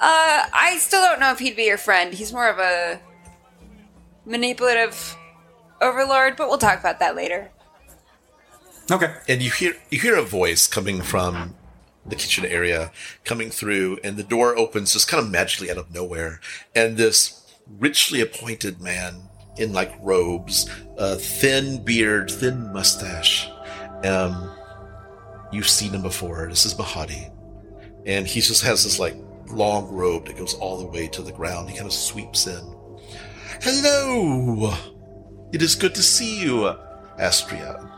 Uh, 0.00 0.46
I 0.52 0.78
still 0.80 1.02
don't 1.02 1.20
know 1.20 1.30
if 1.30 1.38
he'd 1.38 1.54
be 1.54 1.62
your 1.64 1.78
friend. 1.78 2.12
He's 2.12 2.32
more 2.32 2.48
of 2.48 2.58
a 2.58 3.00
manipulative 4.26 5.16
overlord, 5.80 6.34
but 6.36 6.48
we'll 6.48 6.58
talk 6.58 6.80
about 6.80 6.98
that 6.98 7.14
later. 7.14 7.51
Okay. 8.90 9.14
and 9.28 9.42
you 9.42 9.50
hear 9.50 9.74
you 9.90 10.00
hear 10.00 10.16
a 10.16 10.22
voice 10.22 10.66
coming 10.66 11.02
from 11.02 11.54
the 12.04 12.16
kitchen 12.16 12.44
area 12.44 12.90
coming 13.24 13.48
through 13.50 13.98
and 14.02 14.16
the 14.16 14.24
door 14.24 14.56
opens 14.56 14.92
just 14.92 15.08
kind 15.08 15.24
of 15.24 15.30
magically 15.30 15.70
out 15.70 15.78
of 15.78 15.94
nowhere. 15.94 16.40
And 16.74 16.96
this 16.96 17.54
richly 17.78 18.20
appointed 18.20 18.80
man 18.80 19.28
in 19.56 19.72
like 19.72 19.94
robes 20.00 20.68
a 20.98 21.14
thin 21.16 21.84
beard 21.84 22.30
thin 22.30 22.72
mustache 22.72 23.48
um 24.04 24.50
you've 25.52 25.68
seen 25.68 25.92
him 25.92 26.02
before. 26.02 26.48
This 26.48 26.66
is 26.66 26.74
mahadi. 26.74 27.30
And 28.04 28.26
he 28.26 28.40
just 28.40 28.64
has 28.64 28.82
this 28.82 28.98
like 28.98 29.14
long 29.48 29.88
robe 29.92 30.26
that 30.26 30.38
goes 30.38 30.54
all 30.54 30.78
the 30.78 30.86
way 30.86 31.06
to 31.08 31.22
the 31.22 31.32
ground. 31.32 31.70
He 31.70 31.76
kind 31.76 31.86
of 31.86 31.92
sweeps 31.92 32.46
in. 32.46 32.74
Hello! 33.60 34.74
It 35.52 35.62
is 35.62 35.76
good 35.76 35.94
to 35.94 36.02
see 36.02 36.42
you 36.42 36.74
astria 37.18 37.91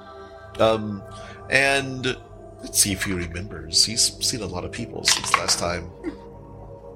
um, 0.61 1.03
and 1.51 2.17
let's 2.61 2.79
see 2.79 2.93
if 2.93 3.05
he 3.05 3.13
remembers. 3.13 3.85
He's 3.85 4.17
seen 4.25 4.41
a 4.41 4.47
lot 4.47 4.65
of 4.65 4.73
people 4.73 5.05
since 5.05 5.33
last 5.37 5.59
time. 5.59 5.91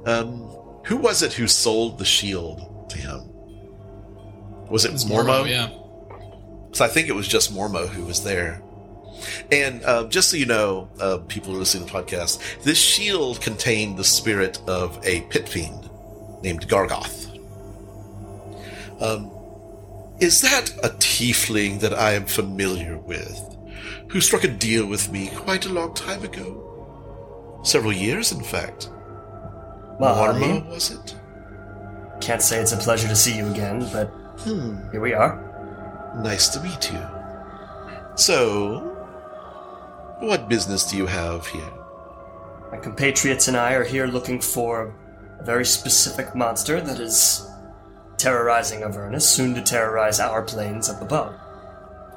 Um, 0.07 0.43
who 0.85 0.97
was 0.97 1.23
it 1.23 1.35
who 1.35 1.47
sold 1.47 1.99
the 1.99 2.05
shield 2.05 2.89
to 2.91 2.99
him? 2.99 3.29
Was 4.71 4.85
it 4.85 4.93
Mormo? 4.93 5.41
Oh, 5.41 5.45
yeah. 5.45 5.71
So 6.73 6.85
I 6.85 6.89
think 6.89 7.09
it 7.09 7.15
was 7.15 7.29
just 7.29 7.55
Mormo 7.55 7.89
who 7.89 8.05
was 8.05 8.23
there. 8.23 8.63
And 9.51 9.83
uh, 9.85 10.07
just 10.09 10.31
so 10.31 10.37
you 10.37 10.47
know, 10.47 10.89
uh, 11.01 11.19
people 11.29 11.53
who 11.53 11.59
listen 11.59 11.85
to 11.85 11.87
the 11.87 11.93
podcast, 11.93 12.63
this 12.63 12.79
shield 12.79 13.41
contained 13.41 13.99
the 13.99 14.05
spirit 14.05 14.61
of 14.69 14.99
a 15.05 15.23
pit 15.23 15.49
fiend 15.49 15.91
named 16.43 16.69
Gargoth. 16.69 17.27
Um, 19.01 19.31
is 20.21 20.41
that 20.43 20.71
a 20.83 20.91
tiefling 20.97 21.81
that 21.81 21.95
I 21.95 22.13
am 22.13 22.27
familiar 22.27 22.99
with, 22.99 23.48
who 24.09 24.21
struck 24.21 24.45
a 24.45 24.49
deal 24.49 24.87
with 24.87 25.11
me 25.13 25.29
quite 25.35 25.67
a 25.67 25.73
long 25.73 25.95
time 25.95 26.23
ago? 26.25 27.61
Several 27.63 27.93
years, 27.93 28.33
in 28.33 28.43
fact. 28.43 28.91
Mahadi. 30.01 30.41
Mormo, 30.63 30.69
was 30.71 30.91
it? 30.91 31.17
Can't 32.21 32.43
say 32.43 32.61
it's 32.61 32.73
a 32.73 32.77
pleasure 32.77 33.09
to 33.09 33.17
see 33.17 33.37
you 33.37 33.47
again, 33.49 33.89
but 33.93 34.07
Hmm, 34.41 34.89
here 34.93 35.01
we 35.01 35.13
are. 35.15 35.45
nice 36.23 36.49
to 36.49 36.63
meet 36.63 36.93
you. 36.93 37.01
So, 38.17 38.81
what 40.21 40.49
business 40.49 40.85
do 40.91 40.97
you 40.97 41.07
have 41.07 41.47
here? 41.47 41.71
My 42.71 42.79
compatriots 42.79 43.49
and 43.49 43.57
I 43.57 43.73
are 43.75 43.85
here 43.85 44.07
looking 44.07 44.41
for 44.41 44.95
a 45.41 45.45
very 45.45 45.65
specific 45.65 46.35
monster 46.35 46.81
that 46.81 46.99
is 47.01 47.45
terrorizing 48.17 48.82
Avernus, 48.82 49.28
soon 49.28 49.55
to 49.55 49.62
terrorize 49.62 50.19
our 50.20 50.43
planes 50.43 50.89
up 50.89 51.01
above. 51.03 51.35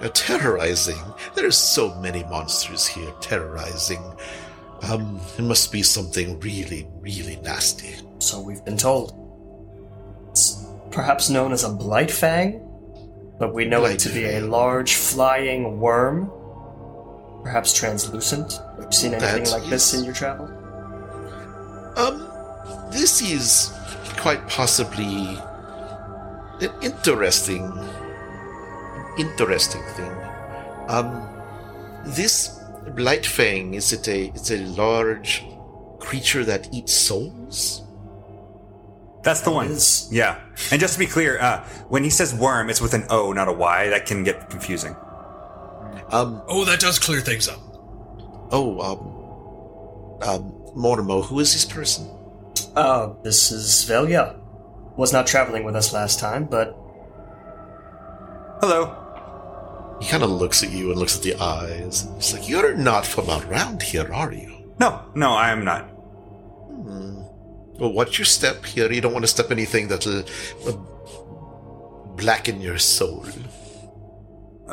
Uh, 0.02 0.10
terrorizing? 0.10 0.98
There's 1.36 1.58
so 1.58 1.94
many 1.96 2.24
monsters 2.24 2.88
here 2.88 3.12
terrorizing. 3.22 4.04
Um, 4.82 5.22
it 5.38 5.44
must 5.44 5.72
be 5.72 5.84
something 5.84 6.40
really, 6.40 6.88
really 7.00 7.36
nasty. 7.38 7.96
So 8.18 8.42
we've 8.42 8.66
been 8.66 8.78
told. 8.78 9.14
It's 10.32 10.66
perhaps 10.90 11.30
known 11.30 11.52
as 11.52 11.64
a 11.64 11.70
Blightfang, 11.70 12.68
but 13.38 13.54
we 13.54 13.66
know 13.66 13.86
it 13.86 14.00
to 14.00 14.10
be 14.10 14.26
a 14.26 14.40
large 14.40 14.96
flying 14.96 15.80
worm, 15.80 16.32
perhaps 17.44 17.72
translucent. 17.74 18.54
Have 18.54 18.86
you 18.86 18.92
seen 18.92 19.14
anything 19.14 19.44
That 19.44 19.52
like 19.52 19.70
this 19.70 19.94
in 19.94 20.04
your 20.04 20.16
travel? 20.16 20.48
Um, 21.96 22.28
this 22.92 23.22
is 23.22 23.72
quite 24.18 24.48
possibly 24.48 25.38
an 26.62 26.72
interesting, 26.82 27.72
interesting 29.18 29.84
thing. 29.96 30.12
Um, 30.88 31.28
this 32.06 32.60
Blightfang 32.90 33.76
is 33.76 33.94
it 33.94 34.08
a 34.08 34.26
it's 34.34 34.50
a 34.52 34.58
large 34.58 35.44
creature 36.00 36.44
that 36.46 36.74
eats 36.74 36.94
souls? 36.94 37.84
That's 39.24 39.42
the 39.42 39.52
one. 39.52 39.68
is. 39.68 40.10
Yeah. 40.12 40.40
And 40.72 40.82
just 40.82 40.94
to 40.94 41.00
be 41.00 41.06
clear, 41.06 41.40
uh, 41.40 41.64
when 41.90 42.04
he 42.04 42.10
says 42.10 42.34
worm, 42.34 42.72
it's 42.72 42.82
with 42.82 42.96
an 42.96 43.06
O, 43.12 43.32
not 43.34 43.48
a 43.48 43.54
Y. 43.54 43.90
That 43.90 44.08
can 44.08 44.24
get 44.24 44.50
confusing. 44.50 44.96
Um, 46.10 46.42
Oh, 46.48 46.66
that 46.66 46.80
does 46.80 46.98
clear 46.98 47.22
things 47.22 47.48
up. 47.48 47.60
oh, 48.52 48.80
um, 48.82 50.28
um, 50.28 50.52
Mormo, 50.76 51.24
who 51.24 51.40
is 51.40 51.54
this 51.54 51.66
person? 51.66 52.10
Uh, 52.76 53.14
this 53.24 53.52
is 53.52 53.84
Velia. 53.84 54.36
Was 54.98 55.14
not 55.14 55.28
traveling 55.28 55.64
with 55.66 55.76
us 55.76 55.94
last 55.94 56.20
time, 56.20 56.46
but 56.46 56.76
Hello. 58.60 58.98
He 60.02 60.10
kind 60.10 60.24
of 60.24 60.32
looks 60.32 60.64
at 60.64 60.72
you 60.72 60.90
and 60.90 61.00
looks 61.00 61.16
at 61.16 61.22
the 61.22 61.36
eyes. 61.36 62.08
He's 62.16 62.34
like, 62.34 62.50
"You're 62.50 62.76
not 62.76 63.06
from 63.06 63.30
around 63.30 63.84
here, 63.84 64.12
are 64.12 64.34
you?" 64.34 64.74
No, 64.80 65.06
no, 65.14 65.32
I 65.34 65.52
am 65.52 65.64
not. 65.64 65.90
Well, 67.82 67.94
what's 67.94 68.18
your 68.18 68.26
step 68.26 68.66
here? 68.66 68.92
You 68.92 69.02
don't 69.02 69.14
want 69.14 69.24
to 69.26 69.28
step 69.28 69.52
anything 69.52 69.88
that'll 69.88 70.20
uh, 70.68 70.74
blacken 72.16 72.62
your 72.62 72.78
soul. 72.78 73.26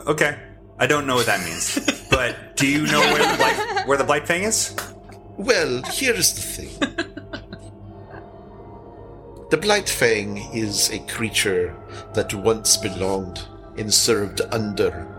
Okay. 0.07 0.39
I 0.79 0.87
don't 0.87 1.07
know 1.07 1.17
what 1.17 1.27
that 1.27 1.41
means. 1.45 2.07
but 2.11 2.57
do 2.57 2.67
you 2.67 2.87
know 2.87 3.01
where 3.01 3.31
the 3.31 3.37
blight, 3.37 3.87
where 3.87 3.99
the 3.99 4.05
Blightfang 4.05 4.43
is? 4.47 4.77
Well, 5.37 5.83
here's 5.87 6.35
the 6.35 6.41
thing. 6.41 6.79
the 9.51 9.57
blight 9.57 9.87
Blightfang 9.87 10.55
is 10.55 10.91
a 10.91 10.99
creature 11.07 11.75
that 12.15 12.35
once 12.35 12.77
belonged 12.77 13.41
and 13.77 13.93
served 13.93 14.43
under 14.53 15.18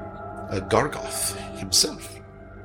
uh, 0.49 0.59
Gargoth 0.61 1.37
himself. 1.57 2.15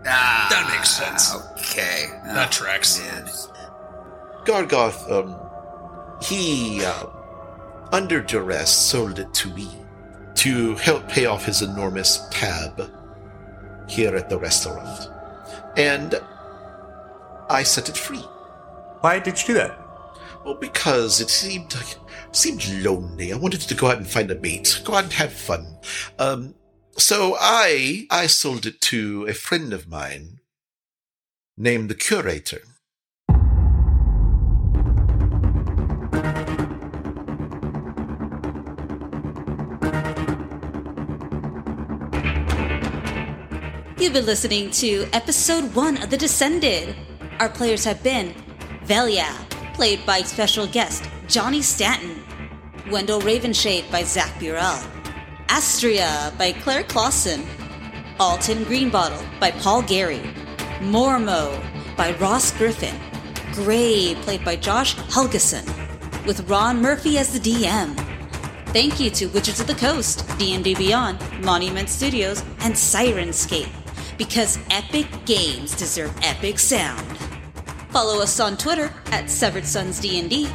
Ah, 0.07 0.47
That 0.51 0.69
makes 0.75 0.91
sense. 0.91 1.35
Okay. 1.53 2.07
That 2.27 2.53
tracks. 2.53 2.99
man. 3.01 3.27
Gargoth, 4.45 5.11
um, 5.11 5.37
he, 6.23 6.85
uh, 6.85 7.07
under 7.93 8.21
duress, 8.21 8.71
sold 8.71 9.19
it 9.19 9.33
to 9.35 9.49
me 9.55 9.69
to 10.37 10.75
help 10.77 11.09
pay 11.09 11.27
off 11.27 11.47
his 11.47 11.63
enormous 11.63 12.27
tab 12.31 12.91
here 13.89 14.15
at 14.17 14.29
the 14.29 14.39
restaurant. 14.39 15.09
And 15.77 16.15
I 17.49 17.63
set 17.63 17.89
it 17.89 17.97
free. 17.97 18.25
Why 19.01 19.19
did 19.19 19.41
you 19.41 19.47
do 19.49 19.55
that? 19.55 19.79
Well, 20.45 20.55
because 20.55 21.21
it 21.21 21.31
seemed 21.31 21.75
seemed 22.33 22.67
lonely. 22.85 23.33
I 23.33 23.37
wanted 23.37 23.61
to 23.63 23.75
go 23.75 23.87
out 23.89 23.97
and 23.97 24.07
find 24.07 24.31
a 24.31 24.35
mate, 24.35 24.83
go 24.85 24.95
out 24.95 25.05
and 25.05 25.13
have 25.15 25.33
fun. 25.33 25.79
Um, 26.19 26.55
so 26.97 27.37
I 27.39 28.07
I 28.11 28.27
sold 28.27 28.67
it 28.67 28.81
to 28.83 29.27
a 29.29 29.35
friend 29.35 29.73
of 29.73 29.89
mine 29.89 30.41
named 31.57 31.89
the 31.89 31.95
curator. 31.95 32.63
You've 43.99 44.13
been 44.13 44.27
listening 44.27 44.71
to 44.73 45.07
episode 45.13 45.75
one 45.75 46.03
of 46.03 46.11
The 46.11 46.17
Descended. 46.17 46.95
Our 47.41 47.49
players 47.49 47.85
have 47.85 48.03
been 48.03 48.35
Velia, 48.83 49.33
played 49.73 50.05
by 50.05 50.21
special 50.23 50.67
guest 50.67 51.09
Johnny 51.27 51.63
Stanton, 51.63 52.23
Wendell 52.91 53.21
Ravenshade 53.23 53.91
by 53.91 54.03
Zach 54.03 54.39
Burrell, 54.39 54.79
Astria 55.57 56.33
by 56.37 56.51
Claire 56.51 56.83
Clausen, 56.83 57.47
Alton 58.19 58.65
Greenbottle 58.65 59.25
by 59.39 59.53
Paul 59.53 59.83
Gary, 59.83 60.19
Mormo 60.81 61.55
by 61.97 62.11
Ross 62.17 62.51
Griffin, 62.51 62.97
Gray, 63.53 64.17
played 64.23 64.45
by 64.45 64.57
Josh 64.57 64.97
Helgeson, 64.97 65.65
with 66.27 66.51
Ron 66.51 66.83
Murphy 66.83 67.19
as 67.19 67.33
the 67.33 67.39
DM. 67.39 67.95
Thank 68.73 68.99
you 68.99 69.11
to 69.11 69.27
Wizards 69.27 69.61
of 69.61 69.69
the 69.69 69.77
Coast, 69.77 70.27
D&D 70.39 70.75
Beyond, 70.75 71.21
Monument 71.45 71.89
Studios, 71.89 72.41
and 72.63 72.75
Sirenscape, 72.75 73.71
because 74.19 74.59
epic 74.73 75.07
games 75.25 75.77
deserve 75.77 76.13
epic 76.25 76.59
sound. 76.59 77.17
Follow 77.91 78.21
us 78.21 78.41
on 78.41 78.57
Twitter 78.57 78.93
at 79.13 79.31
Severed 79.31 79.67
Sons 79.67 80.01
D&D. 80.01 80.49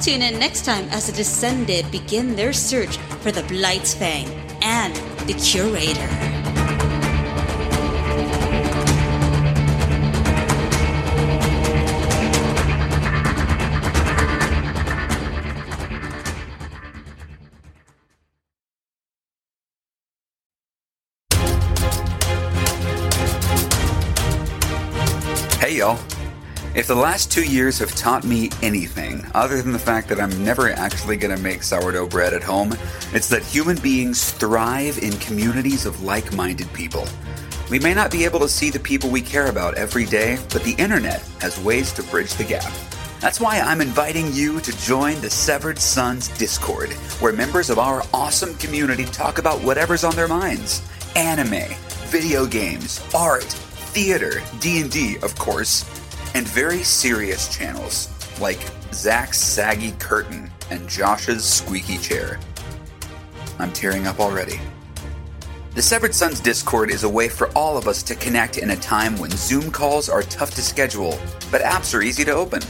Tune 0.00 0.22
in 0.22 0.38
next 0.38 0.64
time 0.64 0.88
as 0.90 1.08
the 1.08 1.12
Descended 1.12 1.90
begin 1.90 2.36
their 2.36 2.52
search 2.52 2.96
for 3.20 3.32
the 3.32 3.42
Blight's 3.44 3.94
Fang 3.94 4.28
and 4.62 4.94
the 5.26 5.34
Curator. 5.34 6.37
If 26.78 26.86
the 26.86 26.94
last 26.94 27.32
two 27.32 27.42
years 27.42 27.80
have 27.80 27.92
taught 27.96 28.22
me 28.22 28.50
anything, 28.62 29.26
other 29.34 29.60
than 29.60 29.72
the 29.72 29.80
fact 29.80 30.08
that 30.10 30.20
I'm 30.20 30.44
never 30.44 30.70
actually 30.70 31.16
going 31.16 31.36
to 31.36 31.42
make 31.42 31.64
sourdough 31.64 32.06
bread 32.06 32.32
at 32.32 32.44
home, 32.44 32.72
it's 33.12 33.28
that 33.30 33.42
human 33.42 33.78
beings 33.78 34.30
thrive 34.30 34.96
in 34.98 35.10
communities 35.14 35.86
of 35.86 36.04
like 36.04 36.32
minded 36.32 36.72
people. 36.72 37.04
We 37.68 37.80
may 37.80 37.94
not 37.94 38.12
be 38.12 38.24
able 38.24 38.38
to 38.38 38.48
see 38.48 38.70
the 38.70 38.78
people 38.78 39.10
we 39.10 39.22
care 39.22 39.48
about 39.48 39.74
every 39.74 40.06
day, 40.06 40.38
but 40.52 40.62
the 40.62 40.76
internet 40.78 41.20
has 41.40 41.58
ways 41.58 41.90
to 41.94 42.04
bridge 42.04 42.34
the 42.34 42.44
gap. 42.44 42.72
That's 43.18 43.40
why 43.40 43.58
I'm 43.58 43.80
inviting 43.80 44.32
you 44.32 44.60
to 44.60 44.78
join 44.78 45.20
the 45.20 45.30
Severed 45.30 45.80
Sons 45.80 46.28
Discord, 46.38 46.92
where 47.18 47.32
members 47.32 47.70
of 47.70 47.80
our 47.80 48.04
awesome 48.14 48.54
community 48.54 49.04
talk 49.06 49.38
about 49.38 49.64
whatever's 49.64 50.04
on 50.04 50.14
their 50.14 50.28
minds 50.28 50.88
anime, 51.16 51.74
video 52.04 52.46
games, 52.46 53.04
art, 53.12 53.42
theater, 53.42 54.40
D&D, 54.60 55.16
of 55.22 55.36
course, 55.36 55.84
and 56.34 56.46
very 56.46 56.82
serious 56.82 57.54
channels 57.54 58.08
like 58.40 58.60
Zach's 58.92 59.38
saggy 59.38 59.92
curtain 59.92 60.50
and 60.70 60.88
Josh's 60.88 61.44
squeaky 61.44 61.98
chair. 61.98 62.38
I'm 63.58 63.72
tearing 63.72 64.06
up 64.06 64.20
already. 64.20 64.60
The 65.74 65.82
Severed 65.82 66.14
Sons 66.14 66.40
Discord 66.40 66.90
is 66.90 67.04
a 67.04 67.08
way 67.08 67.28
for 67.28 67.48
all 67.50 67.76
of 67.76 67.86
us 67.86 68.02
to 68.04 68.14
connect 68.14 68.58
in 68.58 68.70
a 68.70 68.76
time 68.76 69.16
when 69.18 69.30
Zoom 69.30 69.70
calls 69.70 70.08
are 70.08 70.22
tough 70.22 70.50
to 70.52 70.62
schedule, 70.62 71.18
but 71.50 71.62
apps 71.62 71.94
are 71.94 72.02
easy 72.02 72.24
to 72.24 72.32
open. 72.32 72.62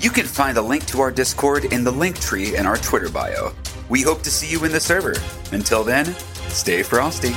You 0.00 0.10
can 0.10 0.26
find 0.26 0.58
a 0.58 0.62
link 0.62 0.84
to 0.86 1.00
our 1.00 1.12
Discord 1.12 1.66
in 1.66 1.84
the 1.84 1.92
link 1.92 2.18
tree 2.18 2.56
in 2.56 2.66
our 2.66 2.76
Twitter 2.76 3.08
bio. 3.08 3.52
We 3.88 4.02
hope 4.02 4.22
to 4.22 4.30
see 4.30 4.50
you 4.50 4.64
in 4.64 4.72
the 4.72 4.80
server. 4.80 5.14
Until 5.52 5.84
then, 5.84 6.06
stay 6.48 6.82
frosty. 6.82 7.34